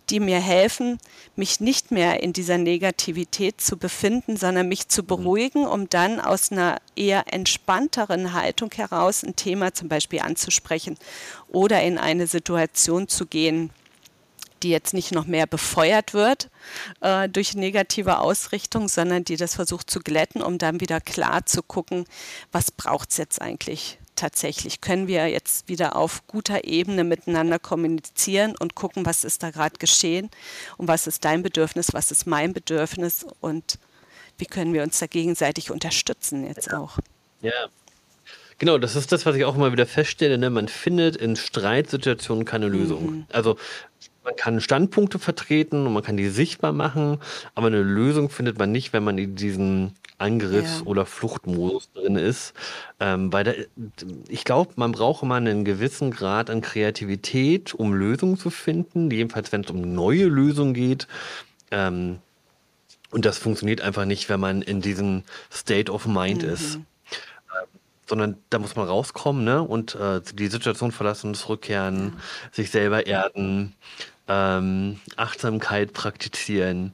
die 0.09 0.19
mir 0.19 0.39
helfen, 0.39 0.97
mich 1.35 1.59
nicht 1.59 1.91
mehr 1.91 2.23
in 2.23 2.33
dieser 2.33 2.57
Negativität 2.57 3.59
zu 3.59 3.77
befinden, 3.77 4.37
sondern 4.37 4.67
mich 4.67 4.87
zu 4.87 5.03
beruhigen, 5.03 5.65
um 5.65 5.89
dann 5.89 6.19
aus 6.19 6.51
einer 6.51 6.77
eher 6.95 7.33
entspannteren 7.33 8.33
Haltung 8.33 8.71
heraus 8.73 9.23
ein 9.23 9.35
Thema 9.35 9.73
zum 9.73 9.89
Beispiel 9.89 10.21
anzusprechen 10.21 10.97
oder 11.49 11.81
in 11.83 11.97
eine 11.97 12.27
Situation 12.27 13.07
zu 13.07 13.25
gehen, 13.25 13.71
die 14.63 14.69
jetzt 14.69 14.93
nicht 14.93 15.11
noch 15.11 15.27
mehr 15.27 15.45
befeuert 15.45 16.13
wird 16.13 16.49
äh, 17.01 17.29
durch 17.29 17.53
negative 17.53 18.19
Ausrichtung, 18.19 18.87
sondern 18.87 19.23
die 19.23 19.35
das 19.35 19.55
versucht 19.55 19.89
zu 19.89 19.99
glätten, 19.99 20.41
um 20.41 20.57
dann 20.57 20.79
wieder 20.79 20.99
klar 20.99 21.45
zu 21.45 21.61
gucken, 21.61 22.05
was 22.51 22.71
braucht 22.71 23.11
es 23.11 23.17
jetzt 23.17 23.41
eigentlich 23.41 23.99
tatsächlich? 24.17 24.81
Können 24.81 25.07
wir 25.07 25.27
jetzt 25.27 25.69
wieder 25.69 25.95
auf 25.95 26.27
guter 26.27 26.65
Ebene 26.65 27.03
miteinander 27.03 27.59
kommunizieren 27.59 28.55
und 28.59 28.75
gucken, 28.75 29.05
was 29.05 29.23
ist 29.23 29.43
da 29.43 29.51
gerade 29.51 29.77
geschehen 29.77 30.29
und 30.77 30.87
was 30.87 31.07
ist 31.07 31.23
dein 31.23 31.43
Bedürfnis, 31.43 31.93
was 31.93 32.11
ist 32.11 32.27
mein 32.27 32.53
Bedürfnis 32.53 33.25
und 33.39 33.79
wie 34.37 34.45
können 34.45 34.73
wir 34.73 34.83
uns 34.83 34.99
da 34.99 35.07
gegenseitig 35.07 35.71
unterstützen 35.71 36.45
jetzt 36.45 36.73
auch? 36.73 36.99
Ja, 37.41 37.69
Genau, 38.59 38.79
das 38.79 38.95
ist 38.95 39.11
das, 39.11 39.25
was 39.25 39.35
ich 39.35 39.45
auch 39.45 39.55
immer 39.55 39.71
wieder 39.71 39.85
feststelle. 39.85 40.37
Ne? 40.37 40.49
Man 40.49 40.67
findet 40.67 41.15
in 41.15 41.35
Streitsituationen 41.35 42.43
keine 42.43 42.67
Lösung. 42.67 43.05
Mhm. 43.05 43.25
Also 43.29 43.57
man 44.27 44.35
kann 44.35 44.59
Standpunkte 44.59 45.19
vertreten 45.19 45.87
und 45.87 45.93
man 45.93 46.03
kann 46.03 46.17
die 46.17 46.27
sichtbar 46.27 46.73
machen, 46.73 47.19
aber 47.55 47.67
eine 47.67 47.81
Lösung 47.81 48.29
findet 48.29 48.59
man 48.59 48.73
nicht, 48.73 48.91
wenn 48.91 49.03
man 49.03 49.17
in 49.17 49.35
diesem 49.35 49.93
Angriffs- 50.17 50.79
ja. 50.79 50.85
oder 50.85 51.05
Fluchtmodus 51.05 51.89
drin 51.93 52.17
ist. 52.17 52.53
Ähm, 52.99 53.31
weil 53.31 53.43
da, 53.45 53.53
ich 54.27 54.43
glaube, 54.43 54.73
man 54.75 54.91
braucht 54.91 55.23
immer 55.23 55.35
einen 55.35 55.63
gewissen 55.63 56.11
Grad 56.11 56.49
an 56.49 56.59
Kreativität, 56.59 57.73
um 57.73 57.93
Lösungen 57.93 58.37
zu 58.37 58.49
finden, 58.49 59.09
jedenfalls 59.09 59.53
wenn 59.53 59.61
es 59.61 59.71
um 59.71 59.93
neue 59.93 60.25
Lösungen 60.25 60.73
geht. 60.73 61.07
Ähm, 61.71 62.19
und 63.11 63.23
das 63.23 63.37
funktioniert 63.37 63.79
einfach 63.79 64.03
nicht, 64.03 64.27
wenn 64.27 64.41
man 64.41 64.61
in 64.61 64.81
diesem 64.81 65.23
State 65.49 65.89
of 65.89 66.05
Mind 66.05 66.43
mhm. 66.43 66.49
ist 66.49 66.79
sondern 68.09 68.37
da 68.49 68.57
muss 68.57 68.75
man 68.75 68.87
rauskommen 68.87 69.43
ne? 69.43 69.61
und 69.61 69.95
äh, 69.95 70.21
die 70.33 70.47
Situation 70.47 70.91
verlassen, 70.91 71.33
zurückkehren, 71.33 72.13
ja. 72.15 72.21
sich 72.53 72.71
selber 72.71 73.05
erden, 73.05 73.75
ähm, 74.27 74.99
Achtsamkeit 75.15 75.93
praktizieren. 75.93 76.93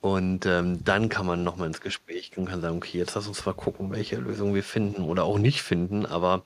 Und 0.00 0.46
ähm, 0.46 0.82
dann 0.82 1.10
kann 1.10 1.26
man 1.26 1.44
nochmal 1.44 1.66
ins 1.66 1.82
Gespräch 1.82 2.30
gehen 2.30 2.44
und 2.44 2.50
kann 2.50 2.62
sagen, 2.62 2.78
okay, 2.78 2.96
jetzt 2.96 3.14
lass 3.14 3.26
uns 3.26 3.44
mal 3.44 3.52
gucken, 3.52 3.90
welche 3.90 4.16
Lösung 4.16 4.54
wir 4.54 4.64
finden 4.64 5.02
oder 5.02 5.24
auch 5.24 5.38
nicht 5.38 5.62
finden, 5.62 6.06
aber 6.06 6.42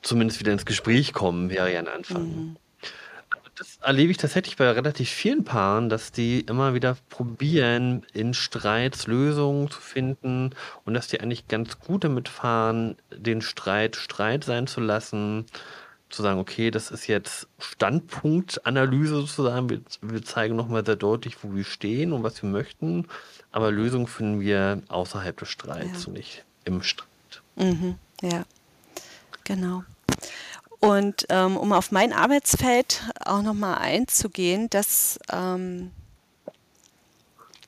zumindest 0.00 0.38
wieder 0.38 0.52
ins 0.52 0.64
Gespräch 0.64 1.12
kommen 1.12 1.50
wäre 1.50 1.72
ja 1.72 1.80
ein 1.80 1.88
Anfang. 1.88 2.22
Mhm. 2.22 2.56
Das 3.56 3.78
erlebe 3.82 4.10
ich 4.10 4.16
tatsächlich 4.16 4.56
bei 4.56 4.68
relativ 4.68 5.08
vielen 5.08 5.44
Paaren, 5.44 5.88
dass 5.88 6.10
die 6.10 6.40
immer 6.40 6.74
wieder 6.74 6.96
probieren, 7.08 8.04
in 8.12 8.34
Streits 8.34 9.06
Lösungen 9.06 9.70
zu 9.70 9.80
finden 9.80 10.50
und 10.84 10.94
dass 10.94 11.06
die 11.06 11.20
eigentlich 11.20 11.46
ganz 11.46 11.78
gut 11.78 12.02
damit 12.02 12.28
fahren, 12.28 12.96
den 13.16 13.42
Streit 13.42 13.94
Streit 13.94 14.42
sein 14.42 14.66
zu 14.66 14.80
lassen, 14.80 15.46
zu 16.14 16.22
sagen, 16.22 16.40
okay, 16.40 16.70
das 16.70 16.90
ist 16.90 17.06
jetzt 17.06 17.48
Standpunktanalyse 17.58 19.16
sozusagen, 19.16 19.70
wir, 19.70 19.80
wir 20.00 20.22
zeigen 20.24 20.56
nochmal 20.56 20.84
sehr 20.84 20.96
deutlich, 20.96 21.36
wo 21.42 21.54
wir 21.54 21.64
stehen 21.64 22.12
und 22.12 22.22
was 22.22 22.42
wir 22.42 22.48
möchten, 22.48 23.06
aber 23.52 23.70
Lösungen 23.70 24.06
finden 24.06 24.40
wir 24.40 24.82
außerhalb 24.88 25.36
des 25.38 25.48
Streits 25.48 26.02
ja. 26.02 26.06
und 26.08 26.14
nicht 26.14 26.44
im 26.64 26.82
Streit. 26.82 27.08
Mhm, 27.56 27.96
ja, 28.22 28.44
genau. 29.44 29.84
Und 30.80 31.26
ähm, 31.30 31.56
um 31.56 31.72
auf 31.72 31.92
mein 31.92 32.12
Arbeitsfeld 32.12 33.02
auch 33.24 33.42
nochmal 33.42 33.78
einzugehen, 33.78 34.68
das, 34.68 35.18
ähm, 35.32 35.92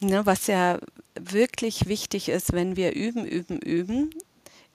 ne, 0.01 0.27
was 0.27 0.49
ja 0.49 0.79
wirklich 1.19 1.89
wichtig 1.89 2.29
ist, 2.29 2.53
wenn 2.53 2.77
wir 2.77 2.95
üben, 2.95 3.25
üben, 3.25 3.59
üben, 3.59 4.11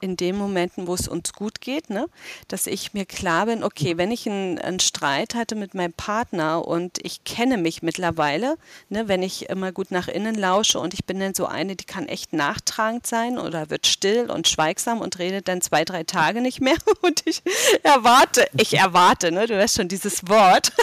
in 0.01 0.17
den 0.17 0.35
Momenten, 0.35 0.87
wo 0.87 0.95
es 0.95 1.07
uns 1.07 1.33
gut 1.33 1.61
geht, 1.61 1.89
ne? 1.89 2.07
dass 2.47 2.67
ich 2.67 2.93
mir 2.93 3.05
klar 3.05 3.45
bin, 3.45 3.63
okay, 3.63 3.97
wenn 3.97 4.11
ich 4.11 4.27
einen, 4.27 4.59
einen, 4.59 4.79
Streit 4.79 5.35
hatte 5.35 5.55
mit 5.55 5.73
meinem 5.75 5.93
Partner 5.93 6.67
und 6.67 6.97
ich 7.03 7.23
kenne 7.23 7.57
mich 7.57 7.83
mittlerweile, 7.83 8.57
ne, 8.89 9.07
wenn 9.07 9.21
ich 9.21 9.49
immer 9.49 9.71
gut 9.71 9.91
nach 9.91 10.07
innen 10.07 10.35
lausche 10.35 10.79
und 10.79 10.93
ich 10.93 11.05
bin 11.05 11.19
dann 11.19 11.35
so 11.35 11.45
eine, 11.45 11.75
die 11.75 11.85
kann 11.85 12.07
echt 12.07 12.33
nachtragend 12.33 13.05
sein 13.05 13.37
oder 13.37 13.69
wird 13.69 13.85
still 13.85 14.31
und 14.31 14.47
schweigsam 14.47 15.01
und 15.01 15.19
redet 15.19 15.47
dann 15.47 15.61
zwei, 15.61 15.85
drei 15.85 16.03
Tage 16.03 16.41
nicht 16.41 16.61
mehr 16.61 16.77
und 17.01 17.21
ich 17.25 17.43
erwarte, 17.83 18.47
ich 18.57 18.73
erwarte, 18.73 19.31
ne, 19.31 19.45
du 19.45 19.57
weißt 19.57 19.77
schon 19.77 19.87
dieses 19.87 20.27
Wort, 20.27 20.73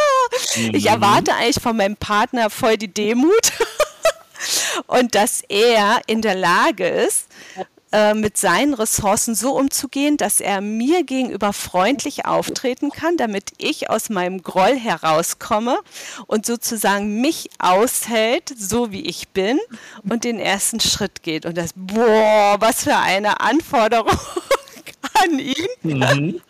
ich 0.72 0.84
mhm. 0.84 0.86
erwarte 0.86 1.34
eigentlich 1.34 1.62
von 1.62 1.76
meinem 1.76 1.96
Partner 1.96 2.50
voll 2.50 2.76
die 2.76 2.92
Demut 2.92 3.52
und 4.86 5.14
dass 5.14 5.42
er 5.48 6.00
in 6.06 6.22
der 6.22 6.34
Lage 6.34 6.88
ist, 6.88 7.26
äh, 7.94 8.12
mit 8.12 8.36
seinen 8.36 8.74
Ressourcen 8.74 9.36
so 9.36 9.56
umzugehen, 9.56 10.16
dass 10.16 10.40
er 10.40 10.60
mir 10.60 11.04
gegenüber 11.04 11.52
freundlich 11.52 12.26
auftreten 12.26 12.90
kann, 12.90 13.16
damit 13.16 13.52
ich 13.58 13.88
aus 13.88 14.10
meinem 14.10 14.42
Groll 14.42 14.76
herauskomme 14.76 15.78
und 16.26 16.44
sozusagen 16.44 17.20
mich 17.20 17.50
aushält, 17.60 18.52
so 18.58 18.90
wie 18.90 19.02
ich 19.02 19.28
bin 19.28 19.60
und 20.02 20.24
den 20.24 20.40
ersten 20.40 20.80
Schritt 20.80 21.22
geht. 21.22 21.46
Und 21.46 21.56
das, 21.56 21.70
boah, 21.76 22.56
was 22.58 22.82
für 22.82 22.96
eine 22.96 23.40
Anforderung 23.40 24.08
an 25.22 25.38
ihn. 25.38 25.54
Mhm. 25.82 26.40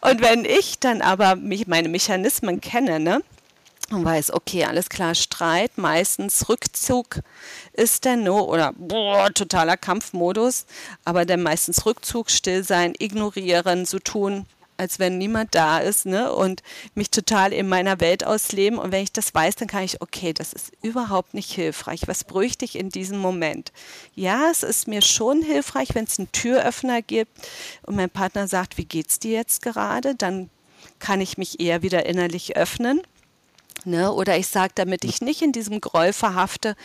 Und 0.00 0.22
wenn 0.22 0.44
ich 0.44 0.80
dann 0.80 1.02
aber 1.02 1.36
mich, 1.36 1.68
meine 1.68 1.88
Mechanismen 1.88 2.60
kenne, 2.60 2.98
ne, 2.98 3.22
und 3.92 4.04
weiß, 4.04 4.32
okay, 4.32 4.64
alles 4.64 4.88
klar, 4.88 5.14
Streit, 5.14 5.78
meistens 5.78 6.48
Rückzug 6.48 7.20
ist 7.72 8.04
der 8.04 8.16
No 8.16 8.40
oder 8.40 8.72
boah, 8.76 9.32
totaler 9.32 9.76
Kampfmodus, 9.76 10.66
aber 11.04 11.24
dann 11.24 11.42
meistens 11.42 11.86
Rückzug, 11.86 12.30
still 12.30 12.64
sein, 12.64 12.94
ignorieren, 12.98 13.84
so 13.86 13.98
tun, 13.98 14.46
als 14.76 14.98
wenn 14.98 15.16
niemand 15.18 15.54
da 15.54 15.78
ist, 15.78 16.06
ne? 16.06 16.32
Und 16.32 16.62
mich 16.94 17.10
total 17.10 17.52
in 17.52 17.68
meiner 17.68 18.00
Welt 18.00 18.26
ausleben. 18.26 18.78
Und 18.78 18.90
wenn 18.90 19.02
ich 19.02 19.12
das 19.12 19.32
weiß, 19.32 19.56
dann 19.56 19.68
kann 19.68 19.84
ich, 19.84 20.00
okay, 20.02 20.32
das 20.32 20.52
ist 20.52 20.72
überhaupt 20.82 21.34
nicht 21.34 21.52
hilfreich. 21.52 22.02
Was 22.06 22.24
bräuchte 22.24 22.64
ich 22.64 22.76
in 22.76 22.88
diesem 22.88 23.18
Moment? 23.18 23.72
Ja, 24.14 24.50
es 24.50 24.62
ist 24.62 24.88
mir 24.88 25.02
schon 25.02 25.42
hilfreich, 25.42 25.90
wenn 25.94 26.04
es 26.04 26.18
einen 26.18 26.32
Türöffner 26.32 27.00
gibt 27.00 27.30
und 27.86 27.96
mein 27.96 28.10
Partner 28.10 28.48
sagt, 28.48 28.76
wie 28.76 28.84
geht's 28.84 29.20
dir 29.20 29.32
jetzt 29.32 29.62
gerade? 29.62 30.14
Dann 30.16 30.50
kann 30.98 31.20
ich 31.20 31.38
mich 31.38 31.60
eher 31.60 31.82
wieder 31.82 32.06
innerlich 32.06 32.56
öffnen. 32.56 33.02
Ne? 33.84 34.12
Oder 34.12 34.36
ich 34.36 34.46
sage, 34.46 34.72
damit 34.74 35.04
ich 35.04 35.20
nicht 35.20 35.42
in 35.42 35.52
diesem 35.52 35.80
Groll 35.80 36.12
verhafte, 36.12 36.76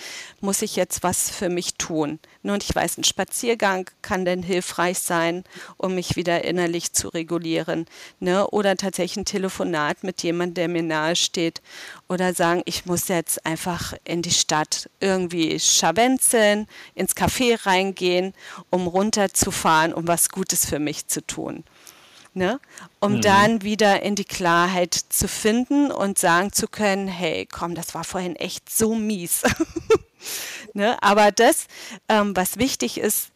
muss 0.41 0.61
ich 0.61 0.75
jetzt 0.75 1.03
was 1.03 1.29
für 1.29 1.49
mich 1.49 1.75
tun. 1.75 2.19
Ne? 2.41 2.53
Und 2.53 2.63
ich 2.63 2.73
weiß, 2.73 2.97
ein 2.97 3.03
Spaziergang 3.03 3.89
kann 4.01 4.25
denn 4.25 4.41
hilfreich 4.41 4.99
sein, 4.99 5.43
um 5.77 5.95
mich 5.95 6.15
wieder 6.15 6.43
innerlich 6.43 6.93
zu 6.93 7.09
regulieren. 7.09 7.85
Ne? 8.19 8.47
Oder 8.47 8.75
tatsächlich 8.77 9.17
ein 9.17 9.25
Telefonat 9.25 10.03
mit 10.03 10.23
jemandem, 10.23 10.55
der 10.55 10.67
mir 10.69 10.83
nahe 10.83 11.15
steht. 11.15 11.61
Oder 12.09 12.33
sagen, 12.33 12.63
ich 12.65 12.85
muss 12.85 13.07
jetzt 13.09 13.45
einfach 13.45 13.93
in 14.03 14.21
die 14.21 14.31
Stadt 14.31 14.89
irgendwie 14.99 15.59
schawenzeln, 15.59 16.67
ins 16.95 17.15
Café 17.15 17.65
reingehen, 17.65 18.33
um 18.71 18.87
runterzufahren, 18.87 19.93
um 19.93 20.07
was 20.07 20.29
Gutes 20.29 20.65
für 20.65 20.79
mich 20.79 21.07
zu 21.07 21.25
tun 21.25 21.63
ne? 22.37 22.59
um 22.99 23.15
mhm. 23.15 23.21
dann 23.21 23.61
wieder 23.63 24.01
in 24.01 24.15
die 24.15 24.23
Klarheit 24.23 24.93
zu 24.93 25.27
finden 25.27 25.91
und 25.91 26.17
sagen 26.17 26.53
zu 26.53 26.67
können, 26.67 27.07
hey, 27.07 27.47
komm, 27.51 27.75
das 27.75 27.93
war 27.93 28.03
vorhin 28.03 28.35
echt 28.35 28.69
so 28.69 28.95
mies. 28.95 29.43
ne? 30.73 31.01
Aber 31.01 31.31
das, 31.31 31.67
ähm, 32.07 32.35
was 32.35 32.57
wichtig 32.57 32.99
ist, 32.99 33.31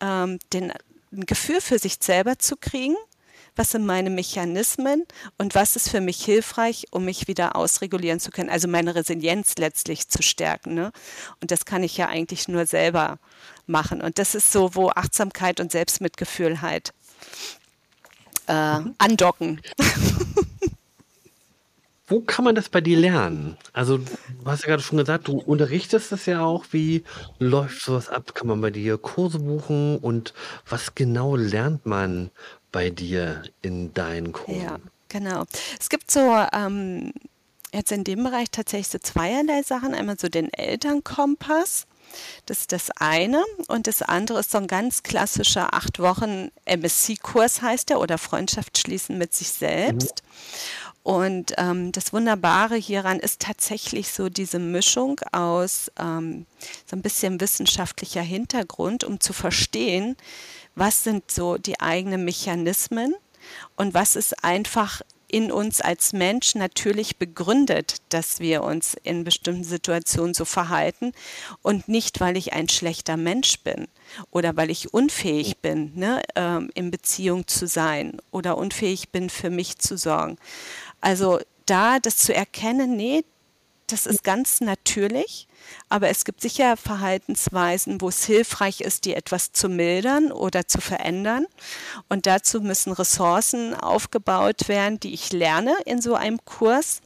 ähm, 0.00 0.38
den, 0.52 0.72
ein 1.12 1.26
Gefühl 1.26 1.60
für 1.60 1.78
sich 1.78 1.98
selber 2.00 2.38
zu 2.38 2.56
kriegen, 2.56 2.96
was 3.56 3.70
sind 3.70 3.86
meine 3.86 4.10
Mechanismen 4.10 5.06
und 5.38 5.54
was 5.54 5.76
ist 5.76 5.88
für 5.88 6.00
mich 6.00 6.24
hilfreich, 6.24 6.86
um 6.90 7.04
mich 7.04 7.28
wieder 7.28 7.54
ausregulieren 7.54 8.18
zu 8.18 8.32
können, 8.32 8.50
also 8.50 8.66
meine 8.66 8.96
Resilienz 8.96 9.54
letztlich 9.58 10.08
zu 10.08 10.22
stärken. 10.22 10.74
Ne? 10.74 10.90
Und 11.40 11.52
das 11.52 11.64
kann 11.64 11.84
ich 11.84 11.96
ja 11.96 12.08
eigentlich 12.08 12.48
nur 12.48 12.66
selber 12.66 13.18
machen. 13.66 14.02
Und 14.02 14.18
das 14.18 14.34
ist 14.34 14.50
so, 14.50 14.74
wo 14.74 14.90
Achtsamkeit 14.90 15.60
und 15.60 15.70
Selbstmitgefühl 15.70 16.62
halt 16.62 16.92
äh, 18.46 18.80
andocken. 18.98 19.60
Wo 22.06 22.20
kann 22.20 22.44
man 22.44 22.54
das 22.54 22.68
bei 22.68 22.82
dir 22.82 22.98
lernen? 22.98 23.56
Also, 23.72 23.96
du 23.96 24.06
hast 24.44 24.62
ja 24.62 24.68
gerade 24.68 24.82
schon 24.82 24.98
gesagt, 24.98 25.26
du 25.26 25.38
unterrichtest 25.38 26.12
das 26.12 26.26
ja 26.26 26.42
auch. 26.42 26.66
Wie 26.70 27.02
läuft 27.38 27.80
sowas 27.80 28.10
ab? 28.10 28.34
Kann 28.34 28.46
man 28.46 28.60
bei 28.60 28.70
dir 28.70 28.98
Kurse 28.98 29.38
buchen? 29.38 29.96
Und 29.98 30.34
was 30.68 30.94
genau 30.94 31.34
lernt 31.34 31.86
man 31.86 32.30
bei 32.72 32.90
dir 32.90 33.42
in 33.62 33.94
deinen 33.94 34.32
Kursen? 34.32 34.62
Ja, 34.62 34.78
genau. 35.08 35.44
Es 35.80 35.88
gibt 35.88 36.10
so 36.10 36.44
ähm, 36.52 37.12
jetzt 37.72 37.90
in 37.90 38.04
dem 38.04 38.22
Bereich 38.22 38.50
tatsächlich 38.50 38.88
so 38.88 38.98
zweierlei 38.98 39.62
Sachen. 39.62 39.94
Einmal 39.94 40.18
so 40.18 40.28
den 40.28 40.52
Elternkompass. 40.52 41.86
Das 42.46 42.60
ist 42.60 42.72
das 42.72 42.90
eine. 42.92 43.42
Und 43.68 43.86
das 43.86 44.02
andere 44.02 44.40
ist 44.40 44.50
so 44.50 44.58
ein 44.58 44.66
ganz 44.66 45.02
klassischer 45.02 45.74
acht 45.74 45.98
Wochen 45.98 46.50
MSC-Kurs 46.64 47.62
heißt 47.62 47.90
der 47.90 48.00
oder 48.00 48.18
Freundschaft 48.18 48.78
schließen 48.78 49.18
mit 49.18 49.34
sich 49.34 49.48
selbst. 49.48 50.22
Mhm. 50.22 50.94
Und 51.04 51.52
ähm, 51.58 51.92
das 51.92 52.14
Wunderbare 52.14 52.76
hieran 52.76 53.20
ist 53.20 53.42
tatsächlich 53.42 54.10
so 54.10 54.30
diese 54.30 54.58
Mischung 54.58 55.20
aus 55.32 55.92
ähm, 55.98 56.46
so 56.86 56.96
ein 56.96 57.02
bisschen 57.02 57.42
wissenschaftlicher 57.42 58.22
Hintergrund, 58.22 59.04
um 59.04 59.20
zu 59.20 59.34
verstehen, 59.34 60.16
was 60.74 61.04
sind 61.04 61.30
so 61.30 61.58
die 61.58 61.78
eigenen 61.78 62.24
Mechanismen 62.24 63.14
und 63.76 63.92
was 63.92 64.16
ist 64.16 64.42
einfach 64.42 65.02
in 65.34 65.50
uns 65.50 65.80
als 65.80 66.12
Mensch 66.12 66.54
natürlich 66.54 67.16
begründet, 67.16 67.96
dass 68.10 68.38
wir 68.38 68.62
uns 68.62 68.94
in 69.02 69.24
bestimmten 69.24 69.64
Situationen 69.64 70.32
so 70.32 70.44
verhalten 70.44 71.10
und 71.60 71.88
nicht, 71.88 72.20
weil 72.20 72.36
ich 72.36 72.52
ein 72.52 72.68
schlechter 72.68 73.16
Mensch 73.16 73.58
bin 73.58 73.88
oder 74.30 74.56
weil 74.56 74.70
ich 74.70 74.94
unfähig 74.94 75.58
bin, 75.58 75.90
ne, 75.96 76.22
ähm, 76.36 76.70
in 76.74 76.92
Beziehung 76.92 77.48
zu 77.48 77.66
sein 77.66 78.18
oder 78.30 78.56
unfähig 78.56 79.08
bin, 79.08 79.28
für 79.28 79.50
mich 79.50 79.78
zu 79.80 79.98
sorgen. 79.98 80.36
Also 81.00 81.40
da 81.66 81.98
das 81.98 82.18
zu 82.18 82.32
erkennen, 82.32 82.96
nee, 82.96 83.24
das 83.86 84.06
ist 84.06 84.24
ganz 84.24 84.60
natürlich, 84.60 85.46
aber 85.88 86.08
es 86.08 86.24
gibt 86.24 86.40
sicher 86.40 86.76
Verhaltensweisen, 86.76 88.00
wo 88.00 88.08
es 88.08 88.24
hilfreich 88.24 88.80
ist, 88.80 89.04
die 89.04 89.14
etwas 89.14 89.52
zu 89.52 89.68
mildern 89.68 90.32
oder 90.32 90.66
zu 90.66 90.80
verändern. 90.80 91.46
Und 92.08 92.26
dazu 92.26 92.60
müssen 92.60 92.92
Ressourcen 92.92 93.74
aufgebaut 93.74 94.68
werden, 94.68 95.00
die 95.00 95.14
ich 95.14 95.32
lerne 95.32 95.74
in 95.84 96.00
so 96.00 96.14
einem 96.14 96.44
Kurs 96.44 97.00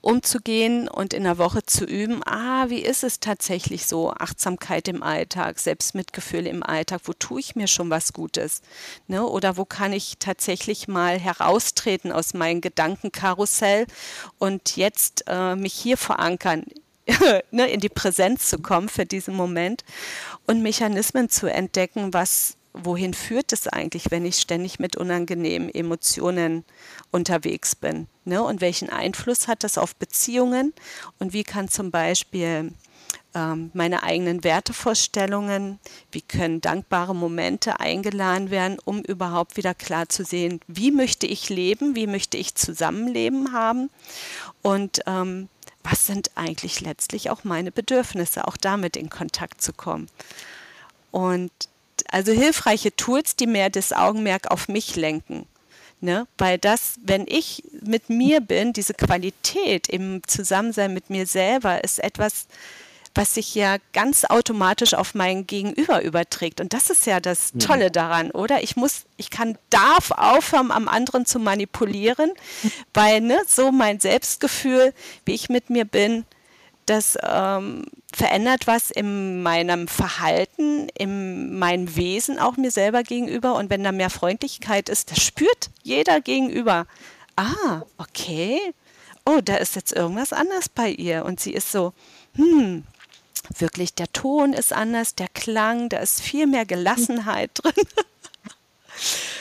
umzugehen 0.00 0.88
und 0.88 1.12
in 1.12 1.24
der 1.24 1.38
Woche 1.38 1.64
zu 1.64 1.84
üben, 1.84 2.22
ah, 2.24 2.68
wie 2.68 2.80
ist 2.80 3.04
es 3.04 3.20
tatsächlich 3.20 3.86
so, 3.86 4.12
Achtsamkeit 4.12 4.88
im 4.88 5.02
Alltag, 5.02 5.58
Selbstmitgefühl 5.58 6.46
im 6.46 6.62
Alltag, 6.62 7.02
wo 7.04 7.12
tue 7.12 7.40
ich 7.40 7.56
mir 7.56 7.66
schon 7.66 7.90
was 7.90 8.12
Gutes? 8.12 8.62
Ne? 9.06 9.26
Oder 9.26 9.56
wo 9.56 9.64
kann 9.64 9.92
ich 9.92 10.18
tatsächlich 10.18 10.88
mal 10.88 11.18
heraustreten 11.18 12.12
aus 12.12 12.34
meinem 12.34 12.60
Gedankenkarussell 12.60 13.86
und 14.38 14.76
jetzt 14.76 15.24
äh, 15.26 15.56
mich 15.56 15.74
hier 15.74 15.96
verankern, 15.96 16.64
ne, 17.50 17.68
in 17.68 17.80
die 17.80 17.88
Präsenz 17.88 18.50
zu 18.50 18.58
kommen 18.58 18.88
für 18.88 19.06
diesen 19.06 19.34
Moment 19.34 19.84
und 20.46 20.62
Mechanismen 20.62 21.28
zu 21.28 21.46
entdecken, 21.46 22.12
was 22.12 22.57
wohin 22.72 23.14
führt 23.14 23.52
es 23.52 23.66
eigentlich, 23.66 24.10
wenn 24.10 24.24
ich 24.24 24.38
ständig 24.38 24.78
mit 24.78 24.96
unangenehmen 24.96 25.72
Emotionen 25.72 26.64
unterwegs 27.10 27.74
bin? 27.74 28.06
Ne? 28.24 28.42
Und 28.42 28.60
welchen 28.60 28.90
Einfluss 28.90 29.48
hat 29.48 29.64
das 29.64 29.78
auf 29.78 29.96
Beziehungen? 29.96 30.72
Und 31.18 31.32
wie 31.32 31.44
kann 31.44 31.68
zum 31.68 31.90
Beispiel 31.90 32.72
ähm, 33.34 33.70
meine 33.74 34.02
eigenen 34.02 34.44
Wertevorstellungen, 34.44 35.78
wie 36.12 36.22
können 36.22 36.60
dankbare 36.60 37.14
Momente 37.14 37.80
eingeladen 37.80 38.50
werden, 38.50 38.78
um 38.84 39.02
überhaupt 39.02 39.56
wieder 39.56 39.74
klar 39.74 40.08
zu 40.08 40.24
sehen, 40.24 40.60
wie 40.66 40.90
möchte 40.90 41.26
ich 41.26 41.48
leben, 41.48 41.94
wie 41.94 42.06
möchte 42.06 42.36
ich 42.36 42.54
Zusammenleben 42.54 43.52
haben 43.52 43.90
und 44.62 45.00
ähm, 45.06 45.48
was 45.82 46.06
sind 46.06 46.30
eigentlich 46.34 46.80
letztlich 46.80 47.30
auch 47.30 47.44
meine 47.44 47.72
Bedürfnisse, 47.72 48.46
auch 48.46 48.56
damit 48.56 48.96
in 48.96 49.10
Kontakt 49.10 49.62
zu 49.62 49.72
kommen. 49.72 50.08
Und 51.10 51.52
also 52.10 52.32
hilfreiche 52.32 52.94
Tools, 52.96 53.36
die 53.36 53.46
mehr 53.46 53.70
das 53.70 53.92
Augenmerk 53.92 54.50
auf 54.50 54.68
mich 54.68 54.96
lenken. 54.96 55.46
Ne? 56.00 56.26
Weil 56.38 56.58
das, 56.58 56.94
wenn 57.02 57.26
ich 57.26 57.64
mit 57.82 58.08
mir 58.08 58.40
bin, 58.40 58.72
diese 58.72 58.94
Qualität 58.94 59.88
im 59.88 60.22
Zusammensein 60.26 60.94
mit 60.94 61.10
mir 61.10 61.26
selber 61.26 61.82
ist 61.82 61.98
etwas, 61.98 62.46
was 63.14 63.34
sich 63.34 63.54
ja 63.56 63.78
ganz 63.92 64.24
automatisch 64.24 64.94
auf 64.94 65.14
mein 65.14 65.46
Gegenüber 65.46 66.02
überträgt. 66.02 66.60
Und 66.60 66.72
das 66.72 66.88
ist 66.88 67.04
ja 67.04 67.18
das 67.18 67.52
Tolle 67.58 67.90
daran, 67.90 68.30
oder? 68.30 68.62
Ich 68.62 68.76
muss, 68.76 69.06
ich 69.16 69.30
kann, 69.30 69.58
darf 69.70 70.12
aufhören, 70.12 70.70
am 70.70 70.86
anderen 70.86 71.26
zu 71.26 71.40
manipulieren, 71.40 72.32
weil 72.94 73.20
ne, 73.20 73.40
so 73.46 73.72
mein 73.72 73.98
Selbstgefühl, 73.98 74.94
wie 75.24 75.34
ich 75.34 75.48
mit 75.48 75.68
mir 75.68 75.84
bin, 75.84 76.24
das 76.88 77.18
ähm, 77.22 77.84
verändert 78.12 78.66
was 78.66 78.90
in 78.90 79.42
meinem 79.42 79.88
Verhalten, 79.88 80.88
in 80.90 81.58
meinem 81.58 81.94
Wesen 81.96 82.38
auch 82.38 82.56
mir 82.56 82.70
selber 82.70 83.02
gegenüber. 83.02 83.54
Und 83.54 83.70
wenn 83.70 83.84
da 83.84 83.92
mehr 83.92 84.10
Freundlichkeit 84.10 84.88
ist, 84.88 85.10
das 85.10 85.22
spürt 85.22 85.70
jeder 85.82 86.20
gegenüber. 86.20 86.86
Ah, 87.36 87.82
okay. 87.98 88.60
Oh, 89.24 89.40
da 89.44 89.56
ist 89.56 89.76
jetzt 89.76 89.92
irgendwas 89.92 90.32
anders 90.32 90.68
bei 90.68 90.90
ihr. 90.90 91.24
Und 91.24 91.38
sie 91.38 91.52
ist 91.52 91.70
so, 91.70 91.92
hm, 92.34 92.84
wirklich, 93.58 93.94
der 93.94 94.10
Ton 94.12 94.52
ist 94.52 94.72
anders, 94.72 95.14
der 95.14 95.28
Klang, 95.28 95.88
da 95.88 95.98
ist 95.98 96.20
viel 96.20 96.46
mehr 96.46 96.64
Gelassenheit 96.64 97.50
drin. 97.62 97.86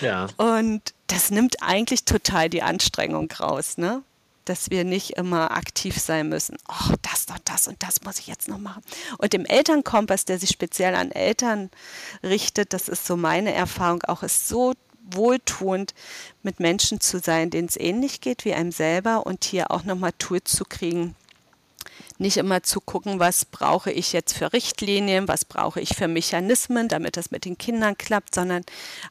Ja. 0.01 0.27
Und 0.37 0.93
das 1.07 1.31
nimmt 1.31 1.63
eigentlich 1.63 2.03
total 2.03 2.49
die 2.49 2.61
Anstrengung 2.61 3.31
raus, 3.31 3.77
ne? 3.77 4.03
Dass 4.49 4.69
wir 4.69 4.83
nicht 4.83 5.11
immer 5.11 5.51
aktiv 5.51 5.99
sein 5.99 6.29
müssen. 6.29 6.57
Oh, 6.67 6.93
das 7.01 7.25
und 7.29 7.41
das 7.45 7.67
und 7.67 7.81
das 7.83 8.01
muss 8.03 8.19
ich 8.19 8.27
jetzt 8.27 8.47
noch 8.47 8.57
machen. 8.57 8.83
Und 9.17 9.33
im 9.33 9.45
Elternkompass, 9.45 10.25
der 10.25 10.39
sich 10.39 10.49
speziell 10.49 10.95
an 10.95 11.11
Eltern 11.11 11.69
richtet, 12.23 12.73
das 12.73 12.87
ist 12.87 13.05
so 13.05 13.17
meine 13.17 13.53
Erfahrung, 13.53 14.03
auch 14.03 14.23
ist 14.23 14.47
so 14.47 14.73
wohltuend, 15.11 15.93
mit 16.43 16.59
Menschen 16.59 16.99
zu 16.99 17.19
sein, 17.19 17.49
denen 17.49 17.67
es 17.67 17.77
ähnlich 17.77 18.21
geht 18.21 18.45
wie 18.45 18.53
einem 18.53 18.71
selber 18.71 19.25
und 19.25 19.43
hier 19.45 19.71
auch 19.71 19.83
nochmal 19.83 20.11
Tools 20.17 20.51
zu 20.51 20.65
kriegen, 20.65 21.15
nicht 22.19 22.37
immer 22.37 22.63
zu 22.63 22.81
gucken, 22.81 23.19
was 23.19 23.45
brauche 23.45 23.91
ich 23.91 24.13
jetzt 24.13 24.33
für 24.33 24.53
Richtlinien, 24.53 25.27
was 25.27 25.45
brauche 25.45 25.79
ich 25.79 25.95
für 25.95 26.07
Mechanismen, 26.07 26.87
damit 26.87 27.17
das 27.17 27.31
mit 27.31 27.45
den 27.45 27.57
Kindern 27.57 27.97
klappt, 27.97 28.35
sondern 28.35 28.63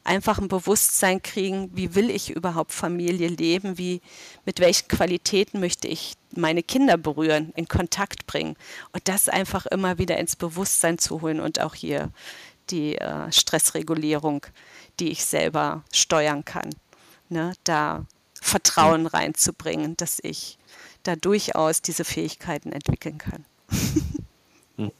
einfach 0.03 0.39
ein 0.39 0.47
Bewusstsein 0.47 1.21
kriegen, 1.21 1.69
wie 1.73 1.95
will 1.95 2.09
ich 2.09 2.29
überhaupt 2.31 2.71
Familie 2.71 3.29
leben, 3.29 3.77
wie, 3.77 4.01
mit 4.45 4.59
welchen 4.59 4.87
Qualitäten 4.87 5.59
möchte 5.59 5.87
ich 5.87 6.15
meine 6.35 6.63
Kinder 6.63 6.97
berühren, 6.97 7.53
in 7.55 7.67
Kontakt 7.67 8.27
bringen. 8.27 8.55
Und 8.91 9.07
das 9.07 9.29
einfach 9.29 9.65
immer 9.65 9.97
wieder 9.97 10.17
ins 10.17 10.35
Bewusstsein 10.35 10.97
zu 10.97 11.21
holen 11.21 11.39
und 11.39 11.61
auch 11.61 11.75
hier 11.75 12.11
die 12.69 12.97
äh, 12.97 13.31
Stressregulierung, 13.31 14.45
die 14.99 15.09
ich 15.09 15.23
selber 15.23 15.83
steuern 15.93 16.43
kann, 16.43 16.69
ne, 17.29 17.53
da 17.63 18.05
Vertrauen 18.41 19.07
reinzubringen, 19.07 19.97
dass 19.97 20.19
ich 20.21 20.57
da 21.07 21.15
durchaus 21.15 21.81
diese 21.81 22.03
Fähigkeiten 22.03 22.71
entwickeln 22.71 23.17
kann. 23.17 23.45
Hm. 24.77 24.91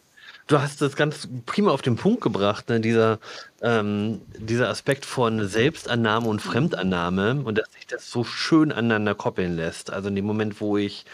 Du 0.47 0.59
hast 0.59 0.81
das 0.81 0.95
ganz 0.95 1.27
prima 1.45 1.71
auf 1.71 1.81
den 1.81 1.97
Punkt 1.97 2.21
gebracht, 2.21 2.69
ne? 2.69 2.79
dieser, 2.79 3.19
ähm, 3.61 4.21
dieser 4.37 4.69
Aspekt 4.69 5.05
von 5.05 5.47
Selbstannahme 5.47 6.27
und 6.27 6.41
Fremdannahme 6.41 7.41
und 7.43 7.57
dass 7.57 7.71
sich 7.73 7.85
das 7.85 8.09
so 8.09 8.23
schön 8.23 8.71
aneinander 8.71 9.13
koppeln 9.13 9.55
lässt. 9.55 9.91
Also 9.91 10.07
in 10.07 10.15
dem 10.15 10.25
Moment, 10.25 10.61
wo 10.61 10.77
ich 10.77 11.05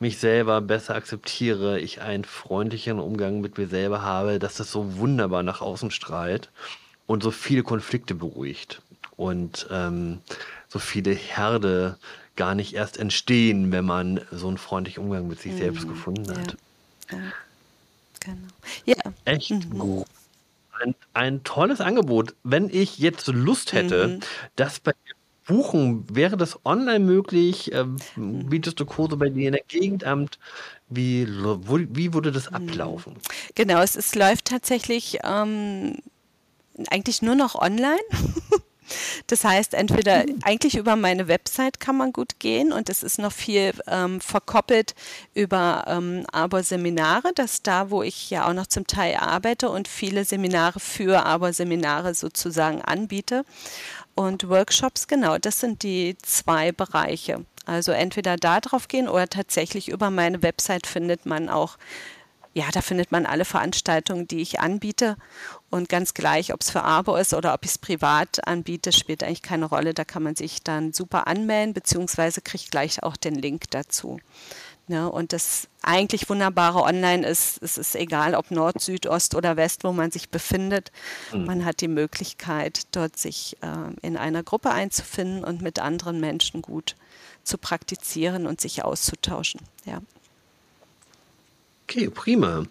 mich 0.00 0.18
selber 0.18 0.60
besser 0.60 0.94
akzeptiere, 0.94 1.80
ich 1.80 2.02
einen 2.02 2.24
freundlicheren 2.24 3.00
Umgang 3.00 3.40
mit 3.40 3.56
mir 3.56 3.68
selber 3.68 4.02
habe, 4.02 4.38
dass 4.38 4.56
das 4.56 4.70
so 4.70 4.98
wunderbar 4.98 5.42
nach 5.42 5.62
außen 5.62 5.90
strahlt 5.90 6.50
und 7.06 7.22
so 7.22 7.30
viele 7.30 7.62
Konflikte 7.62 8.14
beruhigt 8.14 8.82
und 9.16 9.66
ähm, 9.70 10.20
so 10.68 10.78
viele 10.78 11.12
Herde 11.12 11.96
gar 12.36 12.54
nicht 12.54 12.74
erst 12.74 12.98
entstehen, 12.98 13.72
wenn 13.72 13.84
man 13.84 14.20
so 14.30 14.48
einen 14.48 14.58
freundlichen 14.58 15.04
Umgang 15.04 15.28
mit 15.28 15.40
sich 15.40 15.52
mhm. 15.52 15.58
selbst 15.58 15.88
gefunden 15.88 16.30
hat. 16.36 16.56
Ja. 17.10 17.18
ja. 17.18 17.24
Genau. 18.20 18.36
Ja. 18.86 19.12
Echt 19.24 19.50
mhm. 19.50 19.78
gut. 19.78 20.06
Ein, 20.80 20.94
ein, 21.12 21.44
tolles 21.44 21.80
Angebot. 21.80 22.34
Wenn 22.42 22.68
ich 22.68 22.98
jetzt 22.98 23.28
Lust 23.28 23.72
hätte, 23.72 24.08
mhm. 24.08 24.20
das 24.56 24.80
bei 24.80 24.92
buchen, 25.46 26.06
wäre 26.14 26.36
das 26.36 26.58
online 26.64 27.00
möglich? 27.00 27.72
Ähm, 27.72 27.96
bietest 28.16 28.80
du 28.80 28.86
Kurse 28.86 29.16
bei 29.16 29.28
dir 29.28 29.48
in 29.48 29.52
der 29.52 29.62
Gegendamt? 29.68 30.38
Wie, 30.88 31.28
wo, 31.28 31.78
wie 31.78 32.14
würde 32.14 32.32
das 32.32 32.50
mhm. 32.50 32.56
ablaufen? 32.56 33.16
Genau, 33.54 33.80
es, 33.82 33.96
es 33.96 34.14
läuft 34.14 34.46
tatsächlich 34.46 35.18
ähm, 35.22 35.98
eigentlich 36.88 37.22
nur 37.22 37.34
noch 37.34 37.54
online. 37.54 38.00
Das 39.26 39.44
heißt, 39.44 39.74
entweder 39.74 40.24
eigentlich 40.42 40.76
über 40.76 40.96
meine 40.96 41.28
Website 41.28 41.80
kann 41.80 41.96
man 41.96 42.12
gut 42.12 42.38
gehen 42.38 42.72
und 42.72 42.88
es 42.88 43.02
ist 43.02 43.18
noch 43.18 43.32
viel 43.32 43.72
ähm, 43.86 44.20
verkoppelt 44.20 44.94
über 45.34 45.84
ähm, 45.86 46.24
Aber-Seminare, 46.32 47.32
das 47.34 47.54
ist 47.54 47.66
da, 47.66 47.90
wo 47.90 48.02
ich 48.02 48.30
ja 48.30 48.48
auch 48.48 48.52
noch 48.52 48.66
zum 48.66 48.86
Teil 48.86 49.16
arbeite 49.16 49.70
und 49.70 49.88
viele 49.88 50.24
Seminare 50.24 50.80
für 50.80 51.24
Aber-Seminare 51.24 52.14
sozusagen 52.14 52.82
anbiete. 52.82 53.44
Und 54.14 54.48
Workshops, 54.48 55.08
genau, 55.08 55.38
das 55.38 55.60
sind 55.60 55.82
die 55.82 56.16
zwei 56.22 56.70
Bereiche. 56.70 57.44
Also 57.66 57.92
entweder 57.92 58.36
da 58.36 58.60
drauf 58.60 58.88
gehen 58.88 59.08
oder 59.08 59.28
tatsächlich 59.28 59.88
über 59.88 60.10
meine 60.10 60.42
Website 60.42 60.86
findet 60.86 61.26
man 61.26 61.48
auch 61.48 61.78
ja, 62.54 62.66
da 62.72 62.82
findet 62.82 63.10
man 63.10 63.26
alle 63.26 63.44
Veranstaltungen, 63.44 64.28
die 64.28 64.40
ich 64.40 64.60
anbiete. 64.60 65.16
Und 65.74 65.88
ganz 65.88 66.14
gleich, 66.14 66.54
ob 66.54 66.60
es 66.60 66.70
für 66.70 66.84
Abo 66.84 67.16
ist 67.16 67.34
oder 67.34 67.52
ob 67.52 67.64
ich 67.64 67.72
es 67.72 67.78
privat 67.78 68.46
anbiete, 68.46 68.92
spielt 68.92 69.24
eigentlich 69.24 69.42
keine 69.42 69.64
Rolle. 69.64 69.92
Da 69.92 70.04
kann 70.04 70.22
man 70.22 70.36
sich 70.36 70.62
dann 70.62 70.92
super 70.92 71.26
anmelden, 71.26 71.74
beziehungsweise 71.74 72.42
kriegt 72.42 72.70
gleich 72.70 73.02
auch 73.02 73.16
den 73.16 73.34
Link 73.34 73.64
dazu. 73.70 74.20
Ne? 74.86 75.10
Und 75.10 75.32
das 75.32 75.66
eigentlich 75.82 76.30
Wunderbare 76.30 76.80
online 76.84 77.26
ist, 77.26 77.60
es 77.60 77.76
ist 77.76 77.96
egal, 77.96 78.36
ob 78.36 78.52
Nord, 78.52 78.80
Süd, 78.80 79.08
Ost 79.08 79.34
oder 79.34 79.56
West, 79.56 79.82
wo 79.82 79.90
man 79.90 80.12
sich 80.12 80.28
befindet. 80.28 80.92
Mhm. 81.32 81.44
Man 81.44 81.64
hat 81.64 81.80
die 81.80 81.88
Möglichkeit, 81.88 82.82
dort 82.92 83.16
sich 83.16 83.56
äh, 83.60 84.06
in 84.06 84.16
einer 84.16 84.44
Gruppe 84.44 84.70
einzufinden 84.70 85.42
und 85.42 85.60
mit 85.60 85.80
anderen 85.80 86.20
Menschen 86.20 86.62
gut 86.62 86.94
zu 87.42 87.58
praktizieren 87.58 88.46
und 88.46 88.60
sich 88.60 88.84
auszutauschen. 88.84 89.60
Ja. 89.84 89.98
Okay, 91.82 92.10
prima. 92.10 92.62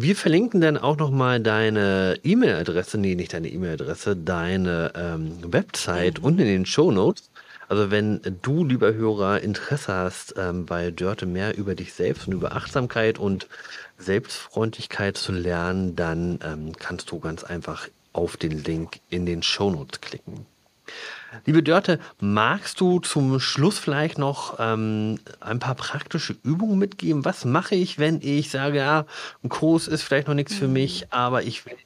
Wir 0.00 0.14
verlinken 0.14 0.60
dann 0.60 0.78
auch 0.78 0.96
nochmal 0.96 1.40
deine 1.40 2.20
E-Mail-Adresse, 2.22 2.98
nee, 2.98 3.16
nicht 3.16 3.32
deine 3.32 3.48
E-Mail-Adresse, 3.48 4.14
deine 4.14 4.92
ähm, 4.94 5.52
Website 5.52 6.20
mhm. 6.20 6.24
unten 6.24 6.40
in 6.42 6.46
den 6.46 6.66
Show 6.66 6.92
Notes. 6.92 7.30
Also 7.66 7.90
wenn 7.90 8.20
du, 8.42 8.64
lieber 8.64 8.94
Hörer, 8.94 9.40
Interesse 9.40 9.92
hast, 9.92 10.36
ähm, 10.38 10.66
bei 10.66 10.92
Dörte 10.92 11.26
mehr 11.26 11.58
über 11.58 11.74
dich 11.74 11.94
selbst 11.94 12.28
und 12.28 12.34
über 12.34 12.54
Achtsamkeit 12.54 13.18
und 13.18 13.48
Selbstfreundlichkeit 13.98 15.16
zu 15.16 15.32
lernen, 15.32 15.96
dann 15.96 16.38
ähm, 16.44 16.74
kannst 16.78 17.10
du 17.10 17.18
ganz 17.18 17.42
einfach 17.42 17.88
auf 18.12 18.36
den 18.36 18.62
Link 18.62 19.00
in 19.10 19.26
den 19.26 19.42
Shownotes 19.42 20.00
klicken. 20.00 20.46
Liebe 21.44 21.62
Dörte, 21.62 21.98
magst 22.20 22.80
du 22.80 23.00
zum 23.00 23.40
Schluss 23.40 23.78
vielleicht 23.78 24.18
noch 24.18 24.56
ähm, 24.58 25.18
ein 25.40 25.58
paar 25.58 25.74
praktische 25.74 26.36
Übungen 26.42 26.78
mitgeben? 26.78 27.24
Was 27.24 27.44
mache 27.44 27.74
ich, 27.74 27.98
wenn 27.98 28.20
ich 28.22 28.50
sage, 28.50 28.78
ja, 28.78 29.06
ein 29.42 29.48
Kurs 29.48 29.88
ist 29.88 30.02
vielleicht 30.02 30.28
noch 30.28 30.34
nichts 30.34 30.54
für 30.54 30.68
mich, 30.68 31.02
mhm. 31.02 31.06
aber 31.10 31.42
ich 31.42 31.66
will 31.66 31.76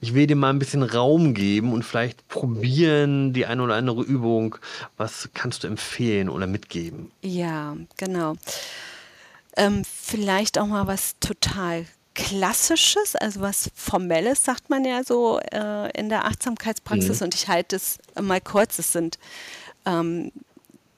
ich 0.00 0.14
will 0.14 0.26
dir 0.26 0.36
mal 0.36 0.50
ein 0.50 0.58
bisschen 0.58 0.82
Raum 0.82 1.34
geben 1.34 1.72
und 1.72 1.84
vielleicht 1.84 2.28
probieren 2.28 3.32
die 3.32 3.46
eine 3.46 3.62
oder 3.62 3.74
andere 3.74 4.02
Übung. 4.02 4.56
Was 4.96 5.30
kannst 5.34 5.64
du 5.64 5.68
empfehlen 5.68 6.28
oder 6.28 6.46
mitgeben? 6.46 7.10
Ja, 7.22 7.76
genau. 7.96 8.34
Ähm, 9.56 9.82
vielleicht 9.84 10.58
auch 10.58 10.66
mal 10.66 10.86
was 10.86 11.18
total 11.18 11.86
Klassisches, 12.22 13.16
also 13.16 13.40
was 13.40 13.70
Formelles, 13.74 14.44
sagt 14.44 14.70
man 14.70 14.84
ja 14.84 15.02
so 15.04 15.38
äh, 15.52 15.90
in 15.98 16.08
der 16.08 16.24
Achtsamkeitspraxis. 16.26 17.20
Mhm. 17.20 17.24
Und 17.24 17.34
ich 17.34 17.48
halte 17.48 17.76
es 17.76 17.98
mal 18.20 18.40
kurz. 18.40 18.78
Es 18.78 18.92
sind 18.92 19.18
ähm, 19.86 20.32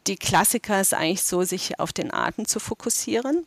die 0.07 0.17
Klassiker 0.17 0.81
ist 0.81 0.95
eigentlich 0.95 1.23
so, 1.23 1.43
sich 1.45 1.79
auf 1.79 1.93
den 1.93 2.13
Atem 2.13 2.47
zu 2.47 2.59
fokussieren. 2.59 3.47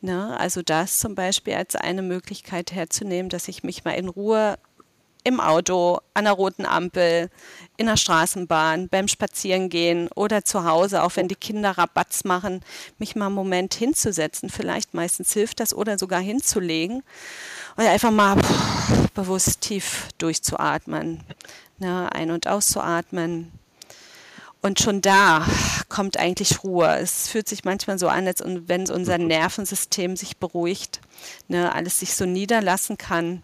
Ne? 0.00 0.38
Also 0.38 0.62
das 0.62 0.98
zum 0.98 1.14
Beispiel 1.14 1.54
als 1.54 1.76
eine 1.76 2.02
Möglichkeit 2.02 2.72
herzunehmen, 2.72 3.30
dass 3.30 3.48
ich 3.48 3.62
mich 3.62 3.84
mal 3.84 3.92
in 3.92 4.08
Ruhe 4.08 4.58
im 5.26 5.40
Auto, 5.40 5.98
an 6.14 6.24
der 6.24 6.34
roten 6.34 6.64
Ampel, 6.64 7.30
in 7.76 7.86
der 7.86 7.96
Straßenbahn, 7.96 8.88
beim 8.88 9.08
Spazierengehen 9.08 10.08
oder 10.14 10.44
zu 10.44 10.64
Hause, 10.64 11.02
auch 11.02 11.16
wenn 11.16 11.26
die 11.26 11.34
Kinder 11.34 11.72
Rabatz 11.72 12.22
machen, 12.22 12.60
mich 12.98 13.16
mal 13.16 13.26
einen 13.26 13.34
Moment 13.34 13.74
hinzusetzen. 13.74 14.50
Vielleicht 14.50 14.94
meistens 14.94 15.32
hilft 15.32 15.58
das 15.58 15.74
oder 15.74 15.98
sogar 15.98 16.20
hinzulegen 16.20 17.02
und 17.76 17.86
einfach 17.86 18.12
mal 18.12 18.36
bewusst 19.14 19.62
tief 19.62 20.08
durchzuatmen, 20.18 21.24
ne? 21.78 22.08
ein- 22.12 22.30
und 22.30 22.46
auszuatmen, 22.46 23.50
und 24.62 24.80
schon 24.80 25.00
da 25.00 25.46
kommt 25.88 26.18
eigentlich 26.18 26.64
Ruhe. 26.64 26.98
Es 26.98 27.28
fühlt 27.28 27.48
sich 27.48 27.64
manchmal 27.64 28.00
so 28.00 28.08
an, 28.08 28.26
als 28.26 28.42
wenn 28.44 28.90
unser 28.90 29.16
mhm. 29.16 29.28
Nervensystem 29.28 30.16
sich 30.16 30.38
beruhigt, 30.38 31.00
ne, 31.46 31.72
alles 31.72 32.00
sich 32.00 32.16
so 32.16 32.24
niederlassen 32.26 32.98
kann. 32.98 33.42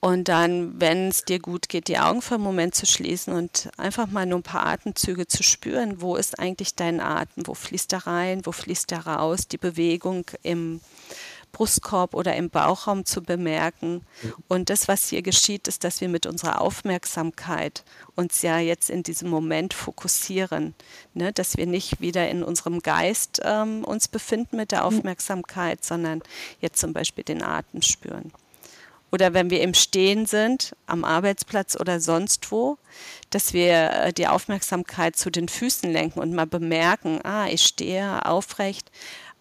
Und 0.00 0.28
dann, 0.28 0.80
wenn 0.80 1.08
es 1.08 1.26
dir 1.26 1.38
gut 1.38 1.68
geht, 1.68 1.88
die 1.88 1.98
Augen 1.98 2.22
für 2.22 2.36
einen 2.36 2.44
Moment 2.44 2.74
zu 2.74 2.86
schließen 2.86 3.34
und 3.34 3.68
einfach 3.76 4.06
mal 4.06 4.24
nur 4.24 4.38
ein 4.38 4.42
paar 4.42 4.66
Atemzüge 4.66 5.26
zu 5.26 5.42
spüren. 5.42 6.00
Wo 6.00 6.16
ist 6.16 6.38
eigentlich 6.38 6.74
dein 6.74 7.00
Atem? 7.00 7.46
Wo 7.46 7.52
fließt 7.52 7.92
er 7.92 8.06
rein? 8.06 8.46
Wo 8.46 8.52
fließt 8.52 8.92
er 8.92 9.06
raus? 9.06 9.46
Die 9.46 9.58
Bewegung 9.58 10.24
im 10.42 10.80
Brustkorb 11.52 12.14
oder 12.14 12.34
im 12.36 12.48
Bauchraum 12.48 13.04
zu 13.04 13.22
bemerken. 13.22 14.06
Und 14.48 14.70
das, 14.70 14.88
was 14.88 15.08
hier 15.08 15.20
geschieht, 15.20 15.68
ist, 15.68 15.84
dass 15.84 16.00
wir 16.00 16.08
mit 16.08 16.24
unserer 16.24 16.60
Aufmerksamkeit 16.60 17.84
uns 18.14 18.40
ja 18.40 18.58
jetzt 18.58 18.88
in 18.88 19.02
diesem 19.02 19.28
Moment 19.28 19.74
fokussieren, 19.74 20.74
ne? 21.12 21.32
dass 21.32 21.56
wir 21.56 21.66
nicht 21.66 22.00
wieder 22.00 22.28
in 22.30 22.42
unserem 22.42 22.80
Geist 22.80 23.40
ähm, 23.44 23.84
uns 23.84 24.08
befinden 24.08 24.56
mit 24.56 24.72
der 24.72 24.84
Aufmerksamkeit, 24.84 25.84
sondern 25.84 26.22
jetzt 26.60 26.80
zum 26.80 26.92
Beispiel 26.92 27.24
den 27.24 27.42
Atem 27.42 27.82
spüren. 27.82 28.32
Oder 29.12 29.34
wenn 29.34 29.50
wir 29.50 29.60
im 29.60 29.74
Stehen 29.74 30.26
sind, 30.26 30.76
am 30.86 31.04
Arbeitsplatz 31.04 31.76
oder 31.78 32.00
sonst 32.00 32.52
wo, 32.52 32.78
dass 33.30 33.52
wir 33.52 33.90
äh, 33.90 34.12
die 34.12 34.28
Aufmerksamkeit 34.28 35.16
zu 35.16 35.30
den 35.30 35.48
Füßen 35.48 35.90
lenken 35.90 36.20
und 36.20 36.32
mal 36.32 36.46
bemerken, 36.46 37.20
ah, 37.24 37.48
ich 37.48 37.62
stehe 37.62 38.24
aufrecht, 38.24 38.90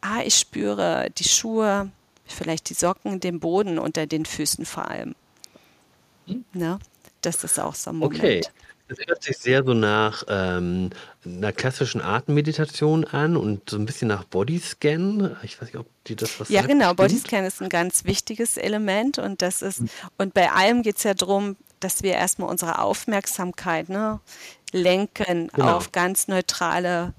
ah, 0.02 0.22
ich 0.24 0.36
spüre 0.36 1.10
die 1.18 1.28
Schuhe, 1.28 1.92
vielleicht 2.26 2.70
die 2.70 2.74
Socken, 2.74 3.20
den 3.20 3.40
Boden 3.40 3.80
unter 3.80 4.08
den 4.08 4.26
Füßen 4.26 4.66
vor 4.66 4.90
allem. 4.90 5.16
Hm? 6.26 6.46
Ne? 6.54 6.80
Das 7.22 7.44
ist 7.44 7.60
auch 7.60 7.76
so 7.76 7.92
ein 7.92 7.98
Moment. 7.98 8.20
Okay. 8.20 8.42
Das 8.90 8.98
hört 9.06 9.24
sich 9.24 9.38
sehr 9.38 9.64
so 9.64 9.76
nach 9.76 10.24
ähm, 10.28 10.90
einer 11.24 11.54
klassischen 11.54 12.02
Atemmeditation 12.02 13.06
an 13.06 13.38
und 13.38 13.70
so 13.70 13.78
ein 13.78 13.86
bisschen 13.86 14.08
nach 14.08 14.24
Bodyscan. 14.24 15.38
Ich 15.44 15.62
weiß 15.62 15.68
nicht, 15.68 15.78
ob 15.78 15.86
die 16.08 16.16
das 16.16 16.40
was 16.40 16.50
Ja, 16.50 16.62
sagt, 16.62 16.74
genau. 16.74 16.96
Bodyscan 16.96 17.46
ist 17.46 17.62
ein 17.62 17.70
ganz 17.70 18.06
wichtiges 18.06 18.58
Element 18.58 19.20
und 19.20 19.44
das 19.44 19.62
ist, 19.62 19.84
und 20.18 20.34
bei 20.34 20.52
allem 20.52 20.82
geht 20.82 20.98
es 20.98 21.04
ja 21.04 21.14
darum, 21.14 21.56
dass 21.80 22.02
wir 22.02 22.14
erstmal 22.14 22.50
unsere 22.50 22.80
Aufmerksamkeit 22.80 23.90
ne, 23.90 24.20
lenken 24.72 25.50
genau. 25.54 25.78
auf 25.78 25.92
ganz 25.92 26.28
neutrale 26.28 27.14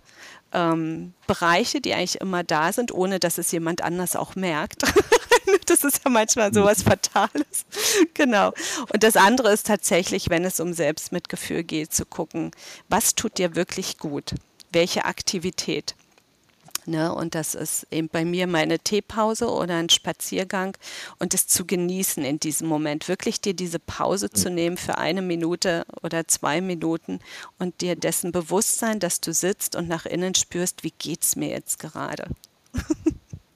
ähm, 0.53 1.15
Bereiche, 1.27 1.81
die 1.81 1.95
eigentlich 1.95 2.21
immer 2.21 2.45
da 2.45 2.73
sind, 2.73 2.93
ohne 2.93 3.21
dass 3.21 3.39
es 3.39 3.53
jemand 3.53 3.83
anders 3.83 4.17
auch 4.17 4.35
merkt. 4.35 4.83
das 5.67 5.85
ist 5.85 6.03
ja 6.05 6.11
manchmal 6.11 6.53
so 6.53 6.65
was 6.65 6.83
Fatales. 6.83 7.65
genau. 8.15 8.53
Und 8.93 9.03
das 9.03 9.17
andere 9.17 9.53
ist 9.53 9.67
tatsächlich, 9.67 10.31
wenn 10.31 10.45
es 10.45 10.61
um 10.61 10.73
Selbstmitgefühl 10.73 11.63
geht, 11.63 11.93
zu 11.93 12.05
gucken, 12.05 12.51
was 12.89 13.15
tut 13.15 13.39
dir 13.39 13.55
wirklich 13.55 13.99
gut? 13.99 14.35
Welche 14.73 15.05
Aktivität? 15.05 15.95
Ne? 16.87 17.15
Und 17.15 17.35
das 17.35 17.55
ist 17.55 17.87
eben 17.91 18.09
bei 18.09 18.25
mir 18.25 18.47
meine 18.47 18.79
Teepause 18.79 19.49
oder 19.49 19.77
ein 19.77 19.89
Spaziergang 19.89 20.77
und 21.19 21.35
es 21.35 21.47
zu 21.47 21.65
genießen 21.67 22.25
in 22.25 22.41
diesem 22.41 22.69
Moment. 22.69 23.09
Wirklich 23.09 23.41
dir 23.41 23.55
diese 23.55 23.79
Pause 23.79 24.31
zu 24.31 24.51
nehmen 24.51 24.77
für 24.77 24.99
eine 24.99 25.23
Minute 25.23 25.85
oder 26.03 26.27
zwei 26.29 26.61
Minuten 26.61 27.21
und 27.59 27.81
dir 27.81 27.97
dessen 27.97 28.33
bewusst 28.33 28.79
sein, 28.79 29.01
dass 29.01 29.21
du 29.21 29.33
sitzt 29.33 29.77
und 29.77 29.89
nach 29.89 30.07
innen 30.07 30.35
spürst, 30.35 30.85
wie 30.85 30.93
geht 30.99 31.23
es 31.23 31.37
mir 31.37 31.49
jetzt 31.49 31.79
gerade. 31.79 32.29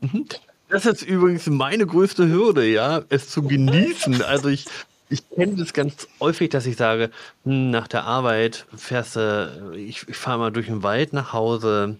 Mhm. 0.01 0.27
Das 0.68 0.87
ist 0.87 1.03
übrigens 1.03 1.47
meine 1.47 1.87
größte 1.87 2.29
Hürde, 2.29 2.66
ja, 2.66 3.03
es 3.09 3.29
zu 3.29 3.43
genießen. 3.43 4.22
Also 4.22 4.49
ich, 4.49 4.66
ich 5.09 5.29
kenne 5.31 5.57
das 5.57 5.72
ganz 5.72 6.09
häufig, 6.20 6.51
dass 6.51 6.66
ich 6.66 6.77
sage, 6.77 7.11
hm, 7.45 7.70
nach 7.70 7.87
der 7.87 8.05
Arbeit 8.05 8.66
fährst 8.75 9.16
du, 9.16 9.72
ich, 9.77 10.09
ich 10.09 10.16
fahre 10.16 10.39
mal 10.39 10.51
durch 10.51 10.66
den 10.66 10.83
Wald 10.83 11.12
nach 11.12 11.33
Hause 11.33 11.99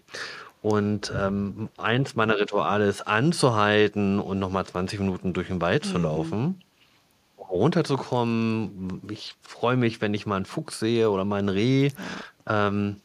und 0.65 1.13
ähm, 1.15 1.69
eins 1.77 2.17
meiner 2.17 2.39
Rituale 2.41 2.87
ist 2.87 3.07
anzuhalten 3.07 4.19
und 4.19 4.39
nochmal 4.39 4.65
20 4.65 4.99
Minuten 4.99 5.35
durch 5.35 5.49
den 5.49 5.61
Wald 5.61 5.85
zu 5.85 5.99
mhm. 5.99 6.05
laufen, 6.05 6.63
runterzukommen. 7.37 9.03
Ich 9.11 9.35
freue 9.43 9.77
mich, 9.77 10.01
wenn 10.01 10.15
ich 10.15 10.25
mal 10.25 10.37
einen 10.37 10.47
Fuchs 10.47 10.81
sehe 10.81 11.11
oder 11.11 11.27
mal 11.27 11.37
ein 11.37 11.51
Reh. 11.51 11.91
Ähm, 12.49 13.03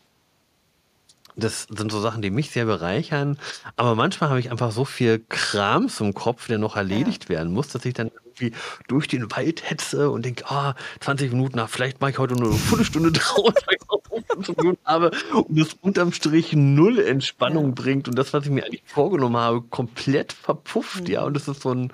das 1.39 1.67
sind 1.69 1.91
so 1.91 1.99
Sachen, 1.99 2.21
die 2.21 2.29
mich 2.29 2.51
sehr 2.51 2.65
bereichern. 2.65 3.37
Aber 3.75 3.95
manchmal 3.95 4.29
habe 4.29 4.39
ich 4.39 4.51
einfach 4.51 4.71
so 4.71 4.85
viel 4.85 5.23
Kram 5.29 5.89
zum 5.89 6.13
Kopf, 6.13 6.47
der 6.47 6.57
noch 6.57 6.75
erledigt 6.75 7.25
ja. 7.25 7.29
werden 7.29 7.53
muss, 7.53 7.69
dass 7.69 7.85
ich 7.85 7.93
dann 7.93 8.11
irgendwie 8.25 8.53
durch 8.87 9.07
den 9.07 9.31
Wald 9.31 9.69
hetze 9.69 10.09
und 10.09 10.25
denke, 10.25 10.49
ah, 10.49 10.75
20 11.01 11.31
Minuten 11.31 11.57
nach, 11.57 11.69
vielleicht 11.69 12.01
mache 12.01 12.11
ich 12.11 12.19
heute 12.19 12.35
nur 12.35 12.49
eine 12.49 12.57
Viertelstunde 12.57 13.11
draus, 13.13 13.53
weil 13.65 13.75
ich 13.75 13.89
auch 13.89 14.01
so 14.35 14.41
zu 14.41 14.53
tun 14.53 14.77
habe 14.85 15.11
und 15.33 15.59
das 15.59 15.75
unterm 15.81 16.11
Strich 16.13 16.53
null 16.53 16.99
Entspannung 16.99 17.67
ja. 17.67 17.71
bringt 17.75 18.07
und 18.07 18.17
das, 18.17 18.33
was 18.33 18.45
ich 18.45 18.51
mir 18.51 18.65
eigentlich 18.65 18.83
vorgenommen 18.85 19.37
habe, 19.37 19.61
komplett 19.61 20.33
verpufft, 20.33 21.01
mhm. 21.01 21.13
ja. 21.13 21.23
Und 21.23 21.33
das 21.33 21.47
ist 21.47 21.61
so 21.61 21.73
ein 21.73 21.91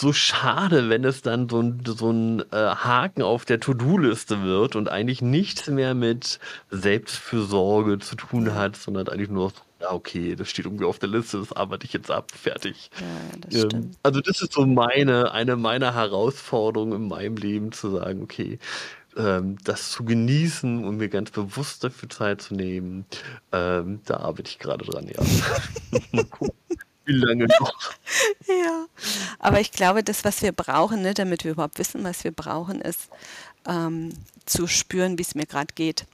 so 0.00 0.12
schade, 0.12 0.88
wenn 0.88 1.04
es 1.04 1.22
dann 1.22 1.48
so 1.48 1.60
ein, 1.60 1.82
so 1.84 2.10
ein 2.10 2.40
äh, 2.52 2.56
Haken 2.56 3.22
auf 3.22 3.44
der 3.44 3.60
To-Do-Liste 3.60 4.42
wird 4.42 4.74
und 4.74 4.88
eigentlich 4.88 5.22
nichts 5.22 5.68
mehr 5.68 5.94
mit 5.94 6.40
Selbstfürsorge 6.70 7.98
zu 7.98 8.16
tun 8.16 8.54
hat, 8.54 8.76
sondern 8.76 9.08
eigentlich 9.08 9.30
nur 9.30 9.52
ja, 9.80 9.92
okay, 9.92 10.36
das 10.36 10.50
steht 10.50 10.66
irgendwie 10.66 10.84
auf 10.84 10.98
der 10.98 11.08
Liste, 11.08 11.38
das 11.38 11.54
arbeite 11.54 11.86
ich 11.86 11.94
jetzt 11.94 12.10
ab, 12.10 12.30
fertig. 12.32 12.90
Ja, 13.00 13.38
das 13.48 13.74
ähm, 13.74 13.92
also 14.02 14.20
das 14.20 14.42
ist 14.42 14.52
so 14.52 14.66
meine, 14.66 15.32
eine 15.32 15.56
meiner 15.56 15.94
Herausforderungen 15.94 16.92
in 16.92 17.08
meinem 17.08 17.36
Leben, 17.36 17.72
zu 17.72 17.90
sagen, 17.90 18.22
okay, 18.22 18.58
ähm, 19.16 19.56
das 19.64 19.90
zu 19.90 20.04
genießen 20.04 20.84
und 20.84 20.98
mir 20.98 21.08
ganz 21.08 21.30
bewusst 21.30 21.82
dafür 21.82 22.10
Zeit 22.10 22.42
zu 22.42 22.54
nehmen, 22.54 23.06
ähm, 23.52 24.00
da 24.04 24.18
arbeite 24.18 24.50
ich 24.50 24.58
gerade 24.58 24.84
dran, 24.84 25.08
ja. 25.08 25.22
Wie 27.10 27.16
lange 27.16 27.46
noch? 27.46 27.94
ja. 28.46 28.86
Aber 29.38 29.60
ich 29.60 29.72
glaube, 29.72 30.04
das, 30.04 30.24
was 30.24 30.42
wir 30.42 30.52
brauchen, 30.52 31.02
ne, 31.02 31.14
damit 31.14 31.44
wir 31.44 31.52
überhaupt 31.52 31.78
wissen, 31.78 32.04
was 32.04 32.22
wir 32.22 32.30
brauchen, 32.30 32.80
ist 32.80 33.08
ähm, 33.66 34.12
zu 34.46 34.66
spüren, 34.66 35.18
wie 35.18 35.22
es 35.22 35.34
mir 35.34 35.46
gerade 35.46 35.74
geht. 35.74 36.06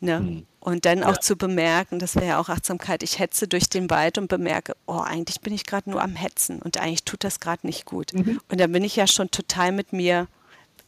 Ne? 0.00 0.18
Hm. 0.18 0.46
Und 0.60 0.84
dann 0.84 1.02
auch 1.02 1.14
ja. 1.14 1.20
zu 1.20 1.36
bemerken, 1.36 1.98
das 1.98 2.16
wäre 2.16 2.26
ja 2.26 2.40
auch 2.40 2.48
Achtsamkeit, 2.48 3.02
ich 3.02 3.18
hetze 3.18 3.48
durch 3.48 3.68
den 3.68 3.88
Wald 3.90 4.18
und 4.18 4.28
bemerke, 4.28 4.76
oh, 4.86 4.98
eigentlich 4.98 5.40
bin 5.40 5.54
ich 5.54 5.64
gerade 5.64 5.90
nur 5.90 6.02
am 6.02 6.16
Hetzen 6.16 6.60
und 6.60 6.78
eigentlich 6.78 7.04
tut 7.04 7.24
das 7.24 7.40
gerade 7.40 7.66
nicht 7.66 7.84
gut. 7.84 8.12
Mhm. 8.12 8.40
Und 8.48 8.60
dann 8.60 8.72
bin 8.72 8.84
ich 8.84 8.96
ja 8.96 9.06
schon 9.06 9.30
total 9.30 9.72
mit 9.72 9.92
mir 9.92 10.28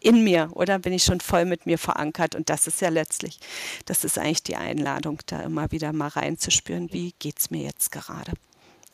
in 0.01 0.23
mir 0.23 0.51
oder 0.53 0.79
bin 0.79 0.93
ich 0.93 1.03
schon 1.03 1.21
voll 1.21 1.45
mit 1.45 1.67
mir 1.67 1.79
verankert 1.79 2.35
und 2.35 2.51
das 2.51 2.67
ist 2.67 2.81
ja 2.81 2.89
letztlich, 2.89 3.41
das 3.85 4.05
ist 4.05 4.19
eigentlich 4.19 4.45
die 4.45 4.57
Einladung, 4.57 5.19
da 5.27 5.43
immer 5.43 5.73
wieder 5.73 5.93
mal 5.93 6.09
reinzuspüren, 6.09 6.93
wie 6.93 7.15
geht 7.19 7.41
es 7.41 7.51
mir 7.51 7.63
jetzt 7.63 7.91
gerade. 7.91 8.33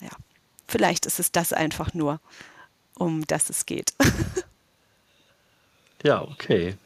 Ja, 0.05 0.11
vielleicht 0.69 1.07
ist 1.07 1.19
es 1.19 1.33
das 1.33 1.53
einfach 1.53 1.95
nur, 1.95 2.21
um 2.97 3.27
das 3.27 3.51
es 3.51 3.67
geht. 3.67 3.93
ja, 6.05 6.23
okay. 6.23 6.77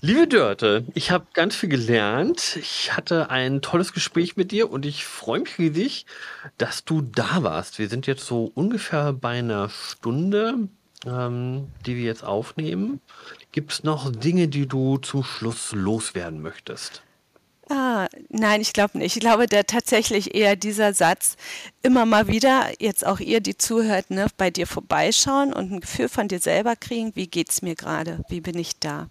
Liebe 0.00 0.28
Dörte, 0.28 0.86
ich 0.94 1.10
habe 1.10 1.26
ganz 1.34 1.56
viel 1.56 1.68
gelernt. 1.68 2.56
Ich 2.56 2.96
hatte 2.96 3.30
ein 3.30 3.60
tolles 3.60 3.92
Gespräch 3.92 4.36
mit 4.36 4.52
dir 4.52 4.70
und 4.70 4.86
ich 4.86 5.04
freue 5.04 5.40
mich 5.40 5.58
riesig, 5.58 6.06
dass 6.56 6.84
du 6.84 7.02
da 7.02 7.42
warst. 7.42 7.80
Wir 7.80 7.88
sind 7.88 8.06
jetzt 8.06 8.24
so 8.24 8.50
ungefähr 8.54 9.12
bei 9.12 9.40
einer 9.40 9.68
Stunde 9.68 10.68
ähm, 11.06 11.68
die 11.86 11.96
wir 11.96 12.04
jetzt 12.04 12.24
aufnehmen. 12.24 13.00
Gibt 13.52 13.72
es 13.72 13.84
noch 13.84 14.10
Dinge, 14.10 14.48
die 14.48 14.66
du 14.66 14.98
zum 14.98 15.24
Schluss 15.24 15.72
loswerden 15.72 16.42
möchtest? 16.42 17.02
Ah, 17.70 18.08
nein, 18.30 18.62
ich 18.62 18.72
glaube 18.72 18.96
nicht. 18.96 19.16
Ich 19.16 19.20
glaube, 19.20 19.46
der 19.46 19.66
tatsächlich 19.66 20.34
eher 20.34 20.56
dieser 20.56 20.94
Satz, 20.94 21.36
immer 21.82 22.06
mal 22.06 22.26
wieder, 22.26 22.70
jetzt 22.78 23.06
auch 23.06 23.20
ihr, 23.20 23.40
die 23.40 23.58
zuhört, 23.58 24.10
ne, 24.10 24.26
bei 24.38 24.50
dir 24.50 24.66
vorbeischauen 24.66 25.52
und 25.52 25.72
ein 25.72 25.80
Gefühl 25.80 26.08
von 26.08 26.28
dir 26.28 26.40
selber 26.40 26.76
kriegen, 26.76 27.14
wie 27.14 27.26
geht 27.26 27.50
es 27.50 27.60
mir 27.60 27.74
gerade, 27.74 28.24
wie 28.28 28.40
bin 28.40 28.58
ich 28.58 28.78
da? 28.78 29.08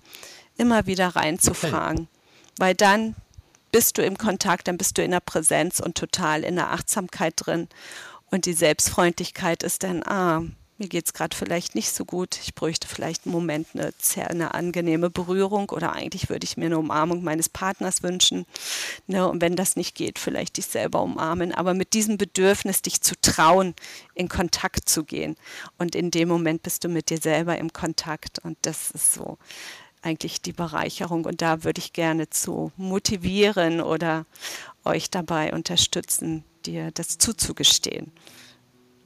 Immer 0.57 0.87
wieder 0.87 1.09
reinzufragen. 1.09 1.99
Okay. 1.99 2.09
Weil 2.57 2.73
dann 2.73 3.15
bist 3.71 3.99
du 3.99 4.01
im 4.03 4.17
Kontakt, 4.17 4.67
dann 4.67 4.77
bist 4.77 4.97
du 4.97 5.03
in 5.03 5.11
der 5.11 5.19
Präsenz 5.19 5.79
und 5.79 5.95
total 5.95 6.43
in 6.43 6.55
der 6.55 6.71
Achtsamkeit 6.71 7.33
drin. 7.37 7.67
Und 8.31 8.45
die 8.45 8.53
Selbstfreundlichkeit 8.53 9.61
ist 9.61 9.83
dann, 9.83 10.01
ah, 10.03 10.41
mir 10.79 10.87
geht 10.87 11.05
es 11.05 11.13
gerade 11.13 11.35
vielleicht 11.35 11.75
nicht 11.75 11.91
so 11.91 12.05
gut, 12.05 12.39
ich 12.41 12.53
bräuchte 12.53 12.87
vielleicht 12.87 13.25
einen 13.25 13.33
Moment 13.33 13.67
eine, 13.73 13.93
eine 14.27 14.53
angenehme 14.53 15.09
Berührung 15.09 15.69
oder 15.69 15.93
eigentlich 15.93 16.29
würde 16.29 16.45
ich 16.45 16.57
mir 16.57 16.67
eine 16.67 16.77
Umarmung 16.77 17.23
meines 17.23 17.49
Partners 17.49 18.03
wünschen. 18.03 18.45
Ne? 19.07 19.27
Und 19.27 19.41
wenn 19.41 19.55
das 19.55 19.75
nicht 19.75 19.95
geht, 19.95 20.19
vielleicht 20.19 20.57
dich 20.57 20.67
selber 20.67 21.01
umarmen. 21.01 21.51
Aber 21.51 21.73
mit 21.73 21.93
diesem 21.93 22.17
Bedürfnis, 22.17 22.81
dich 22.81 23.01
zu 23.01 23.15
trauen, 23.21 23.73
in 24.13 24.29
Kontakt 24.29 24.87
zu 24.87 25.03
gehen. 25.03 25.35
Und 25.77 25.95
in 25.95 26.11
dem 26.11 26.27
Moment 26.27 26.63
bist 26.63 26.83
du 26.83 26.89
mit 26.89 27.09
dir 27.09 27.19
selber 27.19 27.57
im 27.57 27.73
Kontakt. 27.73 28.39
Und 28.43 28.57
das 28.61 28.91
ist 28.91 29.13
so 29.13 29.37
eigentlich 30.01 30.41
die 30.41 30.53
Bereicherung. 30.53 31.25
Und 31.25 31.41
da 31.41 31.63
würde 31.63 31.79
ich 31.79 31.93
gerne 31.93 32.29
zu 32.29 32.71
motivieren 32.77 33.81
oder 33.81 34.25
euch 34.85 35.09
dabei 35.09 35.53
unterstützen, 35.53 36.43
dir 36.65 36.91
das 36.91 37.17
zuzugestehen. 37.17 38.11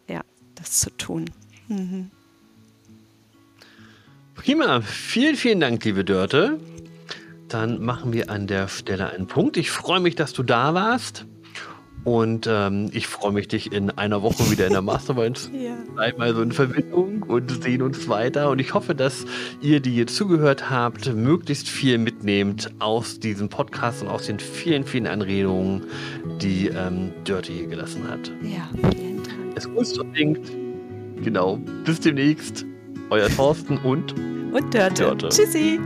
Ja, 0.08 0.22
das 0.56 0.80
zu 0.80 0.90
tun. 0.92 1.30
Mhm. 1.72 2.12
Prima. 4.36 4.82
Vielen, 4.82 5.36
vielen 5.36 5.60
Dank, 5.60 5.84
liebe 5.86 6.04
Dörte. 6.04 6.60
Dann 7.48 7.84
machen 7.84 8.12
wir 8.12 8.30
an 8.30 8.48
der 8.48 8.68
Stelle 8.68 9.10
einen 9.12 9.28
Punkt. 9.28 9.56
Ich 9.58 9.72
freue 9.72 10.00
mich, 10.00 10.16
dass 10.16 10.34
du 10.34 10.44
da 10.44 10.74
warst. 10.74 11.26
Und 12.04 12.48
ähm, 12.50 12.90
ich 12.94 13.06
freue 13.06 13.32
mich, 13.32 13.48
dich 13.48 13.72
in 13.72 13.92
einer 13.92 14.24
Woche 14.24 14.50
wieder 14.50 14.66
in 14.66 14.74
der 14.74 14.82
Mastermind 14.82 15.52
ja. 15.54 15.78
einmal 15.98 16.34
so 16.34 16.42
in 16.42 16.52
Verbindung 16.52 17.22
und 17.22 17.64
sehen 17.64 17.84
uns 17.84 18.10
weiter. 18.10 18.50
Und 18.50 18.60
ich 18.60 18.74
hoffe, 18.74 18.96
dass 18.96 19.26
ihr, 19.62 19.80
die 19.80 19.92
hier 19.92 20.08
zugehört 20.08 20.72
habt, 20.72 21.14
möglichst 21.14 21.70
viel 21.70 22.00
mitnehmt 22.00 22.72
aus 22.80 23.20
diesem 23.20 23.50
Podcast 23.50 24.02
und 24.02 24.08
aus 24.08 24.26
den 24.26 24.40
vielen, 24.40 24.84
vielen 24.84 25.06
Anregungen, 25.06 25.84
die 26.42 26.70
ähm, 26.70 27.12
Dirty 27.28 27.54
hier 27.54 27.68
gelassen 27.68 28.08
hat. 28.10 28.32
Ja, 28.42 28.68
vielen 28.92 29.22
Dank. 29.24 29.56
Es 29.56 29.66
ist 29.66 30.00
unbedingt 30.00 30.50
Genau. 31.24 31.58
Bis 31.86 32.00
demnächst. 32.00 32.66
Euer 33.10 33.30
Thorsten 33.30 33.78
und 33.80 34.16
und 34.54 34.74
Dörte. 34.74 35.04
Dörte. 35.04 35.30
Tschüssi. 35.30 35.80